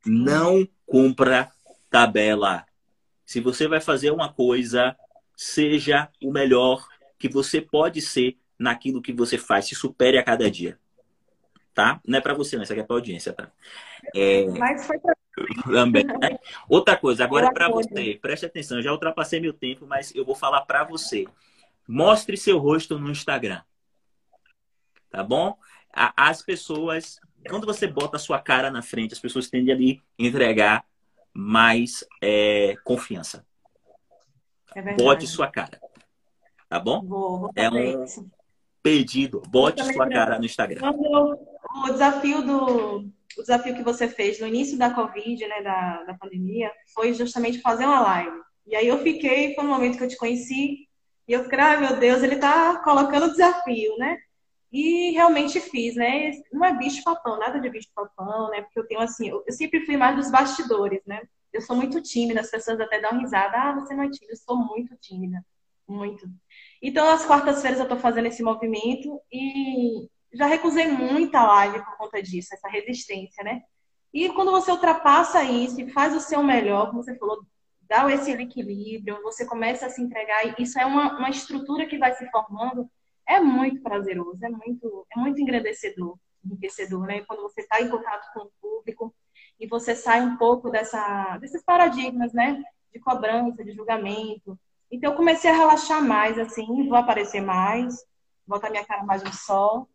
Não 0.06 0.68
cumpra 0.86 1.52
tabela. 1.89 2.66
Se 3.26 3.39
você 3.39 3.68
vai 3.68 3.82
fazer 3.82 4.12
uma 4.12 4.32
coisa, 4.32 4.96
seja 5.36 6.10
o 6.22 6.32
melhor 6.32 6.88
que 7.18 7.28
você 7.28 7.60
pode 7.60 8.02
ser 8.02 8.38
naquilo 8.60 9.02
que 9.02 9.12
você 9.12 9.38
faz. 9.38 9.66
Se 9.66 9.76
supere 9.76 10.18
a 10.18 10.24
cada 10.24 10.50
dia. 10.52 10.78
Tá? 11.74 11.99
Não 12.05 12.19
é 12.19 12.21
para 12.21 12.34
você, 12.34 12.55
não. 12.55 12.63
Isso 12.63 12.71
aqui 12.71 12.82
é 12.82 12.86
para 12.86 12.95
audiência, 12.95 13.34
tá? 13.34 13.51
É... 14.13 14.45
Mas 14.45 14.86
foi 14.86 14.99
pra 14.99 15.13
também. 15.63 16.05
Né? 16.05 16.39
Outra 16.69 16.95
coisa, 16.95 17.24
agora 17.24 17.47
é 17.47 17.51
para 17.51 17.69
você. 17.69 18.19
Preste 18.21 18.45
atenção, 18.45 18.78
eu 18.78 18.84
já 18.84 18.91
ultrapassei 18.91 19.39
meu 19.39 19.53
tempo, 19.53 19.86
mas 19.88 20.13
eu 20.13 20.24
vou 20.24 20.36
falar 20.36 20.61
para 20.61 20.84
você. 20.84 21.26
Mostre 21.88 22.38
seu 22.38 22.59
rosto 22.59 22.99
no 22.99 23.09
Instagram. 23.09 23.61
Tá 25.09 25.24
bom? 25.24 25.57
As 25.91 26.41
pessoas, 26.41 27.19
quando 27.49 27.65
você 27.65 27.88
bota 27.88 28.17
a 28.17 28.19
sua 28.19 28.39
cara 28.39 28.71
na 28.71 28.82
frente, 28.82 29.13
as 29.13 29.19
pessoas 29.19 29.49
tendem 29.49 29.74
a 29.74 29.78
lhe 29.78 30.01
entregar 30.17 30.86
mais 31.34 32.05
é, 32.21 32.76
confiança. 32.84 33.45
É 34.76 34.95
Bote 34.95 35.28
sua 35.28 35.47
cara. 35.47 35.80
Tá 36.67 36.80
bom? 36.80 37.01
Vou, 37.03 37.39
vou 37.41 37.51
é 37.55 37.69
um 37.69 38.03
isso. 38.03 38.28
Pedido. 38.84 39.41
Bote 39.47 39.81
sua 39.93 40.07
cara 40.09 40.38
no 40.38 40.45
Instagram. 40.45 40.91
O 40.91 41.91
desafio 41.91 42.43
do 42.43 43.09
o 43.36 43.41
desafio 43.41 43.75
que 43.75 43.84
você 43.84 44.07
fez 44.07 44.39
no 44.39 44.47
início 44.47 44.77
da 44.77 44.93
Covid, 44.93 45.47
né, 45.47 45.63
da, 45.63 46.03
da 46.03 46.13
pandemia, 46.13 46.71
foi 46.93 47.13
justamente 47.13 47.61
fazer 47.61 47.86
uma 47.86 47.99
live. 47.99 48.38
E 48.67 48.75
aí 48.75 48.88
eu 48.88 48.99
fiquei, 48.99 49.55
foi 49.55 49.63
um 49.63 49.69
momento 49.69 49.97
que 49.97 50.03
eu 50.03 50.07
te 50.07 50.17
conheci, 50.17 50.88
e 51.27 51.34
eu 51.34 51.43
fiquei, 51.43 51.59
ai 51.59 51.79
meu 51.79 51.99
Deus, 51.99 52.21
ele 52.21 52.36
tá 52.36 52.79
colocando 52.84 53.31
desafio, 53.31 53.97
né? 53.97 54.17
E 54.71 55.11
realmente 55.11 55.59
fiz, 55.59 55.95
né? 55.95 56.31
Não 56.51 56.65
é 56.65 56.77
bicho 56.77 57.03
papão, 57.03 57.39
nada 57.39 57.59
de 57.59 57.69
bicho 57.69 57.89
papão, 57.93 58.49
né? 58.49 58.61
Porque 58.61 58.79
eu 58.79 58.88
tenho 58.88 59.01
assim, 59.01 59.29
eu 59.29 59.43
sempre 59.49 59.86
fui 59.86 59.95
mais 59.97 60.15
dos 60.15 60.31
bastidores, 60.31 61.01
né? 61.05 61.21
Eu 61.51 61.61
sou 61.61 61.75
muito 61.75 62.01
tímida, 62.01 62.41
as 62.41 62.49
pessoas 62.49 62.79
até 62.79 62.99
dão 62.99 63.19
risada. 63.19 63.55
Ah, 63.55 63.73
você 63.73 63.93
não 63.93 64.03
é 64.03 64.09
tímida, 64.09 64.34
eu 64.34 64.38
sou 64.38 64.57
muito 64.57 64.95
tímida. 64.97 65.43
Muito. 65.88 66.27
Então, 66.86 67.09
às 67.09 67.25
quartas-feiras 67.25 67.79
eu 67.79 67.88
tô 67.88 67.95
fazendo 67.95 68.27
esse 68.27 68.43
movimento 68.43 69.17
e 69.31 70.09
já 70.34 70.45
recusei 70.45 70.86
muita 70.88 71.41
live 71.41 71.79
por 71.86 71.97
conta 71.97 72.21
disso, 72.21 72.53
essa 72.53 72.67
resistência, 72.67 73.41
né? 73.41 73.61
E 74.13 74.27
quando 74.34 74.51
você 74.51 74.69
ultrapassa 74.69 75.41
isso 75.43 75.79
e 75.79 75.89
faz 75.89 76.13
o 76.13 76.19
seu 76.19 76.43
melhor, 76.43 76.89
como 76.89 77.01
você 77.01 77.17
falou, 77.17 77.45
dá 77.84 78.11
esse 78.11 78.31
equilíbrio, 78.31 79.21
você 79.23 79.45
começa 79.45 79.86
a 79.86 79.89
se 79.89 80.01
entregar, 80.01 80.59
isso 80.59 80.77
é 80.77 80.86
uma, 80.86 81.17
uma 81.17 81.29
estrutura 81.29 81.86
que 81.86 81.97
vai 81.97 82.13
se 82.15 82.29
formando, 82.29 82.89
é 83.25 83.39
muito 83.39 83.81
prazeroso, 83.81 84.45
é 84.45 84.49
muito, 84.49 85.07
é 85.15 85.19
muito 85.19 85.41
engrandecedor. 85.41 86.17
enriquecedor, 86.43 87.07
né? 87.07 87.21
Quando 87.21 87.43
você 87.43 87.61
está 87.61 87.81
em 87.81 87.89
contato 87.89 88.29
com 88.34 88.41
o 88.41 88.51
público 88.61 89.15
e 89.57 89.67
você 89.67 89.95
sai 89.95 90.21
um 90.21 90.36
pouco 90.36 90.69
dessa, 90.69 91.38
desses 91.38 91.63
paradigmas, 91.63 92.34
né? 92.34 92.61
De 92.91 92.99
cobrança, 92.99 93.63
de 93.63 93.71
julgamento. 93.71 94.59
Então 94.94 95.10
eu 95.10 95.18
comecei 95.18 95.50
a 95.50 95.56
relaxar 95.56 96.04
mais, 96.04 96.38
assim, 96.38 96.88
vou 96.88 96.96
aparecer 96.96 97.41
mais, 97.41 97.96
botar 98.46 98.70
minha 98.70 98.86
cara 98.86 99.04
mais 99.04 99.24
no 99.24 99.34
sol. 99.34 99.89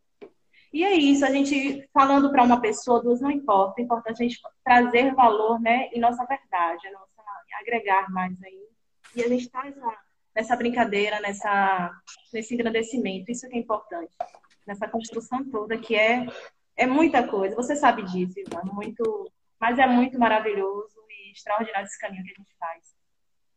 E 0.73 0.83
é 0.83 0.93
isso, 0.93 1.25
a 1.25 1.31
gente 1.31 1.89
falando 1.95 2.33
para 2.33 2.43
uma 2.43 2.61
pessoa, 2.61 3.01
duas 3.01 3.21
não 3.21 3.31
importa, 3.31 3.81
importa 3.81 4.11
a 4.11 4.15
gente 4.15 4.41
trazer 4.65 5.15
valor, 5.15 5.61
né, 5.61 5.89
em 5.93 6.01
nossa 6.01 6.27
verdade, 6.27 6.91
nossa, 6.91 7.09
agregar 7.61 8.11
mais 8.11 8.37
aí. 8.43 8.69
E 9.15 9.23
a 9.23 9.29
gente 9.29 9.45
está 9.45 9.63
nessa 10.35 10.57
brincadeira, 10.57 11.21
nessa, 11.21 11.93
nesse 12.33 12.55
engrandecimento, 12.55 13.31
isso 13.31 13.49
que 13.49 13.55
é 13.55 13.59
importante, 13.59 14.13
nessa 14.67 14.89
construção 14.89 15.49
toda 15.49 15.79
que 15.79 15.95
é 15.95 16.27
é 16.77 16.87
muita 16.87 17.27
coisa. 17.27 17.57
Você 17.57 17.77
sabe 17.77 18.03
disso, 18.05 18.39
Ivan, 18.39 18.63
muito, 18.73 19.31
mas 19.61 19.79
é 19.79 19.87
muito 19.87 20.19
maravilhoso 20.19 20.97
e 21.09 21.33
extraordinário 21.33 21.87
esse 21.87 21.99
caminho 21.99 22.25
que 22.25 22.31
a 22.31 22.35
gente 22.35 22.57
faz. 22.59 22.98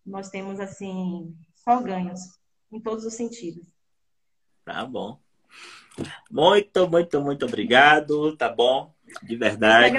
Nós 0.06 0.30
temos 0.30 0.60
assim 0.60 1.36
só 1.56 1.80
ganhos 1.82 2.20
em 2.72 2.80
todos 2.80 3.06
os 3.06 3.14
sentidos. 3.14 3.68
Tá 4.66 4.86
bom. 4.86 5.20
Muito, 6.30 6.90
muito, 6.90 7.22
muito 7.22 7.46
obrigado, 7.46 8.36
tá 8.38 8.50
bom? 8.50 8.94
De 9.24 9.36
verdade. 9.36 9.96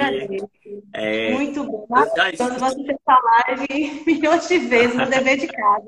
É... 0.91 1.33
Muito 1.33 1.63
bom. 1.63 1.85
Quando 1.87 2.09
você 2.09 2.75
fez 2.75 2.89
essa 2.89 3.21
live 3.47 4.03
milhões 4.07 4.47
de 4.47 4.57
vezes 4.57 4.95
no 4.95 5.09
dever 5.09 5.37
de 5.37 5.47
casa. 5.47 5.85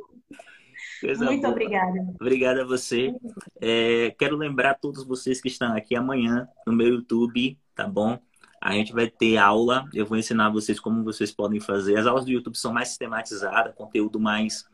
Coisa 1.01 1.25
muito 1.25 1.41
boa. 1.41 1.51
obrigada. 1.51 2.13
Obrigada 2.19 2.61
a 2.61 2.65
você. 2.65 3.13
É, 3.59 4.15
quero 4.17 4.37
lembrar 4.37 4.75
todos 4.75 5.05
vocês 5.05 5.41
que 5.41 5.47
estão 5.47 5.75
aqui 5.75 5.95
amanhã 5.95 6.47
no 6.65 6.73
meu 6.73 6.87
YouTube, 6.87 7.57
tá 7.75 7.87
bom? 7.87 8.19
A 8.65 8.73
gente 8.73 8.93
vai 8.93 9.07
ter 9.07 9.37
aula, 9.37 9.87
eu 9.93 10.05
vou 10.05 10.17
ensinar 10.17 10.49
vocês 10.49 10.79
como 10.79 11.03
vocês 11.03 11.31
podem 11.31 11.59
fazer. 11.59 11.97
As 11.97 12.07
aulas 12.07 12.25
do 12.25 12.31
YouTube 12.31 12.57
são 12.57 12.73
mais 12.73 12.89
sistematizadas, 12.89 13.75
conteúdo 13.75 14.19
mais 14.19 14.65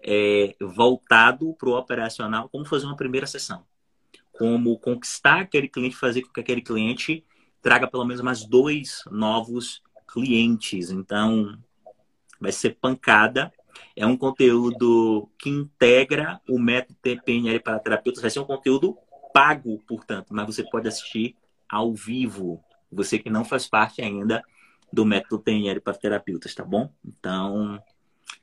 é, 0.00 0.54
voltado 0.60 1.54
para 1.54 1.68
o 1.68 1.76
operacional, 1.76 2.48
como 2.48 2.64
fazer 2.64 2.86
uma 2.86 2.96
primeira 2.96 3.26
sessão 3.26 3.64
como 4.38 4.78
conquistar 4.78 5.40
aquele 5.40 5.68
cliente, 5.68 5.96
fazer 5.96 6.22
com 6.22 6.32
que 6.32 6.40
aquele 6.40 6.60
cliente 6.60 7.24
traga 7.62 7.86
pelo 7.86 8.04
menos 8.04 8.22
mais 8.22 8.44
dois 8.44 9.02
novos 9.10 9.82
clientes. 10.06 10.90
Então, 10.90 11.58
vai 12.40 12.52
ser 12.52 12.76
pancada. 12.80 13.52
É 13.94 14.06
um 14.06 14.16
conteúdo 14.16 15.28
que 15.38 15.50
integra 15.50 16.40
o 16.48 16.58
método 16.58 16.98
TPNL 17.02 17.60
para 17.60 17.78
terapeutas. 17.78 18.22
Vai 18.22 18.30
ser 18.30 18.40
um 18.40 18.44
conteúdo 18.44 18.96
pago, 19.32 19.82
portanto, 19.86 20.28
mas 20.30 20.46
você 20.46 20.62
pode 20.62 20.88
assistir 20.88 21.34
ao 21.68 21.92
vivo. 21.92 22.62
Você 22.90 23.18
que 23.18 23.30
não 23.30 23.44
faz 23.44 23.66
parte 23.68 24.02
ainda 24.02 24.42
do 24.92 25.04
método 25.04 25.38
TNL 25.42 25.80
para 25.80 25.96
terapeutas, 25.98 26.54
tá 26.54 26.64
bom? 26.64 26.92
Então, 27.04 27.82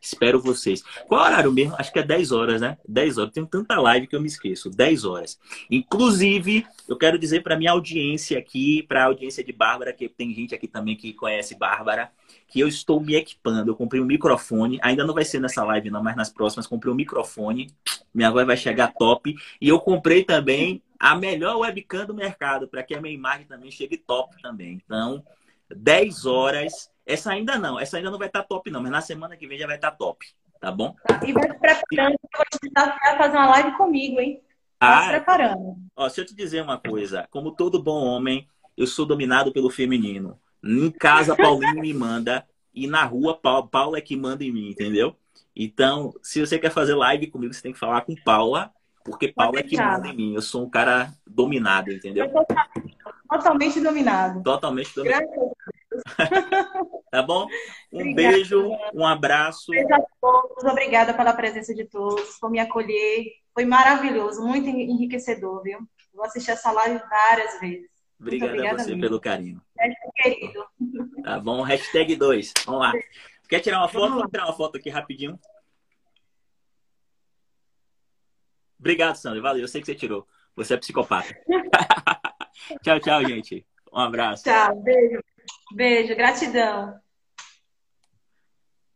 Espero 0.04 0.40
vocês. 0.40 0.84
Qual 1.08 1.26
é 1.26 1.30
horário 1.30 1.52
mesmo? 1.52 1.76
Acho 1.78 1.92
que 1.92 2.00
é 2.00 2.04
10 2.04 2.32
horas, 2.34 2.62
né? 2.62 2.78
10 2.88 3.18
horas. 3.18 3.34
Tem 3.34 3.46
tanta 3.46 3.80
live 3.80 4.06
que 4.06 4.16
eu 4.16 4.22
me 4.22 4.28
esqueço. 4.28 4.70
10 4.70 5.06
horas. 5.06 5.40
Inclusive, 5.72 6.66
eu 6.90 6.98
quero 6.98 7.18
dizer 7.18 7.42
para 7.42 7.58
minha 7.58 7.72
audiência 7.72 8.38
aqui, 8.38 8.84
para 8.84 9.04
a 9.04 9.06
audiência 9.06 9.44
de 9.44 9.54
Bárbara, 9.54 9.94
que 9.94 10.10
tem 10.10 10.34
gente 10.34 10.54
aqui 10.54 10.68
também 10.68 10.98
que 10.98 11.14
conhece 11.14 11.56
Bárbara, 11.56 12.12
que 12.50 12.60
eu 12.60 12.68
estou 12.68 13.00
me 13.00 13.16
equipando. 13.16 13.72
Eu 13.72 13.76
comprei 13.76 14.02
um 14.02 14.06
microfone. 14.06 14.78
Ainda 14.82 15.06
não 15.06 15.14
vai 15.14 15.24
ser 15.24 15.40
nessa 15.40 15.64
live, 15.64 15.90
não, 15.90 16.04
mas 16.04 16.18
nas 16.18 16.30
próximas 16.30 16.68
comprei 16.68 16.92
um 16.92 16.96
microfone. 16.96 17.74
Minha 18.14 18.30
voz 18.30 18.46
vai 18.46 18.58
chegar 18.58 18.94
top. 18.94 19.34
E 19.62 19.70
eu 19.70 19.80
comprei 19.80 20.24
também 20.24 20.82
a 21.00 21.16
melhor 21.16 21.58
webcam 21.60 22.06
do 22.06 22.14
mercado, 22.14 22.68
para 22.68 22.84
que 22.84 22.94
a 22.94 23.02
minha 23.02 23.14
imagem 23.14 23.46
também 23.46 23.72
chegue 23.72 23.98
top 23.98 24.42
também. 24.42 24.82
Então, 24.86 25.24
10 25.74 26.26
horas 26.26 26.93
essa 27.06 27.32
ainda 27.32 27.58
não, 27.58 27.80
essa 27.80 27.98
ainda 27.98 28.12
não 28.12 28.18
vai 28.18 28.28
estar 28.28 28.44
top, 28.44 28.70
não, 28.72 28.82
mas 28.82 28.92
na 28.92 29.02
semana 29.02 29.36
que 29.36 29.48
vem 29.48 29.58
já 29.58 29.68
vai 29.68 29.76
estar 29.76 29.92
top, 29.92 30.26
tá 30.60 30.72
bom? 30.72 30.96
E 31.26 31.34
vai 31.34 31.44
se 31.44 31.60
preparando, 31.60 32.14
eu 32.14 32.30
vou 32.38 32.46
te 32.60 33.18
fazer 33.18 33.38
uma 33.38 33.50
live 33.50 33.72
comigo, 33.78 34.20
hein? 34.20 34.42
Ah, 34.80 35.04
se 35.04 35.10
preparando. 35.10 35.78
Ó, 35.96 36.10
se 36.10 36.20
eu 36.20 36.26
te 36.26 36.36
dizer 36.36 36.62
uma 36.62 36.78
coisa, 36.78 37.28
como 37.32 37.52
todo 37.52 37.82
bom 37.82 38.04
homem, 38.04 38.48
eu 38.76 38.88
sou 38.88 39.06
dominado 39.06 39.52
pelo 39.52 39.70
feminino. 39.70 40.40
Em 40.64 40.90
casa, 40.92 41.36
Paulinho 41.36 41.82
me 41.82 41.94
manda, 41.94 42.46
e 42.74 42.88
na 42.88 43.04
rua, 43.04 43.38
Paula 43.38 43.98
é 43.98 44.02
que 44.02 44.16
manda 44.16 44.44
em 44.44 44.52
mim, 44.52 44.70
entendeu? 44.70 45.16
Então, 45.56 46.14
se 46.22 46.40
você 46.40 46.58
quer 46.58 46.72
fazer 46.72 46.96
live 46.96 47.28
comigo, 47.28 47.54
você 47.54 47.62
tem 47.62 47.74
que 47.74 47.80
falar 47.80 48.02
com 48.02 48.16
Paula, 48.16 48.72
porque 49.04 49.28
Paula 49.28 49.60
é 49.60 49.64
que 49.64 49.78
manda 49.78 50.08
em 50.08 50.16
mim. 50.16 50.34
Eu 50.34 50.42
sou 50.42 50.64
um 50.64 50.70
cara 50.70 51.14
dominado, 51.28 51.92
entendeu? 51.92 52.32
Totalmente 53.34 53.82
dominado. 53.82 54.44
Totalmente 54.44 54.96
dominado. 54.96 55.26
tá 57.12 57.22
bom? 57.24 57.48
Um 57.92 58.02
obrigada. 58.02 58.32
beijo, 58.32 58.70
um 58.94 59.06
abraço. 59.06 59.72
Beijo 59.72 59.94
a 59.94 60.04
todos, 60.22 60.64
obrigada 60.64 61.14
pela 61.14 61.34
presença 61.34 61.74
de 61.74 61.86
todos, 61.86 62.38
por 62.40 62.52
me 62.52 62.60
acolher. 62.60 63.26
Foi 63.54 63.66
maravilhoso, 63.66 64.46
muito 64.46 64.68
enriquecedor, 64.70 65.64
viu? 65.64 65.80
Vou 66.14 66.26
assistir 66.26 66.52
essa 66.52 66.72
live 66.72 67.02
várias 67.10 67.60
vezes. 67.60 67.90
Obrigada 68.20 68.72
a 68.72 68.78
você 68.78 68.96
pelo 68.96 69.20
carinho. 69.20 69.62
querido. 70.16 70.66
Tá 71.24 71.40
bom, 71.40 71.62
hashtag 71.64 72.16
2. 72.16 72.54
Vamos 72.66 72.82
lá. 72.82 72.94
Quer 73.50 73.60
tirar 73.60 73.80
uma 73.80 73.90
foto? 73.90 74.14
Vamos 74.14 74.32
tirar 74.32 74.46
uma 74.46 74.54
foto 74.54 74.78
aqui 74.78 74.90
rapidinho. 74.90 75.40
Obrigado, 78.80 79.16
Sandra. 79.16 79.42
Valeu. 79.42 79.64
Eu 79.64 79.68
sei 79.68 79.82
que 79.82 79.88
você 79.88 79.96
tirou. 79.96 80.28
Você 80.56 80.76
é 80.76 80.78
psicopata. 80.78 81.36
tchau, 82.84 83.00
tchau, 83.00 83.26
gente. 83.26 83.66
Um 83.92 84.00
abraço. 84.00 84.44
Tchau. 84.44 84.76
Beijo. 84.82 85.20
Beijo, 85.76 86.16
gratidão. 86.16 87.00